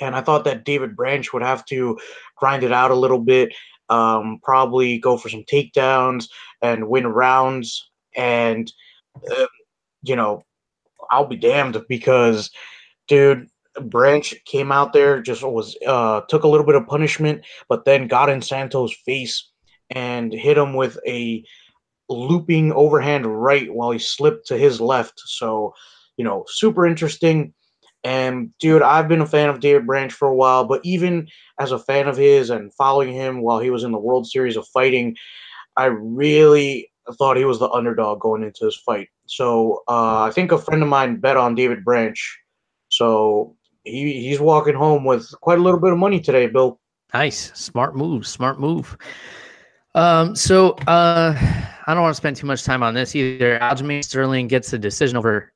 And 0.00 0.14
I 0.14 0.20
thought 0.20 0.44
that 0.44 0.64
David 0.64 0.96
Branch 0.96 1.32
would 1.32 1.42
have 1.42 1.64
to 1.66 1.98
grind 2.36 2.62
it 2.64 2.72
out 2.72 2.90
a 2.90 2.94
little 2.94 3.18
bit. 3.18 3.52
um, 3.92 4.38
probably 4.42 4.98
go 4.98 5.16
for 5.16 5.28
some 5.28 5.44
takedowns 5.44 6.28
and 6.62 6.88
win 6.88 7.06
rounds. 7.06 7.90
And, 8.16 8.72
uh, 9.30 9.46
you 10.02 10.16
know, 10.16 10.44
I'll 11.10 11.26
be 11.26 11.36
damned 11.36 11.82
because, 11.88 12.50
dude, 13.06 13.48
Branch 13.80 14.34
came 14.44 14.72
out 14.72 14.92
there, 14.92 15.20
just 15.20 15.42
was 15.42 15.76
uh, 15.86 16.22
took 16.28 16.44
a 16.44 16.48
little 16.48 16.66
bit 16.66 16.74
of 16.74 16.86
punishment, 16.86 17.44
but 17.68 17.84
then 17.84 18.06
got 18.06 18.28
in 18.28 18.42
Santos' 18.42 18.94
face 19.04 19.50
and 19.90 20.32
hit 20.32 20.58
him 20.58 20.74
with 20.74 20.98
a 21.06 21.44
looping 22.12 22.72
overhand 22.72 23.26
right 23.26 23.72
while 23.72 23.90
he 23.90 23.98
slipped 23.98 24.46
to 24.48 24.58
his 24.58 24.80
left. 24.80 25.20
So, 25.24 25.74
you 26.16 26.24
know, 26.24 26.44
super 26.48 26.86
interesting. 26.86 27.54
And 28.04 28.50
dude, 28.58 28.82
I've 28.82 29.08
been 29.08 29.20
a 29.20 29.26
fan 29.26 29.48
of 29.48 29.60
David 29.60 29.86
Branch 29.86 30.12
for 30.12 30.28
a 30.28 30.34
while, 30.34 30.64
but 30.64 30.80
even 30.84 31.28
as 31.60 31.72
a 31.72 31.78
fan 31.78 32.08
of 32.08 32.16
his 32.16 32.50
and 32.50 32.74
following 32.74 33.12
him 33.12 33.42
while 33.42 33.60
he 33.60 33.70
was 33.70 33.84
in 33.84 33.92
the 33.92 33.98
World 33.98 34.26
Series 34.26 34.56
of 34.56 34.66
Fighting, 34.68 35.16
I 35.76 35.86
really 35.86 36.90
thought 37.16 37.36
he 37.36 37.44
was 37.44 37.58
the 37.58 37.70
underdog 37.70 38.20
going 38.20 38.42
into 38.42 38.64
this 38.64 38.76
fight. 38.76 39.08
So 39.26 39.82
uh, 39.88 40.22
I 40.22 40.30
think 40.32 40.52
a 40.52 40.58
friend 40.58 40.82
of 40.82 40.88
mine 40.88 41.16
bet 41.16 41.36
on 41.36 41.54
David 41.54 41.84
Branch. 41.84 42.38
So 42.88 43.56
he, 43.84 44.20
he's 44.20 44.40
walking 44.40 44.74
home 44.74 45.04
with 45.04 45.32
quite 45.40 45.58
a 45.58 45.62
little 45.62 45.80
bit 45.80 45.92
of 45.92 45.98
money 45.98 46.20
today, 46.20 46.46
Bill. 46.48 46.80
Nice. 47.14 47.52
Smart 47.54 47.96
move. 47.96 48.26
Smart 48.26 48.58
move. 48.58 48.96
Um, 49.94 50.34
so 50.34 50.70
uh, 50.86 51.34
I 51.86 51.94
don't 51.94 52.02
want 52.02 52.12
to 52.12 52.16
spend 52.16 52.36
too 52.36 52.46
much 52.46 52.64
time 52.64 52.82
on 52.82 52.94
this 52.94 53.14
either. 53.14 53.58
Aljamain 53.58 54.04
Sterling 54.04 54.48
gets 54.48 54.70
the 54.70 54.78
decision 54.78 55.16
over 55.16 55.52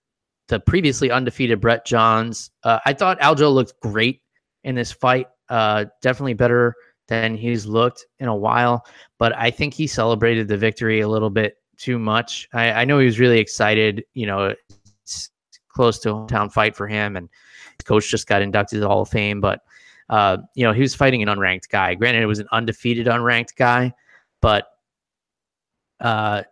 the 0.49 0.61
previously 0.61 1.11
undefeated 1.11 1.61
Brett 1.61 1.85
Johns. 1.87 2.51
Uh, 2.62 2.79
I 2.85 2.93
thought 2.93 3.20
Aljo 3.20 3.53
looked 3.53 3.81
great 3.81 4.22
in 4.64 4.74
this 4.74 4.93
fight. 4.93 5.27
Uh, 5.49 5.87
definitely 6.03 6.35
better 6.35 6.74
than 7.09 7.37
he's 7.37 7.66
looked 7.66 8.07
in 8.18 8.29
a 8.29 8.35
while, 8.35 8.85
but 9.18 9.37
I 9.37 9.51
think 9.51 9.74
he 9.74 9.87
celebrated 9.87 10.49
the 10.49 10.57
victory 10.57 11.01
a 11.01 11.09
little 11.09 11.31
bit 11.31 11.57
too 11.77 11.99
much. 11.99 12.49
I, 12.53 12.72
I 12.72 12.85
know 12.85 12.99
he 12.99 13.07
was 13.07 13.20
really 13.20 13.39
excited. 13.39 14.05
You 14.14 14.27
know, 14.27 14.55
it's 15.03 15.31
close 15.68 15.99
to 16.01 16.09
hometown 16.09 16.53
fight 16.53 16.74
for 16.74 16.89
him, 16.89 17.16
and 17.16 17.29
his 17.79 17.85
coach 17.85 18.11
just 18.11 18.27
got 18.27 18.43
inducted 18.43 18.77
to 18.77 18.81
the 18.81 18.89
Hall 18.89 19.03
of 19.03 19.09
Fame. 19.09 19.41
But 19.41 19.61
uh, 20.11 20.39
you 20.55 20.64
know, 20.64 20.72
he 20.72 20.81
was 20.81 20.95
fighting 20.95 21.22
an 21.22 21.29
unranked 21.29 21.68
guy. 21.68 21.95
Granted, 21.95 22.22
it 22.22 22.27
was 22.27 22.41
an 22.41 22.49
undefeated 22.51 23.07
unranked 23.07 23.55
guy, 23.57 23.93
but 24.41 24.66
uh, 26.01 26.42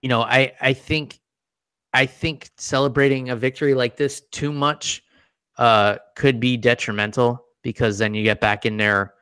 you 0.00 0.08
know, 0.08 0.22
I 0.22 0.52
I 0.60 0.72
think 0.72 1.20
I 1.92 2.06
think 2.06 2.50
celebrating 2.56 3.30
a 3.30 3.36
victory 3.36 3.74
like 3.74 3.96
this 3.96 4.20
too 4.30 4.52
much 4.52 5.02
uh, 5.58 5.96
could 6.16 6.40
be 6.40 6.56
detrimental 6.56 7.44
because 7.62 7.98
then 7.98 8.14
you 8.14 8.24
get 8.24 8.40
back 8.40 8.66
in 8.66 8.76
there. 8.76 9.14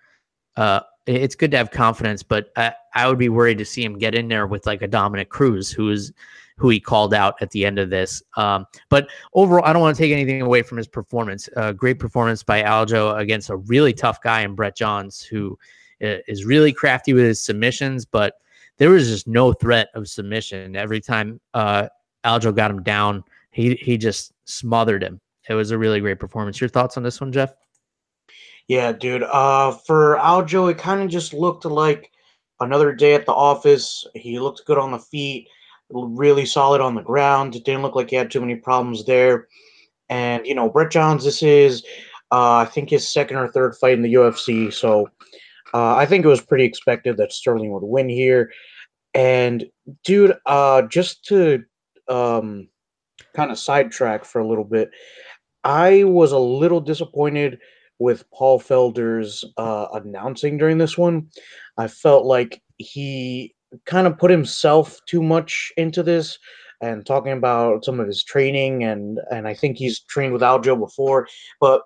Uh, 0.56 0.80
it's 1.06 1.34
good 1.34 1.50
to 1.50 1.56
have 1.56 1.70
confidence, 1.70 2.22
but 2.22 2.50
I, 2.56 2.72
I 2.94 3.08
would 3.08 3.18
be 3.18 3.28
worried 3.28 3.58
to 3.58 3.64
see 3.64 3.82
him 3.82 3.98
get 3.98 4.14
in 4.14 4.28
there 4.28 4.46
with 4.46 4.66
like 4.66 4.82
a 4.82 4.88
Dominick 4.88 5.28
Cruz, 5.28 5.70
who 5.70 5.90
is 5.90 6.12
who 6.56 6.68
he 6.68 6.78
called 6.78 7.14
out 7.14 7.40
at 7.40 7.50
the 7.52 7.64
end 7.64 7.78
of 7.78 7.88
this. 7.88 8.22
Um, 8.36 8.66
but 8.90 9.08
overall, 9.32 9.64
I 9.64 9.72
don't 9.72 9.80
want 9.80 9.96
to 9.96 10.02
take 10.02 10.12
anything 10.12 10.42
away 10.42 10.60
from 10.62 10.76
his 10.76 10.86
performance. 10.86 11.48
Uh, 11.56 11.72
great 11.72 11.98
performance 11.98 12.42
by 12.42 12.62
Aljo 12.62 13.18
against 13.18 13.48
a 13.48 13.56
really 13.56 13.94
tough 13.94 14.20
guy 14.20 14.42
in 14.42 14.54
Brett 14.54 14.76
Johns, 14.76 15.22
who 15.22 15.58
is 16.00 16.44
really 16.44 16.72
crafty 16.72 17.14
with 17.14 17.24
his 17.24 17.42
submissions, 17.42 18.04
but 18.04 18.34
there 18.80 18.90
was 18.90 19.08
just 19.08 19.28
no 19.28 19.52
threat 19.52 19.90
of 19.94 20.08
submission. 20.08 20.74
Every 20.74 21.02
time 21.02 21.38
uh, 21.52 21.88
Aljo 22.24 22.56
got 22.56 22.70
him 22.70 22.82
down, 22.82 23.22
he 23.52 23.74
he 23.74 23.96
just 23.96 24.32
smothered 24.46 25.02
him. 25.02 25.20
It 25.48 25.54
was 25.54 25.70
a 25.70 25.78
really 25.78 26.00
great 26.00 26.18
performance. 26.18 26.60
Your 26.60 26.70
thoughts 26.70 26.96
on 26.96 27.02
this 27.02 27.20
one, 27.20 27.30
Jeff? 27.30 27.52
Yeah, 28.68 28.92
dude. 28.92 29.22
Uh, 29.22 29.72
for 29.72 30.16
Aljo, 30.16 30.70
it 30.70 30.78
kind 30.78 31.02
of 31.02 31.10
just 31.10 31.34
looked 31.34 31.66
like 31.66 32.10
another 32.60 32.92
day 32.92 33.14
at 33.14 33.26
the 33.26 33.32
office. 33.32 34.06
He 34.14 34.40
looked 34.40 34.64
good 34.64 34.78
on 34.78 34.92
the 34.92 34.98
feet, 34.98 35.48
really 35.90 36.46
solid 36.46 36.80
on 36.80 36.94
the 36.94 37.02
ground. 37.02 37.56
It 37.56 37.64
didn't 37.64 37.82
look 37.82 37.96
like 37.96 38.08
he 38.10 38.16
had 38.16 38.30
too 38.30 38.40
many 38.40 38.56
problems 38.56 39.04
there. 39.04 39.48
And 40.08 40.46
you 40.46 40.54
know, 40.54 40.70
Brett 40.70 40.90
Johns, 40.90 41.24
this 41.24 41.42
is 41.42 41.82
uh, 42.32 42.56
I 42.56 42.64
think 42.64 42.88
his 42.88 43.12
second 43.12 43.36
or 43.36 43.48
third 43.48 43.76
fight 43.76 43.92
in 43.94 44.02
the 44.02 44.14
UFC. 44.14 44.72
So 44.72 45.10
uh, 45.74 45.96
I 45.96 46.06
think 46.06 46.24
it 46.24 46.28
was 46.28 46.40
pretty 46.40 46.64
expected 46.64 47.16
that 47.16 47.32
Sterling 47.32 47.72
would 47.72 47.82
win 47.82 48.08
here. 48.08 48.50
And 49.14 49.66
dude, 50.04 50.36
uh, 50.46 50.82
just 50.82 51.24
to 51.26 51.64
um, 52.08 52.68
kind 53.34 53.50
of 53.50 53.58
sidetrack 53.58 54.24
for 54.24 54.40
a 54.40 54.46
little 54.46 54.64
bit, 54.64 54.90
I 55.64 56.04
was 56.04 56.32
a 56.32 56.38
little 56.38 56.80
disappointed 56.80 57.58
with 57.98 58.24
Paul 58.32 58.60
Felder's 58.60 59.44
uh, 59.56 59.88
announcing 59.92 60.56
during 60.56 60.78
this 60.78 60.96
one. 60.96 61.28
I 61.76 61.86
felt 61.86 62.24
like 62.24 62.62
he 62.78 63.54
kind 63.84 64.06
of 64.06 64.18
put 64.18 64.30
himself 64.30 64.98
too 65.06 65.22
much 65.22 65.72
into 65.76 66.02
this 66.02 66.38
and 66.80 67.04
talking 67.04 67.32
about 67.32 67.84
some 67.84 68.00
of 68.00 68.06
his 68.06 68.24
training 68.24 68.84
and 68.84 69.20
and 69.30 69.46
I 69.46 69.54
think 69.54 69.76
he's 69.76 70.00
trained 70.00 70.32
with 70.32 70.42
Aljo 70.42 70.78
before, 70.78 71.28
but 71.60 71.82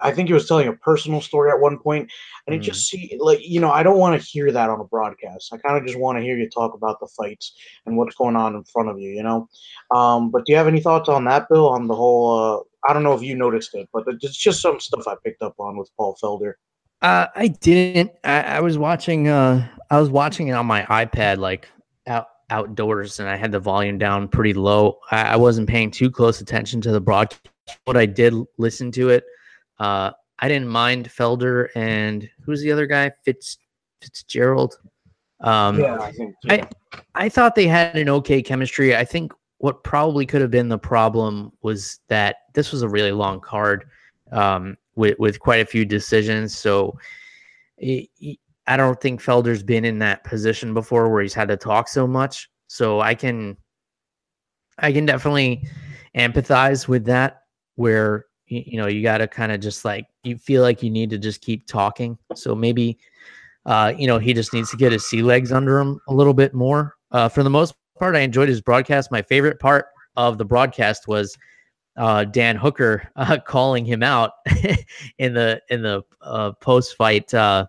I 0.00 0.12
think 0.12 0.28
he 0.28 0.34
was 0.34 0.48
telling 0.48 0.68
a 0.68 0.72
personal 0.72 1.20
story 1.20 1.50
at 1.50 1.60
one 1.60 1.78
point, 1.78 2.10
and 2.46 2.54
it 2.54 2.60
mm. 2.60 2.64
just 2.64 2.88
see 2.88 3.16
like 3.20 3.40
you 3.42 3.60
know 3.60 3.70
I 3.70 3.82
don't 3.82 3.98
want 3.98 4.20
to 4.20 4.26
hear 4.26 4.50
that 4.52 4.70
on 4.70 4.80
a 4.80 4.84
broadcast. 4.84 5.52
I 5.52 5.58
kind 5.58 5.76
of 5.76 5.86
just 5.86 5.98
want 5.98 6.18
to 6.18 6.22
hear 6.22 6.36
you 6.36 6.48
talk 6.48 6.74
about 6.74 7.00
the 7.00 7.08
fights 7.16 7.54
and 7.86 7.96
what's 7.96 8.14
going 8.14 8.36
on 8.36 8.54
in 8.54 8.64
front 8.64 8.88
of 8.88 8.98
you, 8.98 9.10
you 9.10 9.22
know. 9.22 9.48
Um, 9.90 10.30
but 10.30 10.44
do 10.46 10.52
you 10.52 10.58
have 10.58 10.68
any 10.68 10.80
thoughts 10.80 11.08
on 11.08 11.24
that, 11.24 11.48
Bill? 11.48 11.68
On 11.68 11.86
the 11.86 11.94
whole, 11.94 12.38
uh, 12.38 12.90
I 12.90 12.92
don't 12.92 13.02
know 13.02 13.14
if 13.14 13.22
you 13.22 13.36
noticed 13.36 13.74
it, 13.74 13.88
but 13.92 14.04
it's 14.06 14.36
just 14.36 14.60
some 14.60 14.80
stuff 14.80 15.06
I 15.06 15.14
picked 15.24 15.42
up 15.42 15.54
on 15.58 15.76
with 15.76 15.90
Paul 15.96 16.16
Felder. 16.22 16.54
Uh, 17.02 17.26
I 17.34 17.48
didn't. 17.48 18.12
I, 18.24 18.42
I 18.42 18.60
was 18.60 18.78
watching. 18.78 19.28
Uh, 19.28 19.68
I 19.90 20.00
was 20.00 20.10
watching 20.10 20.48
it 20.48 20.52
on 20.52 20.66
my 20.66 20.82
iPad, 20.84 21.38
like 21.38 21.68
out 22.06 22.28
outdoors, 22.50 23.20
and 23.20 23.28
I 23.28 23.36
had 23.36 23.52
the 23.52 23.60
volume 23.60 23.98
down 23.98 24.28
pretty 24.28 24.54
low. 24.54 24.98
I, 25.10 25.22
I 25.22 25.36
wasn't 25.36 25.68
paying 25.68 25.90
too 25.90 26.10
close 26.10 26.40
attention 26.40 26.80
to 26.82 26.92
the 26.92 27.00
broadcast. 27.00 27.48
But 27.86 27.96
I 27.96 28.04
did 28.04 28.34
listen 28.58 28.92
to 28.92 29.08
it 29.08 29.24
uh, 29.78 30.10
I 30.38 30.48
didn't 30.48 30.68
mind 30.68 31.08
Felder 31.08 31.68
and 31.74 32.28
who's 32.42 32.62
the 32.62 32.72
other 32.72 32.86
guy? 32.86 33.12
Fitz 33.24 33.58
Fitzgerald. 34.00 34.78
Um, 35.40 35.80
yeah, 35.80 35.98
I 36.00 36.12
think. 36.12 36.34
I 36.48 36.68
I 37.14 37.28
thought 37.28 37.54
they 37.54 37.66
had 37.66 37.96
an 37.96 38.08
okay 38.08 38.42
chemistry. 38.42 38.96
I 38.96 39.04
think 39.04 39.32
what 39.58 39.84
probably 39.84 40.26
could 40.26 40.40
have 40.40 40.50
been 40.50 40.68
the 40.68 40.78
problem 40.78 41.52
was 41.62 42.00
that 42.08 42.36
this 42.52 42.72
was 42.72 42.82
a 42.82 42.88
really 42.88 43.12
long 43.12 43.40
card 43.40 43.86
um, 44.32 44.76
with 44.96 45.18
with 45.18 45.40
quite 45.40 45.60
a 45.60 45.66
few 45.66 45.84
decisions. 45.84 46.56
So 46.56 46.98
it, 47.78 48.08
I 48.66 48.76
don't 48.76 49.00
think 49.00 49.22
Felder's 49.22 49.62
been 49.62 49.84
in 49.84 49.98
that 50.00 50.24
position 50.24 50.74
before 50.74 51.10
where 51.10 51.22
he's 51.22 51.34
had 51.34 51.48
to 51.48 51.56
talk 51.56 51.88
so 51.88 52.06
much. 52.06 52.50
So 52.66 53.00
I 53.00 53.14
can 53.14 53.56
I 54.78 54.92
can 54.92 55.06
definitely 55.06 55.66
empathize 56.16 56.88
with 56.88 57.04
that 57.06 57.42
where 57.76 58.26
you, 58.46 58.62
you 58.66 58.78
know 58.78 58.86
you 58.86 59.02
got 59.02 59.18
to 59.18 59.28
kind 59.28 59.52
of 59.52 59.60
just 59.60 59.84
like 59.84 60.06
you 60.22 60.36
feel 60.38 60.62
like 60.62 60.82
you 60.82 60.90
need 60.90 61.10
to 61.10 61.18
just 61.18 61.40
keep 61.40 61.66
talking 61.66 62.18
so 62.34 62.54
maybe 62.54 62.98
uh 63.66 63.92
you 63.96 64.06
know 64.06 64.18
he 64.18 64.32
just 64.32 64.52
needs 64.52 64.70
to 64.70 64.76
get 64.76 64.92
his 64.92 65.06
sea 65.06 65.22
legs 65.22 65.52
under 65.52 65.78
him 65.78 66.00
a 66.08 66.14
little 66.14 66.34
bit 66.34 66.54
more 66.54 66.94
uh 67.12 67.28
for 67.28 67.42
the 67.42 67.50
most 67.50 67.74
part 67.98 68.16
i 68.16 68.20
enjoyed 68.20 68.48
his 68.48 68.60
broadcast 68.60 69.10
my 69.10 69.22
favorite 69.22 69.58
part 69.58 69.86
of 70.16 70.38
the 70.38 70.44
broadcast 70.44 71.08
was 71.08 71.36
uh, 71.96 72.24
Dan 72.24 72.56
Hooker 72.56 73.08
uh, 73.16 73.38
calling 73.46 73.84
him 73.84 74.02
out 74.02 74.32
in 75.18 75.34
the 75.34 75.60
in 75.70 75.82
the 75.82 76.02
uh, 76.22 76.52
post 76.52 76.96
fight. 76.96 77.32
Uh, 77.32 77.66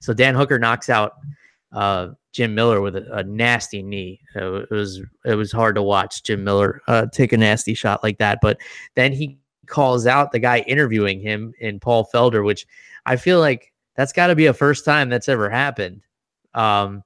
so 0.00 0.12
Dan 0.14 0.34
Hooker 0.34 0.58
knocks 0.58 0.88
out 0.88 1.12
Jim 2.32 2.54
Miller 2.54 2.80
with 2.80 2.96
a, 2.96 3.12
a 3.12 3.24
nasty 3.24 3.82
knee. 3.82 4.20
It 4.34 4.70
was 4.70 5.02
it 5.24 5.34
was 5.34 5.52
hard 5.52 5.74
to 5.76 5.82
watch 5.82 6.22
Jim 6.22 6.44
Miller 6.44 6.80
uh, 6.88 7.06
take 7.12 7.32
a 7.32 7.36
nasty 7.36 7.74
shot 7.74 8.02
like 8.02 8.18
that. 8.18 8.38
But 8.40 8.58
then 8.94 9.12
he 9.12 9.38
calls 9.68 10.06
out 10.06 10.32
the 10.32 10.38
guy 10.38 10.60
interviewing 10.60 11.20
him 11.20 11.52
in 11.60 11.80
Paul 11.80 12.08
Felder, 12.12 12.44
which 12.44 12.66
I 13.06 13.16
feel 13.16 13.40
like 13.40 13.72
that's 13.96 14.12
got 14.12 14.28
to 14.28 14.36
be 14.36 14.46
a 14.46 14.54
first 14.54 14.84
time 14.84 15.08
that's 15.08 15.28
ever 15.28 15.50
happened. 15.50 16.02
Um, 16.54 17.02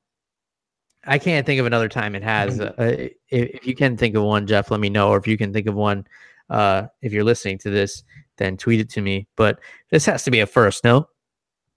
I 1.05 1.19
can't 1.19 1.47
think 1.47 1.59
of 1.59 1.67
another 1.67 1.89
time 1.89 2.15
it 2.15 2.23
has. 2.23 2.59
Mm-hmm. 2.59 2.81
Uh, 2.81 2.85
if, 3.29 3.51
if, 3.55 3.67
you 3.67 3.75
can 3.75 3.97
think 3.97 4.15
of 4.15 4.23
one, 4.23 4.47
Jeff, 4.47 4.71
let 4.71 4.81
me 4.81 4.89
know. 4.89 5.09
Or 5.09 5.19
if 5.19 5.27
you 5.27 5.37
can 5.37 5.53
think 5.53 5.67
of 5.67 5.75
one, 5.75 6.07
uh, 6.51 6.85
if 7.01 7.13
you're 7.13 7.25
listening 7.25 7.59
to 7.59 7.71
this, 7.71 8.05
then 8.37 8.57
tweet 8.57 8.81
it 8.81 8.91
to 8.91 9.01
me. 9.01 9.27
But 9.37 9.59
this 9.91 10.07
has 10.07 10.23
to 10.25 10.31
be 10.31 10.41
a 10.41 10.47
first, 10.47 10.85
no? 10.85 11.09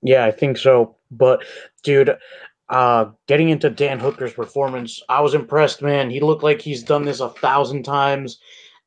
Yeah, 0.02 0.26
I 0.26 0.32
think 0.32 0.58
so. 0.58 0.96
But 1.10 1.44
dude, 1.84 2.16
uh, 2.70 3.06
getting 3.28 3.50
into 3.50 3.70
Dan 3.70 4.00
Hooker's 4.00 4.34
performance, 4.34 5.02
I 5.10 5.22
was 5.22 5.34
impressed, 5.34 5.82
man. 5.82 6.10
He 6.10 6.20
looked 6.20 6.44
like 6.44 6.62
he's 6.62 6.84
done 6.84 7.06
this 7.06 7.20
a 7.20 7.30
thousand 7.30 7.84
times 7.84 8.40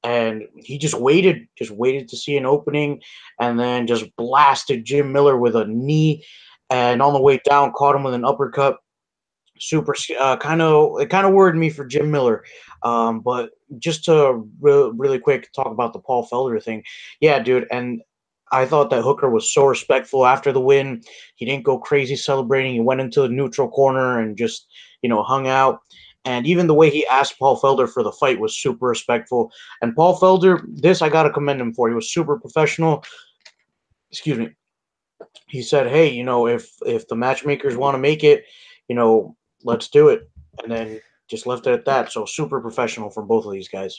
and 0.05 0.45
he 0.57 0.79
just 0.79 0.95
waited, 0.95 1.47
just 1.57 1.71
waited 1.71 2.09
to 2.09 2.17
see 2.17 2.37
an 2.37 2.47
opening, 2.47 3.01
and 3.41 3.59
then 3.59 3.87
just 3.87 4.05
blasted 4.17 4.85
Jim 4.85 5.13
Miller 5.13 5.37
with 5.37 5.57
a 5.57 5.67
knee, 5.67 6.25
and 6.71 7.03
on 7.03 7.13
the 7.13 7.21
way 7.21 7.41
down 7.49 7.73
caught 7.73 7.97
him 7.97 8.05
with 8.05 8.15
an 8.15 8.25
uppercut. 8.25 8.79
Super, 9.61 9.95
kind 10.39 10.63
of, 10.63 11.01
it 11.01 11.11
kind 11.11 11.27
of 11.27 11.33
worried 11.33 11.57
me 11.57 11.69
for 11.69 11.85
Jim 11.85 12.13
Miller. 12.13 12.45
Um, 12.85 13.21
but 13.21 13.51
just 13.79 14.05
to 14.05 14.45
re- 14.61 14.93
really 14.95 15.19
quick 15.19 15.51
talk 15.53 15.67
about 15.67 15.93
the 15.93 15.99
Paul 15.99 16.29
Felder 16.29 16.63
thing, 16.63 16.85
yeah, 17.21 17.41
dude, 17.41 17.67
and 17.73 18.01
I 18.53 18.67
thought 18.67 18.91
that 18.91 19.03
Hooker 19.03 19.29
was 19.29 19.53
so 19.53 19.67
respectful 19.67 20.25
after 20.25 20.53
the 20.53 20.61
win. 20.61 21.03
He 21.35 21.45
didn't 21.45 21.65
go 21.65 21.79
crazy 21.79 22.17
celebrating. 22.17 22.73
He 22.73 22.81
went 22.81 23.01
into 23.01 23.21
the 23.21 23.29
neutral 23.29 23.69
corner 23.69 24.21
and 24.21 24.39
just, 24.39 24.69
you 25.03 25.09
know, 25.09 25.23
hung 25.23 25.49
out. 25.49 25.81
And 26.29 26.47
even 26.47 26.67
the 26.67 26.75
way 26.75 26.91
he 26.91 27.07
asked 27.07 27.39
Paul 27.39 27.59
Felder 27.59 27.89
for 27.89 28.03
the 28.03 28.13
fight 28.13 28.39
was 28.39 28.55
super 28.55 28.87
respectful. 28.87 29.51
And 29.81 29.97
Paul 29.97 30.21
Felder, 30.21 30.63
this 30.69 31.01
I 31.01 31.09
got 31.09 31.23
to 31.23 31.31
commend 31.31 31.59
him 31.59 31.73
for. 31.73 31.89
He 31.89 31.95
was 31.95 32.13
super 32.13 32.39
professional. 32.39 33.03
Excuse 34.11 34.37
me. 34.37 34.51
He 35.49 35.63
said, 35.63 35.87
"Hey, 35.87 36.11
you 36.11 36.23
know, 36.23 36.47
if 36.47 36.71
if 36.85 37.09
the 37.09 37.17
matchmakers 37.17 37.79
want 37.79 37.95
to 37.95 37.99
make 37.99 38.25
it, 38.25 38.45
you 38.89 38.95
know, 38.95 39.37
let's 39.65 39.89
do 39.89 40.11
it." 40.11 40.29
And 40.63 40.71
then 40.71 41.01
just 41.29 41.47
left 41.47 41.67
it 41.67 41.73
at 41.73 41.87
that. 41.87 42.13
So 42.13 42.27
super 42.27 42.61
professional 42.61 43.09
from 43.09 43.27
both 43.27 43.47
of 43.47 43.53
these 43.53 43.69
guys. 43.69 43.99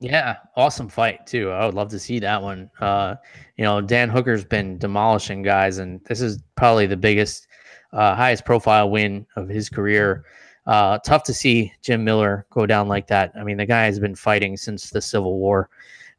Yeah, 0.00 0.36
awesome 0.56 0.90
fight 0.90 1.26
too. 1.26 1.50
I 1.50 1.64
would 1.64 1.74
love 1.74 1.88
to 1.92 1.98
see 1.98 2.18
that 2.18 2.42
one. 2.42 2.70
Uh, 2.78 3.14
you 3.56 3.64
know, 3.64 3.80
Dan 3.80 4.10
Hooker's 4.10 4.44
been 4.44 4.76
demolishing 4.76 5.42
guys, 5.42 5.78
and 5.78 6.04
this 6.04 6.20
is 6.20 6.42
probably 6.56 6.86
the 6.86 6.98
biggest, 6.98 7.46
uh, 7.94 8.14
highest 8.14 8.44
profile 8.44 8.90
win 8.90 9.26
of 9.36 9.48
his 9.48 9.70
career. 9.70 10.26
Uh, 10.66 10.98
tough 10.98 11.22
to 11.24 11.34
see 11.34 11.72
Jim 11.82 12.04
Miller 12.04 12.46
go 12.50 12.64
down 12.64 12.88
like 12.88 13.06
that. 13.08 13.32
I 13.38 13.44
mean, 13.44 13.58
the 13.58 13.66
guy 13.66 13.84
has 13.84 13.98
been 13.98 14.14
fighting 14.14 14.56
since 14.56 14.90
the 14.90 15.00
Civil 15.00 15.38
War, 15.38 15.68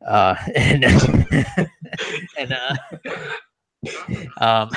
uh, 0.05 0.35
and 0.55 0.83
and 2.37 2.53
uh, 2.53 2.75
um, 4.37 4.69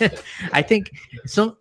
I 0.52 0.62
think 0.62 0.90
so. 1.26 1.58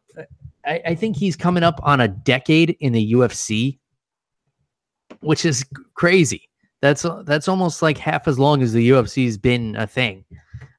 I, 0.65 0.81
I 0.85 0.95
think 0.95 1.15
he's 1.15 1.35
coming 1.35 1.63
up 1.63 1.79
on 1.83 2.01
a 2.01 2.07
decade 2.07 2.75
in 2.79 2.93
the 2.93 3.13
UFC, 3.13 3.79
which 5.21 5.45
is 5.45 5.65
crazy. 5.95 6.49
That's 6.81 7.05
that's 7.23 7.47
almost 7.47 7.81
like 7.81 7.97
half 7.97 8.27
as 8.27 8.37
long 8.37 8.61
as 8.61 8.73
the 8.73 8.89
UFC's 8.89 9.37
been 9.37 9.75
a 9.75 9.87
thing. 9.87 10.23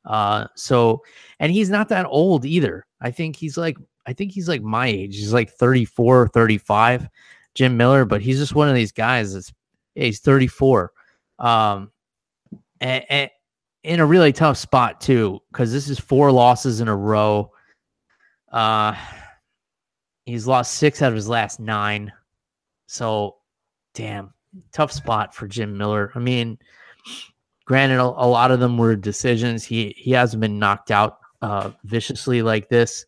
Uh, 0.05 0.47
so, 0.55 1.03
and 1.41 1.51
he's 1.51 1.69
not 1.69 1.89
that 1.89 2.07
old 2.07 2.45
either. 2.45 2.87
I 3.01 3.11
think 3.11 3.35
he's 3.35 3.57
like 3.57 3.77
I 4.07 4.13
think 4.13 4.33
he's 4.33 4.49
like 4.49 4.63
my 4.63 4.87
age. 4.87 5.17
He's 5.17 5.33
like 5.33 5.51
34, 5.51 6.29
35, 6.29 7.09
Jim 7.55 7.77
Miller, 7.77 8.05
but 8.05 8.21
he's 8.21 8.39
just 8.39 8.55
one 8.55 8.69
of 8.69 8.75
these 8.75 8.93
guys 8.93 9.35
that's 9.35 9.53
he's 9.95 10.21
34. 10.21 10.93
Um, 11.39 11.91
and, 12.81 13.05
and 13.09 13.31
in 13.83 14.01
a 14.01 14.07
really 14.07 14.33
tough 14.33 14.57
spot 14.57 15.01
too, 15.01 15.41
because 15.51 15.73
this 15.73 15.89
is 15.89 15.99
four 15.99 16.31
losses 16.31 16.81
in 16.81 16.89
a 16.89 16.97
row. 16.97 17.53
Uh, 18.53 18.95
He's 20.27 20.47
lost 20.47 20.75
six 20.75 21.03
out 21.03 21.11
of 21.11 21.15
his 21.15 21.29
last 21.29 21.61
nine. 21.61 22.13
So, 22.89 23.37
damn, 23.95 24.35
tough 24.73 24.91
spot 24.91 25.33
for 25.33 25.47
Jim 25.47 25.79
Miller. 25.79 26.11
I 26.17 26.19
mean, 26.19 26.59
granted, 27.65 28.01
a, 28.01 28.03
a 28.03 28.27
lot 28.27 28.51
of 28.51 28.59
them 28.59 28.77
were 28.77 28.97
decisions. 28.97 29.65
He 29.65 29.95
he 29.97 30.11
hasn't 30.11 30.41
been 30.41 30.59
knocked 30.59 30.91
out 30.91 31.19
uh, 31.43 31.71
viciously 31.85 32.43
like 32.43 32.69
this 32.69 33.07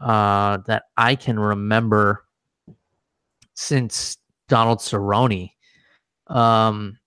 uh, 0.00 0.58
that 0.66 0.84
I 0.96 1.14
can 1.14 1.38
remember 1.38 2.24
since 3.54 4.18
Donald 4.48 4.78
Cerrone. 4.78 5.50
Um, 6.26 6.98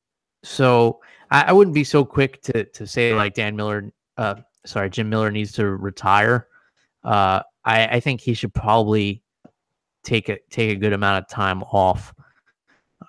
so 0.44 1.00
I, 1.30 1.44
I, 1.44 1.52
wouldn't 1.52 1.74
be 1.74 1.84
so 1.84 2.06
quick 2.06 2.42
to 2.44 2.64
to 2.64 2.88
say 2.88 3.14
like 3.14 3.34
Dan 3.34 3.56
Miller, 3.56 3.92
uh, 4.18 4.36
sorry, 4.66 4.90
Jim 4.90 5.10
Miller 5.10 5.30
needs 5.30 5.52
to 5.54 5.66
retire. 5.68 6.48
Uh, 7.04 7.42
I, 7.66 7.88
I 7.88 8.00
think 8.00 8.22
he 8.22 8.34
should 8.34 8.54
probably 8.54 9.22
take 10.04 10.30
a 10.30 10.38
take 10.50 10.72
a 10.72 10.76
good 10.76 10.94
amount 10.94 11.24
of 11.24 11.30
time 11.30 11.64
off, 11.64 12.14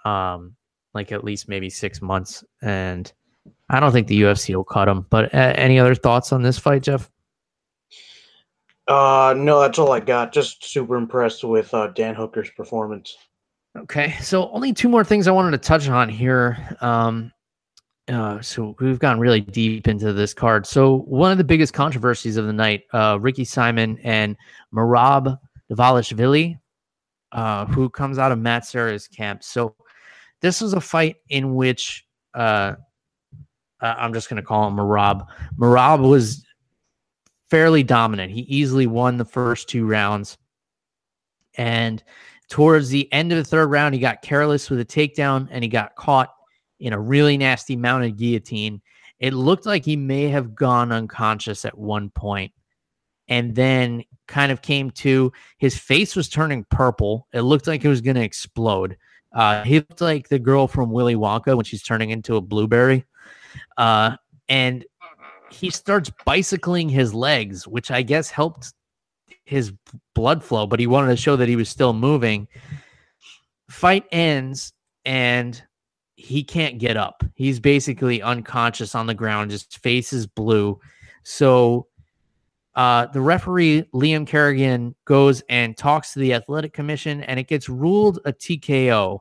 um, 0.04 0.56
like 0.94 1.12
at 1.12 1.24
least 1.24 1.48
maybe 1.48 1.70
six 1.70 2.02
months. 2.02 2.44
And 2.60 3.10
I 3.68 3.80
don't 3.80 3.92
think 3.92 4.08
the 4.08 4.20
UFC 4.22 4.54
will 4.54 4.64
cut 4.64 4.88
him. 4.88 5.06
But 5.10 5.34
uh, 5.34 5.54
any 5.56 5.78
other 5.78 5.94
thoughts 5.94 6.32
on 6.32 6.42
this 6.42 6.58
fight, 6.58 6.82
Jeff? 6.82 7.10
Uh, 8.90 9.34
no, 9.36 9.60
that's 9.60 9.78
all 9.78 9.92
I 9.92 10.00
got. 10.00 10.32
Just 10.32 10.64
super 10.64 10.96
impressed 10.96 11.44
with 11.44 11.72
uh, 11.72 11.88
Dan 11.88 12.14
Hooker's 12.14 12.50
performance. 12.50 13.16
Okay, 13.78 14.16
so 14.20 14.50
only 14.50 14.72
two 14.72 14.88
more 14.88 15.04
things 15.04 15.28
I 15.28 15.30
wanted 15.30 15.52
to 15.52 15.58
touch 15.58 15.88
on 15.88 16.08
here. 16.08 16.76
Um, 16.80 17.30
uh, 18.08 18.40
so 18.40 18.74
we've 18.80 18.98
gone 18.98 19.20
really 19.20 19.40
deep 19.40 19.86
into 19.86 20.12
this 20.12 20.34
card. 20.34 20.66
So 20.66 21.02
one 21.02 21.30
of 21.30 21.38
the 21.38 21.44
biggest 21.44 21.72
controversies 21.72 22.36
of 22.36 22.46
the 22.46 22.52
night, 22.52 22.82
uh, 22.92 23.18
Ricky 23.20 23.44
Simon 23.44 23.96
and 24.02 24.36
Merab 24.74 25.38
Dvalishvili 25.70 26.58
uh, 27.32 27.66
who 27.66 27.88
comes 27.88 28.18
out 28.18 28.32
of 28.32 28.38
Matt 28.38 28.66
Serra's 28.66 29.06
camp. 29.06 29.44
So 29.44 29.76
this 30.40 30.60
was 30.60 30.72
a 30.72 30.80
fight 30.80 31.16
in 31.28 31.54
which 31.54 32.04
uh, 32.34 32.74
I'm 33.80 34.12
just 34.12 34.28
going 34.28 34.42
to 34.42 34.46
call 34.46 34.66
him 34.66 34.74
Merab. 34.74 35.26
Merab 35.56 36.08
was 36.08 36.44
fairly 37.50 37.82
dominant. 37.82 38.32
He 38.32 38.40
easily 38.42 38.86
won 38.86 39.16
the 39.16 39.24
first 39.24 39.68
two 39.68 39.86
rounds. 39.86 40.38
And 41.56 42.02
towards 42.48 42.88
the 42.88 43.12
end 43.12 43.32
of 43.32 43.38
the 43.38 43.44
third 43.44 43.66
round, 43.66 43.94
he 43.94 44.00
got 44.00 44.22
careless 44.22 44.70
with 44.70 44.80
a 44.80 44.84
takedown 44.84 45.48
and 45.50 45.62
he 45.64 45.68
got 45.68 45.96
caught 45.96 46.30
in 46.78 46.92
a 46.92 47.00
really 47.00 47.36
nasty 47.36 47.76
mounted 47.76 48.16
guillotine. 48.16 48.80
It 49.18 49.34
looked 49.34 49.66
like 49.66 49.84
he 49.84 49.96
may 49.96 50.28
have 50.28 50.54
gone 50.54 50.92
unconscious 50.92 51.64
at 51.64 51.76
one 51.76 52.10
point 52.10 52.52
and 53.28 53.54
then 53.54 54.04
kind 54.26 54.50
of 54.50 54.62
came 54.62 54.90
to. 54.90 55.32
His 55.58 55.76
face 55.76 56.16
was 56.16 56.28
turning 56.28 56.64
purple. 56.70 57.26
It 57.32 57.42
looked 57.42 57.66
like 57.66 57.84
it 57.84 57.88
was 57.88 58.00
going 58.00 58.16
to 58.16 58.22
explode. 58.22 58.96
Uh, 59.32 59.62
he 59.62 59.76
looked 59.76 60.00
like 60.00 60.28
the 60.28 60.38
girl 60.38 60.66
from 60.66 60.90
Willy 60.90 61.14
Wonka 61.14 61.54
when 61.54 61.64
she's 61.64 61.82
turning 61.82 62.10
into 62.10 62.36
a 62.36 62.40
blueberry. 62.40 63.04
Uh, 63.76 64.16
and 64.48 64.84
he 65.50 65.70
starts 65.70 66.10
bicycling 66.24 66.88
his 66.88 67.14
legs, 67.14 67.66
which 67.66 67.90
I 67.90 68.02
guess 68.02 68.30
helped 68.30 68.72
his 69.44 69.72
blood 70.14 70.44
flow, 70.44 70.66
but 70.66 70.80
he 70.80 70.86
wanted 70.86 71.08
to 71.08 71.16
show 71.16 71.36
that 71.36 71.48
he 71.48 71.56
was 71.56 71.68
still 71.68 71.92
moving. 71.92 72.48
Fight 73.68 74.04
ends 74.12 74.72
and 75.04 75.60
he 76.14 76.44
can't 76.44 76.78
get 76.78 76.96
up. 76.96 77.24
He's 77.34 77.58
basically 77.60 78.22
unconscious 78.22 78.94
on 78.94 79.06
the 79.06 79.14
ground, 79.14 79.50
just 79.50 79.78
face 79.78 80.12
is 80.12 80.26
blue. 80.26 80.78
So 81.22 81.88
uh, 82.74 83.06
the 83.06 83.20
referee 83.20 83.84
Liam 83.94 84.26
Kerrigan 84.26 84.94
goes 85.04 85.42
and 85.48 85.76
talks 85.76 86.12
to 86.12 86.18
the 86.18 86.34
athletic 86.34 86.72
commission, 86.72 87.22
and 87.22 87.40
it 87.40 87.48
gets 87.48 87.68
ruled 87.68 88.20
a 88.24 88.32
TKO 88.32 89.20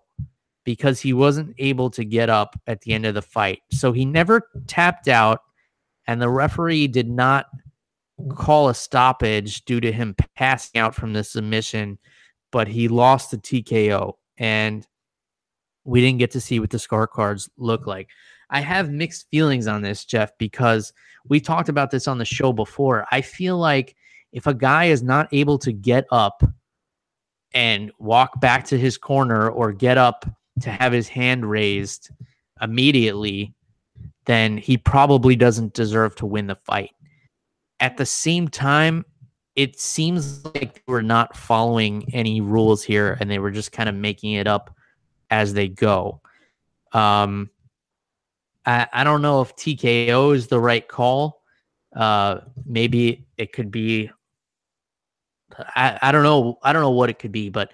because 0.63 0.99
he 0.99 1.13
wasn't 1.13 1.55
able 1.57 1.89
to 1.89 2.05
get 2.05 2.29
up 2.29 2.59
at 2.67 2.81
the 2.81 2.93
end 2.93 3.05
of 3.05 3.15
the 3.15 3.21
fight. 3.21 3.61
So 3.71 3.91
he 3.91 4.05
never 4.05 4.49
tapped 4.67 5.07
out, 5.07 5.41
and 6.09 6.19
the 6.19 6.27
referee 6.27 6.87
did 6.87 7.07
not 7.07 7.45
call 8.33 8.67
a 8.67 8.73
stoppage 8.73 9.63
due 9.65 9.79
to 9.79 9.91
him 9.91 10.15
passing 10.35 10.81
out 10.81 10.95
from 10.95 11.13
the 11.13 11.23
submission, 11.23 11.99
but 12.51 12.67
he 12.67 12.87
lost 12.87 13.29
the 13.29 13.37
TKO, 13.37 14.13
and 14.39 14.87
we 15.83 16.01
didn't 16.01 16.17
get 16.17 16.31
to 16.31 16.41
see 16.41 16.59
what 16.59 16.71
the 16.71 16.79
scorecards 16.79 17.47
look 17.57 17.85
like. 17.85 18.09
I 18.49 18.59
have 18.61 18.89
mixed 18.89 19.27
feelings 19.29 19.67
on 19.67 19.83
this, 19.83 20.03
Jeff, 20.03 20.35
because 20.39 20.93
we 21.27 21.39
talked 21.39 21.69
about 21.69 21.91
this 21.91 22.07
on 22.07 22.17
the 22.17 22.25
show 22.25 22.53
before. 22.53 23.05
I 23.11 23.21
feel 23.21 23.59
like 23.59 23.95
if 24.31 24.47
a 24.47 24.55
guy 24.55 24.85
is 24.85 25.03
not 25.03 25.31
able 25.31 25.59
to 25.59 25.71
get 25.71 26.05
up 26.09 26.41
and 27.53 27.91
walk 27.99 28.41
back 28.41 28.65
to 28.65 28.79
his 28.79 28.97
corner 28.97 29.47
or 29.47 29.71
get 29.71 29.99
up 29.99 30.25
to 30.61 30.71
have 30.71 30.91
his 30.91 31.07
hand 31.07 31.47
raised 31.47 32.09
immediately, 32.59 33.53
then 34.29 34.57
he 34.57 34.77
probably 34.77 35.35
doesn't 35.35 35.73
deserve 35.73 36.15
to 36.15 36.27
win 36.27 36.45
the 36.45 36.55
fight. 36.55 36.91
At 37.79 37.97
the 37.97 38.05
same 38.05 38.47
time, 38.47 39.03
it 39.55 39.79
seems 39.79 40.45
like 40.45 40.83
we're 40.85 41.01
not 41.01 41.35
following 41.35 42.13
any 42.13 42.39
rules 42.39 42.83
here 42.83 43.17
and 43.19 43.27
they 43.27 43.39
were 43.39 43.49
just 43.49 43.71
kind 43.71 43.89
of 43.89 43.95
making 43.95 44.33
it 44.33 44.45
up 44.45 44.75
as 45.31 45.55
they 45.55 45.67
go. 45.67 46.21
Um, 46.93 47.49
I, 48.67 48.87
I 48.93 49.03
don't 49.03 49.23
know 49.23 49.41
if 49.41 49.55
TKO 49.55 50.35
is 50.35 50.45
the 50.45 50.59
right 50.59 50.87
call. 50.87 51.41
Uh, 51.95 52.41
maybe 52.67 53.25
it 53.35 53.51
could 53.51 53.71
be. 53.71 54.11
I, 55.57 55.97
I 56.03 56.11
don't 56.11 56.21
know. 56.21 56.59
I 56.61 56.71
don't 56.71 56.83
know 56.83 56.91
what 56.91 57.09
it 57.09 57.17
could 57.17 57.31
be, 57.31 57.49
but 57.49 57.71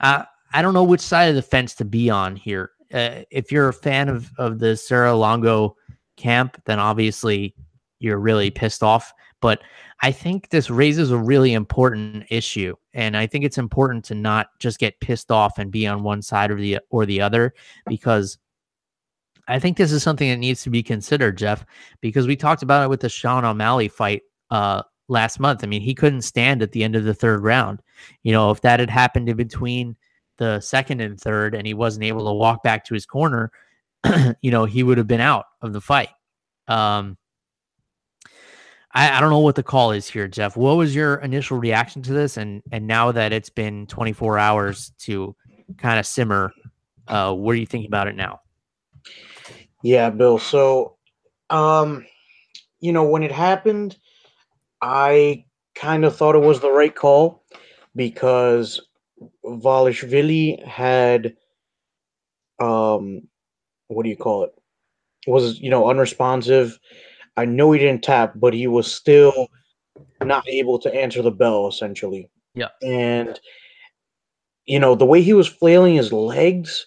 I 0.00 0.24
I 0.54 0.62
don't 0.62 0.72
know 0.72 0.84
which 0.84 1.02
side 1.02 1.28
of 1.28 1.34
the 1.34 1.42
fence 1.42 1.74
to 1.74 1.84
be 1.84 2.08
on 2.08 2.34
here. 2.34 2.70
Uh, 2.90 3.24
if 3.30 3.52
you're 3.52 3.68
a 3.68 3.74
fan 3.74 4.08
of 4.08 4.30
of 4.38 4.58
the 4.58 4.74
Serra 4.74 5.14
Longo 5.14 5.76
camp, 6.18 6.60
then 6.66 6.78
obviously 6.78 7.54
you're 8.00 8.18
really 8.18 8.50
pissed 8.50 8.82
off. 8.82 9.12
But 9.40 9.62
I 10.02 10.12
think 10.12 10.50
this 10.50 10.68
raises 10.68 11.10
a 11.10 11.16
really 11.16 11.52
important 11.52 12.26
issue, 12.28 12.74
and 12.92 13.16
I 13.16 13.26
think 13.26 13.44
it's 13.44 13.58
important 13.58 14.04
to 14.06 14.14
not 14.14 14.48
just 14.58 14.78
get 14.78 15.00
pissed 15.00 15.30
off 15.30 15.58
and 15.58 15.70
be 15.70 15.86
on 15.86 16.02
one 16.02 16.22
side 16.22 16.50
or 16.50 16.60
the 16.60 16.78
or 16.90 17.06
the 17.06 17.20
other 17.20 17.54
because 17.86 18.38
I 19.48 19.58
think 19.58 19.76
this 19.76 19.92
is 19.92 20.02
something 20.02 20.28
that 20.28 20.36
needs 20.36 20.62
to 20.64 20.70
be 20.70 20.82
considered, 20.82 21.38
Jeff, 21.38 21.64
because 22.00 22.26
we 22.26 22.36
talked 22.36 22.62
about 22.62 22.84
it 22.84 22.90
with 22.90 23.00
the 23.00 23.08
Sean 23.08 23.44
O'Malley 23.44 23.88
fight 23.88 24.22
uh, 24.50 24.82
last 25.08 25.40
month. 25.40 25.64
I 25.64 25.66
mean, 25.66 25.80
he 25.80 25.94
couldn't 25.94 26.22
stand 26.22 26.62
at 26.62 26.72
the 26.72 26.84
end 26.84 26.94
of 26.94 27.04
the 27.04 27.14
third 27.14 27.42
round. 27.42 27.80
You 28.22 28.32
know, 28.32 28.50
if 28.50 28.60
that 28.60 28.78
had 28.78 28.90
happened 28.90 29.28
in 29.28 29.36
between 29.36 29.96
the 30.36 30.60
second 30.60 31.00
and 31.00 31.18
third 31.18 31.54
and 31.54 31.66
he 31.66 31.74
wasn't 31.74 32.04
able 32.04 32.26
to 32.26 32.32
walk 32.32 32.62
back 32.62 32.84
to 32.84 32.94
his 32.94 33.06
corner, 33.06 33.50
you 34.40 34.50
know, 34.50 34.64
he 34.64 34.82
would 34.82 34.98
have 34.98 35.06
been 35.06 35.20
out 35.20 35.46
of 35.62 35.72
the 35.72 35.80
fight. 35.80 36.10
Um, 36.66 37.16
I, 38.92 39.16
I 39.16 39.20
don't 39.20 39.30
know 39.30 39.40
what 39.40 39.54
the 39.54 39.62
call 39.62 39.92
is 39.92 40.08
here, 40.08 40.28
Jeff. 40.28 40.56
What 40.56 40.76
was 40.76 40.94
your 40.94 41.16
initial 41.16 41.58
reaction 41.58 42.02
to 42.02 42.12
this? 42.12 42.36
And 42.36 42.62
and 42.72 42.86
now 42.86 43.12
that 43.12 43.32
it's 43.32 43.50
been 43.50 43.86
24 43.86 44.38
hours 44.38 44.92
to 45.00 45.36
kind 45.76 45.98
of 45.98 46.06
simmer, 46.06 46.52
uh, 47.06 47.32
what 47.32 47.52
are 47.52 47.58
you 47.58 47.66
thinking 47.66 47.88
about 47.88 48.08
it 48.08 48.16
now? 48.16 48.40
Yeah, 49.82 50.10
Bill. 50.10 50.38
So, 50.38 50.96
um, 51.50 52.06
you 52.80 52.92
know, 52.92 53.04
when 53.04 53.22
it 53.22 53.32
happened, 53.32 53.96
I 54.80 55.44
kind 55.74 56.04
of 56.04 56.16
thought 56.16 56.34
it 56.34 56.40
was 56.40 56.60
the 56.60 56.72
right 56.72 56.94
call 56.94 57.44
because 57.94 58.80
Valishvili 59.44 60.64
had, 60.66 61.36
um, 62.58 63.27
what 63.88 64.04
do 64.04 64.10
you 64.10 64.16
call 64.16 64.44
it? 64.44 64.54
Was 65.26 65.60
you 65.60 65.70
know 65.70 65.90
unresponsive. 65.90 66.78
I 67.36 67.44
know 67.44 67.72
he 67.72 67.78
didn't 67.78 68.04
tap, 68.04 68.32
but 68.36 68.54
he 68.54 68.66
was 68.66 68.92
still 68.92 69.48
not 70.22 70.48
able 70.48 70.78
to 70.80 70.94
answer 70.94 71.22
the 71.22 71.30
bell 71.30 71.68
essentially. 71.68 72.30
Yeah, 72.54 72.68
and 72.82 73.38
you 74.66 74.78
know 74.78 74.94
the 74.94 75.06
way 75.06 75.22
he 75.22 75.34
was 75.34 75.48
flailing 75.48 75.96
his 75.96 76.12
legs 76.12 76.86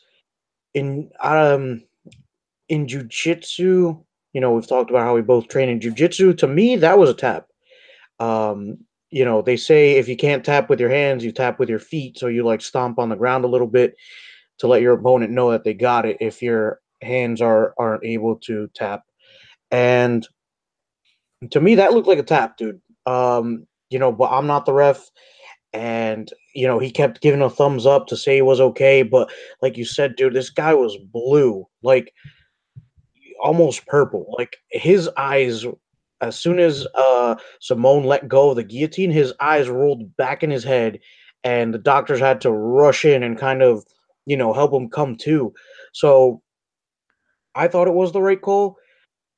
in 0.73 1.11
um 1.21 1.83
in 2.69 2.87
jujitsu. 2.87 4.03
You 4.33 4.41
know 4.41 4.53
we've 4.53 4.67
talked 4.67 4.89
about 4.89 5.03
how 5.03 5.15
we 5.15 5.21
both 5.21 5.47
train 5.47 5.69
in 5.69 5.79
jujitsu. 5.79 6.37
To 6.37 6.47
me, 6.47 6.77
that 6.77 6.97
was 6.97 7.09
a 7.09 7.13
tap. 7.13 7.47
Um, 8.19 8.77
you 9.09 9.25
know, 9.25 9.41
they 9.41 9.57
say 9.57 9.93
if 9.93 10.07
you 10.07 10.15
can't 10.15 10.45
tap 10.45 10.69
with 10.69 10.79
your 10.79 10.89
hands, 10.89 11.23
you 11.23 11.31
tap 11.31 11.59
with 11.59 11.69
your 11.69 11.79
feet. 11.79 12.17
So 12.17 12.27
you 12.27 12.43
like 12.43 12.61
stomp 12.61 12.97
on 12.97 13.09
the 13.09 13.15
ground 13.15 13.43
a 13.43 13.49
little 13.49 13.67
bit 13.67 13.95
to 14.59 14.67
let 14.67 14.81
your 14.81 14.93
opponent 14.93 15.31
know 15.31 15.51
that 15.51 15.63
they 15.63 15.73
got 15.73 16.05
it 16.05 16.17
if 16.21 16.41
your 16.41 16.80
hands 17.01 17.41
are 17.41 17.73
aren't 17.77 18.05
able 18.05 18.35
to 18.37 18.69
tap. 18.73 19.03
And 19.69 20.27
to 21.49 21.59
me, 21.59 21.75
that 21.75 21.93
looked 21.93 22.07
like 22.07 22.19
a 22.19 22.23
tap, 22.23 22.57
dude. 22.57 22.81
Um, 23.05 23.67
you 23.89 23.99
know, 23.99 24.11
but 24.11 24.31
I'm 24.31 24.47
not 24.47 24.65
the 24.65 24.73
ref. 24.73 25.09
And, 25.73 26.29
you 26.53 26.67
know, 26.67 26.79
he 26.79 26.91
kept 26.91 27.21
giving 27.21 27.41
a 27.41 27.49
thumbs 27.49 27.85
up 27.85 28.07
to 28.07 28.17
say 28.17 28.35
he 28.35 28.41
was 28.41 28.59
okay. 28.59 29.03
But 29.03 29.31
like 29.61 29.77
you 29.77 29.85
said, 29.85 30.15
dude, 30.15 30.33
this 30.33 30.49
guy 30.49 30.73
was 30.73 30.97
blue, 30.97 31.65
like 31.81 32.13
almost 33.41 33.85
purple. 33.87 34.33
Like 34.37 34.57
his 34.69 35.09
eyes 35.17 35.65
as 36.21 36.37
soon 36.37 36.59
as 36.59 36.87
uh, 36.95 37.35
Simone 37.59 38.03
let 38.03 38.27
go 38.27 38.51
of 38.51 38.55
the 38.55 38.63
guillotine, 38.63 39.11
his 39.11 39.33
eyes 39.39 39.69
rolled 39.69 40.15
back 40.17 40.43
in 40.43 40.51
his 40.51 40.63
head, 40.63 40.99
and 41.43 41.73
the 41.73 41.79
doctors 41.79 42.19
had 42.19 42.39
to 42.41 42.51
rush 42.51 43.03
in 43.03 43.23
and 43.23 43.37
kind 43.37 43.63
of, 43.63 43.83
you 44.25 44.37
know, 44.37 44.53
help 44.53 44.71
him 44.71 44.87
come 44.87 45.15
to. 45.17 45.51
So 45.93 46.41
I 47.55 47.67
thought 47.67 47.87
it 47.87 47.93
was 47.93 48.11
the 48.11 48.21
right 48.21 48.41
call. 48.41 48.77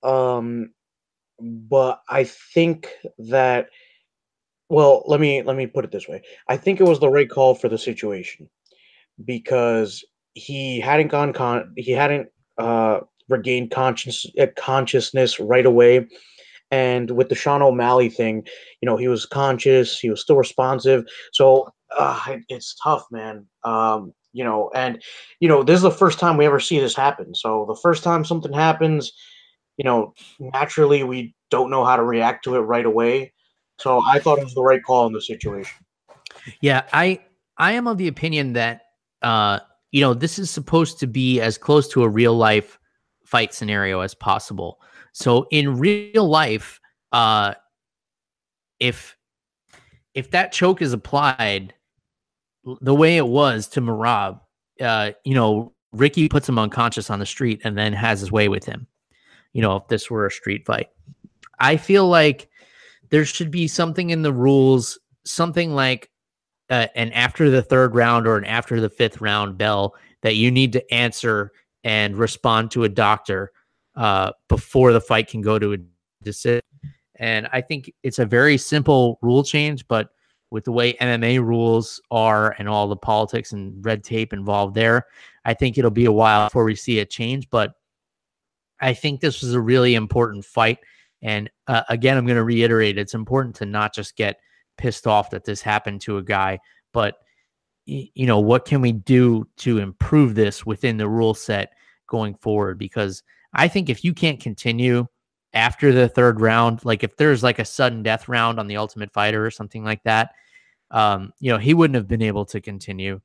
Um, 0.03 0.71
but 1.39 2.01
I 2.09 2.25
think 2.25 2.89
that 3.17 3.69
well, 4.69 5.03
let 5.07 5.19
me 5.19 5.41
let 5.43 5.55
me 5.55 5.67
put 5.67 5.85
it 5.85 5.91
this 5.91 6.07
way. 6.07 6.21
I 6.47 6.57
think 6.57 6.79
it 6.79 6.87
was 6.87 6.99
the 6.99 7.09
right 7.09 7.29
call 7.29 7.55
for 7.55 7.69
the 7.69 7.77
situation 7.77 8.49
because 9.23 10.03
he 10.33 10.79
hadn't 10.79 11.09
gone 11.09 11.33
con 11.33 11.73
he 11.77 11.91
hadn't 11.91 12.29
uh 12.57 13.01
regained 13.29 13.71
conscious 13.71 14.25
uh, 14.39 14.47
consciousness 14.57 15.39
right 15.39 15.65
away 15.65 16.07
and 16.73 17.11
with 17.11 17.29
the 17.29 17.35
Sean 17.35 17.61
O'Malley 17.61 18.09
thing, 18.09 18.47
you 18.81 18.87
know, 18.87 18.97
he 18.97 19.07
was 19.07 19.27
conscious, 19.27 19.99
he 19.99 20.09
was 20.09 20.21
still 20.21 20.37
responsive. 20.37 21.05
So 21.31 21.71
uh, 21.95 22.37
it's 22.49 22.75
tough, 22.83 23.05
man. 23.11 23.45
Um, 23.63 24.11
you 24.33 24.43
know, 24.43 24.69
and 24.75 25.01
you 25.39 25.47
know, 25.47 25.63
this 25.63 25.77
is 25.77 25.83
the 25.83 25.91
first 25.91 26.19
time 26.19 26.37
we 26.37 26.45
ever 26.45 26.59
see 26.59 26.79
this 26.79 26.95
happen. 26.95 27.33
So 27.33 27.65
the 27.67 27.75
first 27.75 28.03
time 28.03 28.25
something 28.25 28.51
happens, 28.51 29.13
you 29.77 29.85
know, 29.85 30.13
naturally 30.39 31.03
we 31.03 31.33
don't 31.49 31.69
know 31.69 31.85
how 31.85 31.95
to 31.95 32.03
react 32.03 32.43
to 32.45 32.55
it 32.55 32.61
right 32.61 32.85
away. 32.85 33.31
So 33.79 34.01
I 34.05 34.19
thought 34.19 34.39
it 34.39 34.43
was 34.43 34.53
the 34.53 34.63
right 34.63 34.83
call 34.83 35.07
in 35.07 35.13
the 35.13 35.21
situation. 35.21 35.85
Yeah, 36.61 36.83
I 36.91 37.19
I 37.57 37.73
am 37.73 37.87
of 37.87 37.97
the 37.97 38.07
opinion 38.07 38.53
that 38.53 38.81
uh, 39.21 39.59
you 39.91 40.01
know, 40.01 40.13
this 40.13 40.39
is 40.39 40.49
supposed 40.49 40.99
to 40.99 41.07
be 41.07 41.39
as 41.39 41.57
close 41.57 41.87
to 41.89 42.03
a 42.03 42.09
real 42.09 42.35
life 42.35 42.79
fight 43.23 43.53
scenario 43.53 44.01
as 44.01 44.13
possible. 44.13 44.81
So 45.13 45.47
in 45.51 45.77
real 45.77 46.27
life, 46.27 46.79
uh, 47.11 47.53
if 48.79 49.15
if 50.13 50.31
that 50.31 50.51
choke 50.51 50.81
is 50.81 50.93
applied 50.93 51.73
the 52.81 52.95
way 52.95 53.17
it 53.17 53.27
was 53.27 53.67
to 53.69 53.81
Merab, 53.81 54.39
uh, 54.81 55.11
you 55.23 55.33
know, 55.33 55.73
Ricky 55.91 56.27
puts 56.29 56.49
him 56.49 56.57
unconscious 56.57 57.09
on 57.09 57.19
the 57.19 57.25
street 57.25 57.61
and 57.63 57.77
then 57.77 57.93
has 57.93 58.19
his 58.19 58.31
way 58.31 58.47
with 58.47 58.65
him. 58.65 58.87
You 59.53 59.61
know, 59.61 59.75
if 59.77 59.87
this 59.87 60.09
were 60.09 60.25
a 60.25 60.31
street 60.31 60.65
fight, 60.65 60.89
I 61.59 61.77
feel 61.77 62.07
like 62.07 62.49
there 63.09 63.25
should 63.25 63.51
be 63.51 63.67
something 63.67 64.09
in 64.09 64.23
the 64.23 64.33
rules, 64.33 64.97
something 65.25 65.75
like 65.75 66.09
uh, 66.69 66.87
an 66.95 67.11
after 67.11 67.49
the 67.51 67.61
third 67.61 67.93
round 67.93 68.27
or 68.27 68.37
an 68.37 68.45
after 68.45 68.81
the 68.81 68.89
fifth 68.89 69.21
round 69.21 69.57
bell 69.57 69.93
that 70.21 70.35
you 70.35 70.49
need 70.49 70.73
to 70.73 70.93
answer 70.93 71.51
and 71.83 72.17
respond 72.17 72.71
to 72.71 72.85
a 72.85 72.89
doctor 72.89 73.51
uh, 73.95 74.31
before 74.47 74.93
the 74.93 75.01
fight 75.01 75.27
can 75.27 75.41
go 75.41 75.59
to 75.59 75.73
a 75.73 75.77
decision. 76.23 76.63
And 77.17 77.47
I 77.53 77.61
think 77.61 77.93
it's 78.01 78.19
a 78.19 78.25
very 78.25 78.57
simple 78.57 79.19
rule 79.21 79.43
change, 79.43 79.87
but 79.87 80.09
with 80.53 80.65
the 80.65 80.71
way 80.71 80.93
MMA 80.93 81.39
rules 81.39 81.99
are 82.11 82.55
and 82.59 82.69
all 82.69 82.87
the 82.87 82.95
politics 82.95 83.53
and 83.53 83.83
red 83.83 84.03
tape 84.03 84.33
involved 84.33 84.75
there, 84.75 85.07
I 85.45 85.55
think 85.55 85.79
it'll 85.79 85.89
be 85.89 86.05
a 86.05 86.11
while 86.11 86.45
before 86.45 86.63
we 86.63 86.75
see 86.75 86.99
a 86.99 87.05
change. 87.05 87.49
But 87.49 87.73
I 88.79 88.93
think 88.93 89.19
this 89.19 89.41
was 89.41 89.55
a 89.55 89.59
really 89.59 89.95
important 89.95 90.45
fight. 90.45 90.77
And 91.23 91.49
uh, 91.65 91.81
again, 91.89 92.17
I'm 92.17 92.27
going 92.27 92.37
to 92.37 92.43
reiterate 92.43 92.99
it's 92.99 93.15
important 93.15 93.55
to 93.55 93.65
not 93.65 93.95
just 93.95 94.15
get 94.15 94.37
pissed 94.77 95.07
off 95.07 95.31
that 95.31 95.43
this 95.43 95.63
happened 95.63 96.01
to 96.01 96.17
a 96.17 96.23
guy, 96.23 96.59
but 96.93 97.15
you 97.85 98.27
know, 98.27 98.39
what 98.39 98.65
can 98.65 98.79
we 98.79 98.91
do 98.91 99.47
to 99.57 99.79
improve 99.79 100.35
this 100.35 100.67
within 100.67 100.97
the 100.97 101.09
rule 101.09 101.33
set 101.33 101.73
going 102.05 102.35
forward? 102.35 102.77
Because 102.77 103.23
I 103.55 103.67
think 103.67 103.89
if 103.89 104.03
you 104.03 104.13
can't 104.13 104.39
continue 104.39 105.07
after 105.53 105.91
the 105.91 106.07
third 106.07 106.39
round, 106.39 106.85
like 106.85 107.03
if 107.03 107.17
there's 107.17 107.41
like 107.41 107.57
a 107.57 107.65
sudden 107.65 108.03
death 108.03 108.29
round 108.29 108.59
on 108.59 108.67
the 108.67 108.77
Ultimate 108.77 109.11
Fighter 109.11 109.43
or 109.43 109.49
something 109.49 109.83
like 109.83 110.03
that, 110.03 110.35
um, 110.93 111.33
you 111.39 111.51
know, 111.51 111.57
he 111.57 111.73
wouldn't 111.73 111.95
have 111.95 112.07
been 112.07 112.21
able 112.21 112.45
to 112.45 112.61
continue, 112.61 113.19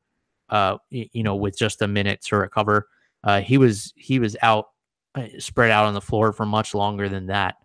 uh, 0.48 0.78
you 0.90 1.22
know, 1.22 1.36
with 1.36 1.56
just 1.56 1.82
a 1.82 1.86
minute 1.86 2.22
to 2.22 2.36
recover. 2.36 2.88
Uh, 3.22 3.40
he 3.40 3.58
was 3.58 3.92
he 3.94 4.18
was 4.18 4.36
out, 4.42 4.70
uh, 5.14 5.26
spread 5.38 5.70
out 5.70 5.84
on 5.84 5.94
the 5.94 6.00
floor 6.00 6.32
for 6.32 6.46
much 6.46 6.74
longer 6.74 7.08
than 7.08 7.26
that, 7.26 7.56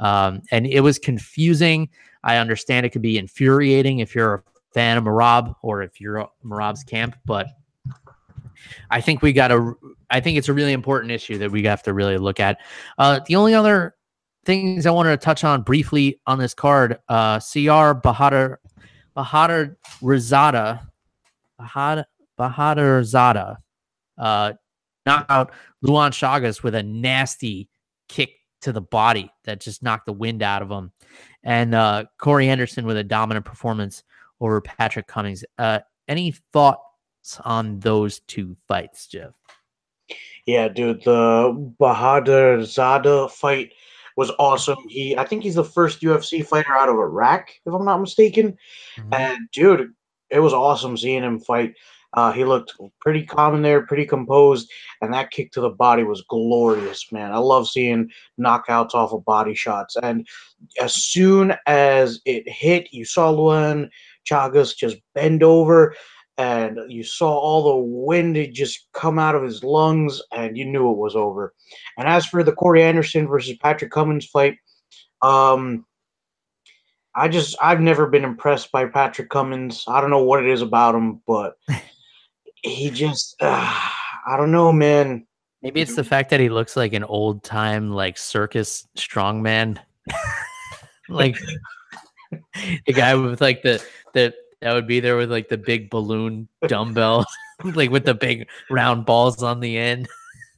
um, 0.00 0.42
and 0.50 0.66
it 0.66 0.80
was 0.80 0.98
confusing. 0.98 1.88
I 2.24 2.36
understand 2.36 2.86
it 2.86 2.90
could 2.90 3.02
be 3.02 3.18
infuriating 3.18 3.98
if 3.98 4.14
you're 4.14 4.34
a 4.34 4.42
fan 4.72 4.96
of 4.96 5.04
Merab 5.04 5.54
or 5.62 5.82
if 5.82 6.00
you're 6.00 6.28
Merab's 6.44 6.82
camp, 6.82 7.16
but 7.26 7.46
I 8.90 9.00
think 9.00 9.20
we 9.20 9.32
got 9.32 9.48
to. 9.48 9.76
I 10.08 10.20
think 10.20 10.38
it's 10.38 10.48
a 10.48 10.54
really 10.54 10.72
important 10.72 11.12
issue 11.12 11.38
that 11.38 11.50
we 11.50 11.62
have 11.64 11.82
to 11.82 11.92
really 11.92 12.16
look 12.16 12.40
at. 12.40 12.58
Uh, 12.98 13.20
the 13.26 13.36
only 13.36 13.54
other 13.54 13.94
things 14.44 14.86
I 14.86 14.90
wanted 14.90 15.10
to 15.10 15.16
touch 15.18 15.44
on 15.44 15.62
briefly 15.62 16.18
on 16.26 16.38
this 16.38 16.54
card, 16.54 16.98
uh, 17.08 17.38
Siyar 17.38 18.00
Bahadur 18.00 18.56
Bahadur 19.16 19.76
Rizada, 20.02 20.88
Bahadur 21.60 22.04
Bahadur 22.38 23.04
Zada, 23.04 23.58
uh, 24.18 24.52
knocked 25.06 25.30
out 25.30 25.52
Luan 25.82 26.12
Chagas 26.12 26.62
with 26.62 26.74
a 26.74 26.82
nasty 26.82 27.68
kick 28.08 28.30
to 28.62 28.72
the 28.72 28.80
body 28.80 29.30
that 29.44 29.60
just 29.60 29.82
knocked 29.82 30.06
the 30.06 30.12
wind 30.12 30.42
out 30.42 30.62
of 30.62 30.70
him, 30.70 30.92
and 31.42 31.74
uh, 31.74 32.04
Corey 32.18 32.48
Anderson 32.48 32.86
with 32.86 32.96
a 32.96 33.04
dominant 33.04 33.44
performance 33.44 34.02
over 34.40 34.60
Patrick 34.60 35.06
Cummins. 35.06 35.44
Uh, 35.58 35.80
any 36.08 36.34
thoughts 36.52 36.80
on 37.44 37.78
those 37.80 38.20
two 38.20 38.56
fights, 38.68 39.06
Jeff? 39.06 39.32
Yeah, 40.46 40.68
dude, 40.68 41.04
the 41.04 41.72
Bahadur 41.78 42.64
Zada 42.64 43.28
fight 43.28 43.72
was 44.16 44.30
awesome. 44.38 44.78
He, 44.88 45.16
I 45.16 45.24
think 45.24 45.42
he's 45.42 45.54
the 45.54 45.64
first 45.64 46.00
UFC 46.02 46.44
fighter 46.44 46.72
out 46.72 46.88
of 46.88 46.96
Iraq, 46.96 47.48
if 47.64 47.72
I'm 47.72 47.84
not 47.84 48.00
mistaken. 48.00 48.56
Mm-hmm. 48.98 49.14
And 49.14 49.38
dude, 49.52 49.92
it 50.30 50.40
was 50.40 50.52
awesome 50.52 50.96
seeing 50.96 51.22
him 51.22 51.40
fight. 51.40 51.74
Uh, 52.14 52.32
he 52.32 52.44
looked 52.44 52.74
pretty 53.00 53.24
calm 53.24 53.54
in 53.54 53.62
there, 53.62 53.86
pretty 53.86 54.04
composed, 54.04 54.68
and 55.00 55.14
that 55.14 55.30
kick 55.30 55.52
to 55.52 55.60
the 55.60 55.70
body 55.70 56.02
was 56.02 56.24
glorious, 56.28 57.12
man. 57.12 57.32
I 57.32 57.38
love 57.38 57.68
seeing 57.68 58.10
knockouts 58.38 58.94
off 58.94 59.12
of 59.12 59.24
body 59.24 59.54
shots. 59.54 59.96
And 60.02 60.26
as 60.80 60.94
soon 60.94 61.54
as 61.66 62.20
it 62.24 62.48
hit, 62.48 62.92
you 62.92 63.04
saw 63.04 63.30
Luan 63.30 63.90
Chagas 64.28 64.76
just 64.76 64.96
bend 65.14 65.44
over 65.44 65.94
and 66.40 66.80
you 66.90 67.04
saw 67.04 67.30
all 67.30 67.62
the 67.62 67.84
wind 67.84 68.48
just 68.52 68.86
come 68.94 69.18
out 69.18 69.34
of 69.34 69.42
his 69.42 69.62
lungs, 69.62 70.22
and 70.32 70.56
you 70.56 70.64
knew 70.64 70.90
it 70.90 70.96
was 70.96 71.14
over. 71.14 71.52
And 71.98 72.08
as 72.08 72.24
for 72.24 72.42
the 72.42 72.52
Corey 72.52 72.82
Anderson 72.82 73.28
versus 73.28 73.58
Patrick 73.58 73.90
Cummins 73.90 74.24
fight, 74.24 74.56
um, 75.20 75.84
I 77.14 77.28
just 77.28 77.56
I've 77.60 77.82
never 77.82 78.06
been 78.06 78.24
impressed 78.24 78.72
by 78.72 78.86
Patrick 78.86 79.28
Cummins. 79.28 79.84
I 79.86 80.00
don't 80.00 80.08
know 80.08 80.24
what 80.24 80.42
it 80.42 80.48
is 80.48 80.62
about 80.62 80.94
him, 80.94 81.20
but 81.26 81.58
he 82.62 82.90
just 82.90 83.36
uh, 83.42 83.78
I 84.26 84.36
don't 84.38 84.52
know, 84.52 84.72
man. 84.72 85.26
Maybe 85.60 85.82
it's 85.82 85.96
the 85.96 86.04
fact 86.04 86.30
that 86.30 86.40
he 86.40 86.48
looks 86.48 86.74
like 86.74 86.94
an 86.94 87.04
old 87.04 87.44
time 87.44 87.90
like 87.90 88.16
circus 88.16 88.88
strongman. 88.96 89.76
like 91.10 91.36
the 92.86 92.92
guy 92.94 93.14
with 93.14 93.42
like 93.42 93.60
the 93.60 93.84
the 94.14 94.32
that 94.60 94.74
would 94.74 94.86
be 94.86 95.00
there 95.00 95.16
with 95.16 95.30
like 95.30 95.48
the 95.48 95.58
big 95.58 95.90
balloon 95.90 96.48
dumbbell, 96.66 97.24
like 97.64 97.90
with 97.90 98.04
the 98.04 98.14
big 98.14 98.48
round 98.70 99.06
balls 99.06 99.42
on 99.42 99.60
the 99.60 99.76
end. 99.76 100.08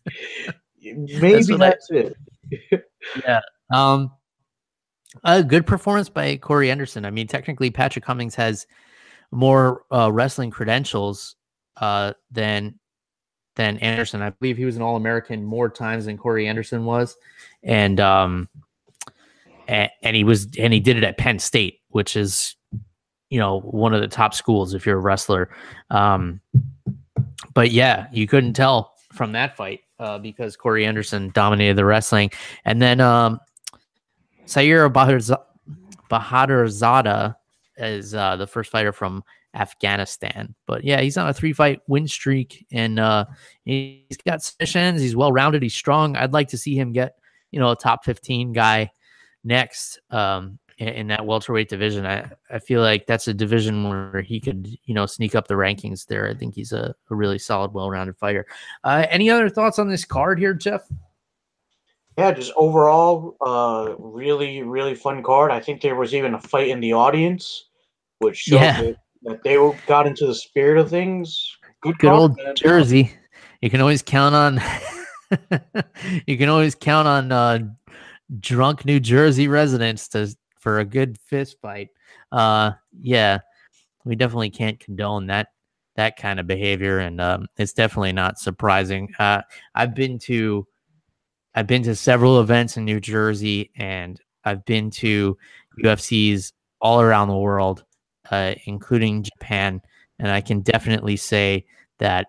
Maybe 0.82 1.42
that's, 1.56 1.58
that's 1.58 1.90
I, 1.92 1.94
it. 1.94 2.84
yeah. 3.24 3.40
Um, 3.72 4.12
a 5.24 5.44
good 5.44 5.66
performance 5.66 6.08
by 6.08 6.36
Corey 6.36 6.70
Anderson. 6.70 7.04
I 7.04 7.10
mean, 7.10 7.26
technically, 7.26 7.70
Patrick 7.70 8.04
Cummins 8.04 8.34
has 8.34 8.66
more 9.30 9.84
uh, 9.90 10.10
wrestling 10.12 10.50
credentials 10.50 11.36
uh, 11.76 12.12
than 12.30 12.78
than 13.56 13.78
Anderson. 13.78 14.22
I 14.22 14.30
believe 14.30 14.56
he 14.56 14.64
was 14.64 14.76
an 14.76 14.82
All 14.82 14.96
American 14.96 15.44
more 15.44 15.68
times 15.68 16.06
than 16.06 16.16
Corey 16.16 16.48
Anderson 16.48 16.84
was, 16.84 17.16
and 17.62 18.00
um, 18.00 18.48
and, 19.68 19.90
and 20.02 20.16
he 20.16 20.24
was 20.24 20.48
and 20.58 20.72
he 20.72 20.80
did 20.80 20.96
it 20.96 21.04
at 21.04 21.18
Penn 21.18 21.38
State, 21.38 21.80
which 21.88 22.16
is 22.16 22.56
you 23.32 23.38
know 23.38 23.60
one 23.60 23.94
of 23.94 24.02
the 24.02 24.08
top 24.08 24.34
schools 24.34 24.74
if 24.74 24.84
you're 24.84 24.98
a 24.98 25.00
wrestler. 25.00 25.48
Um, 25.88 26.40
but 27.54 27.70
yeah, 27.70 28.08
you 28.12 28.26
couldn't 28.26 28.52
tell 28.52 28.92
from 29.10 29.32
that 29.32 29.56
fight 29.56 29.80
uh, 29.98 30.18
because 30.18 30.54
Corey 30.54 30.84
Anderson 30.84 31.30
dominated 31.30 31.76
the 31.76 31.86
wrestling, 31.86 32.30
and 32.66 32.82
then 32.82 33.00
um, 33.00 33.40
Siyar 34.44 34.92
Zada 36.68 37.36
is 37.78 38.14
uh, 38.14 38.36
the 38.36 38.46
first 38.46 38.70
fighter 38.70 38.92
from 38.92 39.24
Afghanistan. 39.54 40.54
But 40.66 40.84
yeah, 40.84 41.00
he's 41.00 41.16
on 41.16 41.26
a 41.26 41.32
three 41.32 41.54
fight 41.54 41.80
win 41.86 42.06
streak 42.06 42.66
and 42.70 42.98
uh, 42.98 43.24
he's 43.64 44.18
got 44.26 44.42
submissions. 44.42 45.00
He's 45.00 45.16
well 45.16 45.32
rounded. 45.32 45.62
He's 45.62 45.74
strong. 45.74 46.16
I'd 46.16 46.34
like 46.34 46.48
to 46.48 46.58
see 46.58 46.78
him 46.78 46.92
get, 46.92 47.14
you 47.50 47.60
know, 47.60 47.70
a 47.70 47.76
top 47.76 48.04
15 48.04 48.52
guy 48.52 48.90
next 49.42 50.00
um, 50.10 50.58
in, 50.82 50.88
in, 50.88 51.06
that 51.06 51.24
welterweight 51.24 51.68
division. 51.68 52.04
I, 52.04 52.28
I 52.50 52.58
feel 52.58 52.80
like 52.80 53.06
that's 53.06 53.28
a 53.28 53.34
division 53.34 53.88
where 53.88 54.20
he 54.22 54.40
could, 54.40 54.68
you 54.84 54.94
know, 54.94 55.06
sneak 55.06 55.34
up 55.34 55.46
the 55.46 55.54
rankings 55.54 56.06
there. 56.06 56.28
I 56.28 56.34
think 56.34 56.54
he's 56.54 56.72
a, 56.72 56.94
a 57.10 57.14
really 57.14 57.38
solid, 57.38 57.72
well 57.72 57.88
rounded 57.88 58.16
fighter. 58.18 58.46
Uh, 58.82 59.06
any 59.08 59.30
other 59.30 59.48
thoughts 59.48 59.78
on 59.78 59.88
this 59.88 60.04
card 60.04 60.38
here, 60.38 60.54
Jeff? 60.54 60.82
Yeah, 62.18 62.32
just 62.32 62.52
overall, 62.56 63.36
uh, 63.40 63.94
really, 63.98 64.62
really 64.62 64.94
fun 64.94 65.22
card. 65.22 65.50
I 65.50 65.60
think 65.60 65.80
there 65.80 65.94
was 65.94 66.14
even 66.14 66.34
a 66.34 66.40
fight 66.40 66.68
in 66.68 66.80
the 66.80 66.92
audience, 66.92 67.68
which 68.18 68.38
showed 68.38 68.56
yeah. 68.56 68.82
that, 68.82 68.96
that, 69.22 69.42
they 69.44 69.54
got 69.86 70.06
into 70.06 70.26
the 70.26 70.34
spirit 70.34 70.78
of 70.78 70.90
things. 70.90 71.56
Good, 71.80 71.98
Good 71.98 72.10
old. 72.10 72.38
Jersey. 72.56 73.14
You 73.62 73.70
can 73.70 73.80
always 73.80 74.02
count 74.02 74.34
on. 74.34 74.60
you 76.26 76.36
can 76.36 76.48
always 76.48 76.74
count 76.74 77.08
on 77.08 77.32
uh, 77.32 77.60
drunk 78.40 78.84
New 78.84 79.00
Jersey 79.00 79.48
residents 79.48 80.08
to 80.08 80.34
for 80.62 80.78
a 80.78 80.84
good 80.84 81.18
fist 81.18 81.58
fight. 81.60 81.88
Uh, 82.30 82.72
yeah, 82.98 83.38
we 84.04 84.16
definitely 84.16 84.50
can't 84.50 84.80
condone 84.80 85.26
that 85.26 85.48
that 85.96 86.16
kind 86.16 86.40
of 86.40 86.46
behavior, 86.46 87.00
and 87.00 87.20
um, 87.20 87.46
it's 87.58 87.74
definitely 87.74 88.12
not 88.12 88.38
surprising. 88.38 89.12
Uh, 89.18 89.42
I've 89.74 89.94
been 89.94 90.18
to 90.20 90.66
I've 91.54 91.66
been 91.66 91.82
to 91.82 91.94
several 91.94 92.40
events 92.40 92.76
in 92.76 92.84
New 92.84 93.00
Jersey 93.00 93.70
and 93.76 94.18
I've 94.44 94.64
been 94.64 94.90
to 94.92 95.36
UFCs 95.82 96.52
all 96.80 97.00
around 97.00 97.28
the 97.28 97.36
world, 97.36 97.84
uh, 98.30 98.54
including 98.64 99.22
Japan. 99.22 99.80
And 100.18 100.30
I 100.30 100.40
can 100.40 100.60
definitely 100.60 101.16
say 101.16 101.66
that 101.98 102.28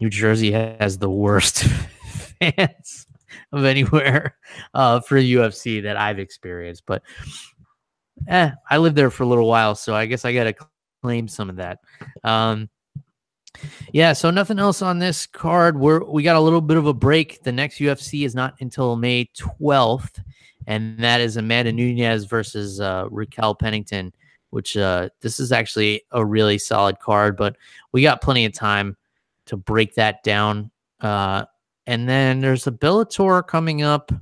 New 0.00 0.10
Jersey 0.10 0.52
has 0.52 0.98
the 0.98 1.10
worst 1.10 1.64
fans 2.40 3.06
of 3.52 3.64
anywhere 3.64 4.36
uh, 4.74 5.00
for 5.00 5.16
UFC 5.16 5.82
that 5.84 5.96
I've 5.96 6.18
experienced. 6.18 6.82
But 6.86 7.02
eh, 8.28 8.50
I 8.70 8.78
lived 8.78 8.96
there 8.96 9.10
for 9.10 9.22
a 9.22 9.26
little 9.26 9.48
while, 9.48 9.74
so 9.74 9.94
I 9.94 10.06
guess 10.06 10.24
I 10.24 10.32
got 10.32 10.44
to 10.44 10.54
claim 11.02 11.28
some 11.28 11.50
of 11.50 11.56
that. 11.56 11.78
Um, 12.24 12.68
yeah, 13.92 14.12
so 14.12 14.30
nothing 14.30 14.58
else 14.58 14.82
on 14.82 14.98
this 14.98 15.26
card. 15.26 15.78
We're 15.78 16.02
we 16.04 16.22
got 16.22 16.36
a 16.36 16.40
little 16.40 16.60
bit 16.60 16.76
of 16.76 16.86
a 16.86 16.94
break. 16.94 17.42
The 17.42 17.52
next 17.52 17.78
UFC 17.78 18.24
is 18.24 18.34
not 18.34 18.54
until 18.60 18.96
May 18.96 19.26
12th, 19.36 20.22
and 20.66 20.98
that 20.98 21.20
is 21.20 21.36
Amanda 21.36 21.72
Nunes 21.72 22.24
versus 22.24 22.80
uh, 22.80 23.06
Raquel 23.10 23.54
Pennington. 23.54 24.12
Which 24.50 24.76
uh, 24.76 25.08
this 25.22 25.40
is 25.40 25.50
actually 25.50 26.02
a 26.10 26.24
really 26.24 26.58
solid 26.58 26.98
card, 26.98 27.38
but 27.38 27.56
we 27.92 28.02
got 28.02 28.20
plenty 28.20 28.44
of 28.44 28.52
time 28.52 28.96
to 29.46 29.56
break 29.56 29.94
that 29.94 30.22
down. 30.22 30.70
Uh, 31.00 31.46
and 31.86 32.06
then 32.06 32.40
there's 32.40 32.66
a 32.66 32.70
Bellator 32.70 33.46
coming 33.46 33.82
up 33.82 34.12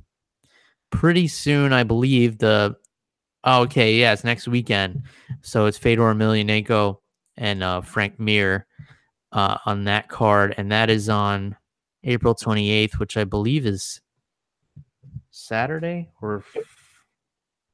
pretty 0.89 1.27
soon, 1.27 1.73
I 1.73 1.83
believe. 1.83 2.37
The 2.37 2.75
okay, 3.45 3.95
yeah, 3.95 4.13
it's 4.13 4.23
next 4.23 4.47
weekend. 4.47 5.03
So 5.41 5.65
it's 5.65 5.77
Fedor 5.77 6.13
Emelianenko 6.13 6.97
and 7.37 7.63
uh, 7.63 7.81
Frank 7.81 8.19
Mir 8.19 8.65
uh, 9.31 9.57
on 9.65 9.85
that 9.85 10.09
card, 10.09 10.55
and 10.57 10.71
that 10.71 10.89
is 10.89 11.09
on 11.09 11.55
April 12.03 12.35
28th, 12.35 12.99
which 12.99 13.17
I 13.17 13.23
believe 13.23 13.65
is 13.65 14.01
Saturday 15.29 16.09
or 16.21 16.43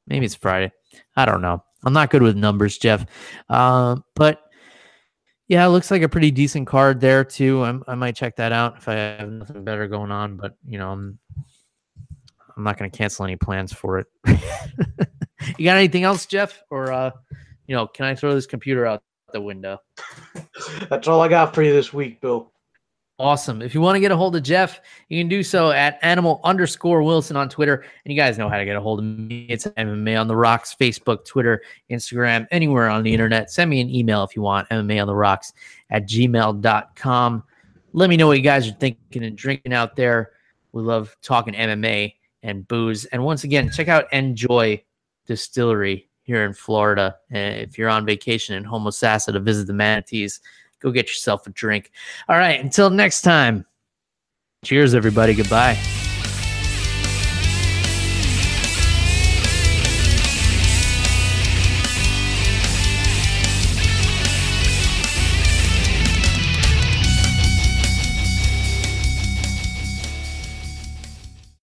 maybe 0.07 0.25
it's 0.25 0.35
Friday. 0.35 0.71
I 1.15 1.25
don't 1.25 1.41
know. 1.41 1.63
I'm 1.83 1.93
not 1.93 2.09
good 2.09 2.21
with 2.21 2.35
numbers, 2.35 2.77
Jeff. 2.77 3.05
Uh, 3.49 3.97
but 4.15 4.41
yeah, 5.47 5.65
it 5.65 5.69
looks 5.69 5.91
like 5.91 6.01
a 6.01 6.09
pretty 6.09 6.31
decent 6.31 6.67
card 6.67 6.99
there 6.99 7.23
too. 7.23 7.63
I'm, 7.63 7.83
i 7.87 7.95
might 7.95 8.15
check 8.15 8.35
that 8.37 8.51
out 8.51 8.77
if 8.77 8.87
I 8.87 8.93
have 8.93 9.29
nothing 9.29 9.63
better 9.63 9.87
going 9.87 10.11
on. 10.11 10.37
But 10.37 10.57
you 10.65 10.77
know, 10.77 10.91
I'm 10.91 11.19
I'm 12.55 12.63
not 12.63 12.77
going 12.77 12.89
to 12.89 12.97
cancel 12.97 13.25
any 13.25 13.35
plans 13.35 13.71
for 13.71 13.99
it. 13.99 14.07
you 15.57 15.65
got 15.65 15.77
anything 15.77 16.03
else, 16.03 16.25
Jeff? 16.25 16.63
Or 16.69 16.91
uh, 16.91 17.11
you 17.67 17.75
know, 17.75 17.87
can 17.87 18.05
I 18.05 18.15
throw 18.15 18.33
this 18.33 18.45
computer 18.45 18.85
out 18.85 19.03
the 19.33 19.41
window. 19.41 19.79
That's 20.89 21.07
all 21.07 21.21
I 21.21 21.27
got 21.27 21.53
for 21.53 21.63
you 21.63 21.73
this 21.73 21.93
week, 21.93 22.21
Bill. 22.21 22.51
Awesome. 23.19 23.63
If 23.63 23.73
you 23.73 23.81
want 23.81 23.95
to 23.95 23.99
get 23.99 24.11
a 24.11 24.15
hold 24.15 24.35
of 24.35 24.43
Jeff, 24.43 24.79
you 25.09 25.19
can 25.19 25.27
do 25.27 25.41
so 25.41 25.71
at 25.71 25.97
animal 26.03 26.39
underscore 26.43 27.01
Wilson 27.01 27.35
on 27.35 27.49
Twitter. 27.49 27.83
And 28.05 28.13
you 28.13 28.19
guys 28.19 28.37
know 28.37 28.47
how 28.47 28.57
to 28.57 28.65
get 28.65 28.75
a 28.75 28.81
hold 28.81 28.99
of 28.99 29.05
me. 29.05 29.47
It's 29.49 29.65
MMA 29.65 30.19
on 30.19 30.27
the 30.27 30.35
Rocks, 30.35 30.75
Facebook, 30.79 31.25
Twitter, 31.25 31.63
Instagram, 31.89 32.45
anywhere 32.51 32.89
on 32.89 33.01
the 33.01 33.11
internet. 33.11 33.49
Send 33.49 33.71
me 33.71 33.81
an 33.81 33.89
email 33.89 34.23
if 34.23 34.35
you 34.35 34.43
want, 34.43 34.69
MMA 34.69 35.01
on 35.01 35.07
the 35.07 35.15
Rocks 35.15 35.53
at 35.89 36.07
gmail.com. 36.07 37.43
Let 37.93 38.09
me 38.09 38.17
know 38.17 38.27
what 38.27 38.37
you 38.37 38.43
guys 38.43 38.67
are 38.67 38.73
thinking 38.73 39.23
and 39.23 39.35
drinking 39.35 39.73
out 39.73 39.95
there. 39.95 40.33
We 40.73 40.83
love 40.83 41.17
talking 41.23 41.55
MMA 41.55 42.13
and 42.43 42.67
booze. 42.67 43.05
And 43.05 43.23
once 43.23 43.43
again, 43.43 43.71
check 43.71 43.87
out 43.87 44.13
Enjoy 44.13 44.83
Distillery 45.27 46.09
here 46.23 46.43
in 46.45 46.53
Florida. 46.53 47.15
And 47.29 47.61
if 47.61 47.77
you're 47.77 47.89
on 47.89 48.05
vacation 48.05 48.55
in 48.55 48.63
Homosassa 48.63 49.31
to 49.33 49.39
visit 49.39 49.67
the 49.67 49.73
manatees, 49.73 50.41
go 50.79 50.91
get 50.91 51.07
yourself 51.07 51.47
a 51.47 51.51
drink. 51.51 51.91
All 52.27 52.37
right, 52.37 52.59
until 52.59 52.89
next 52.89 53.21
time. 53.21 53.65
Cheers, 54.63 54.95
everybody. 54.95 55.33
Goodbye. 55.33 55.96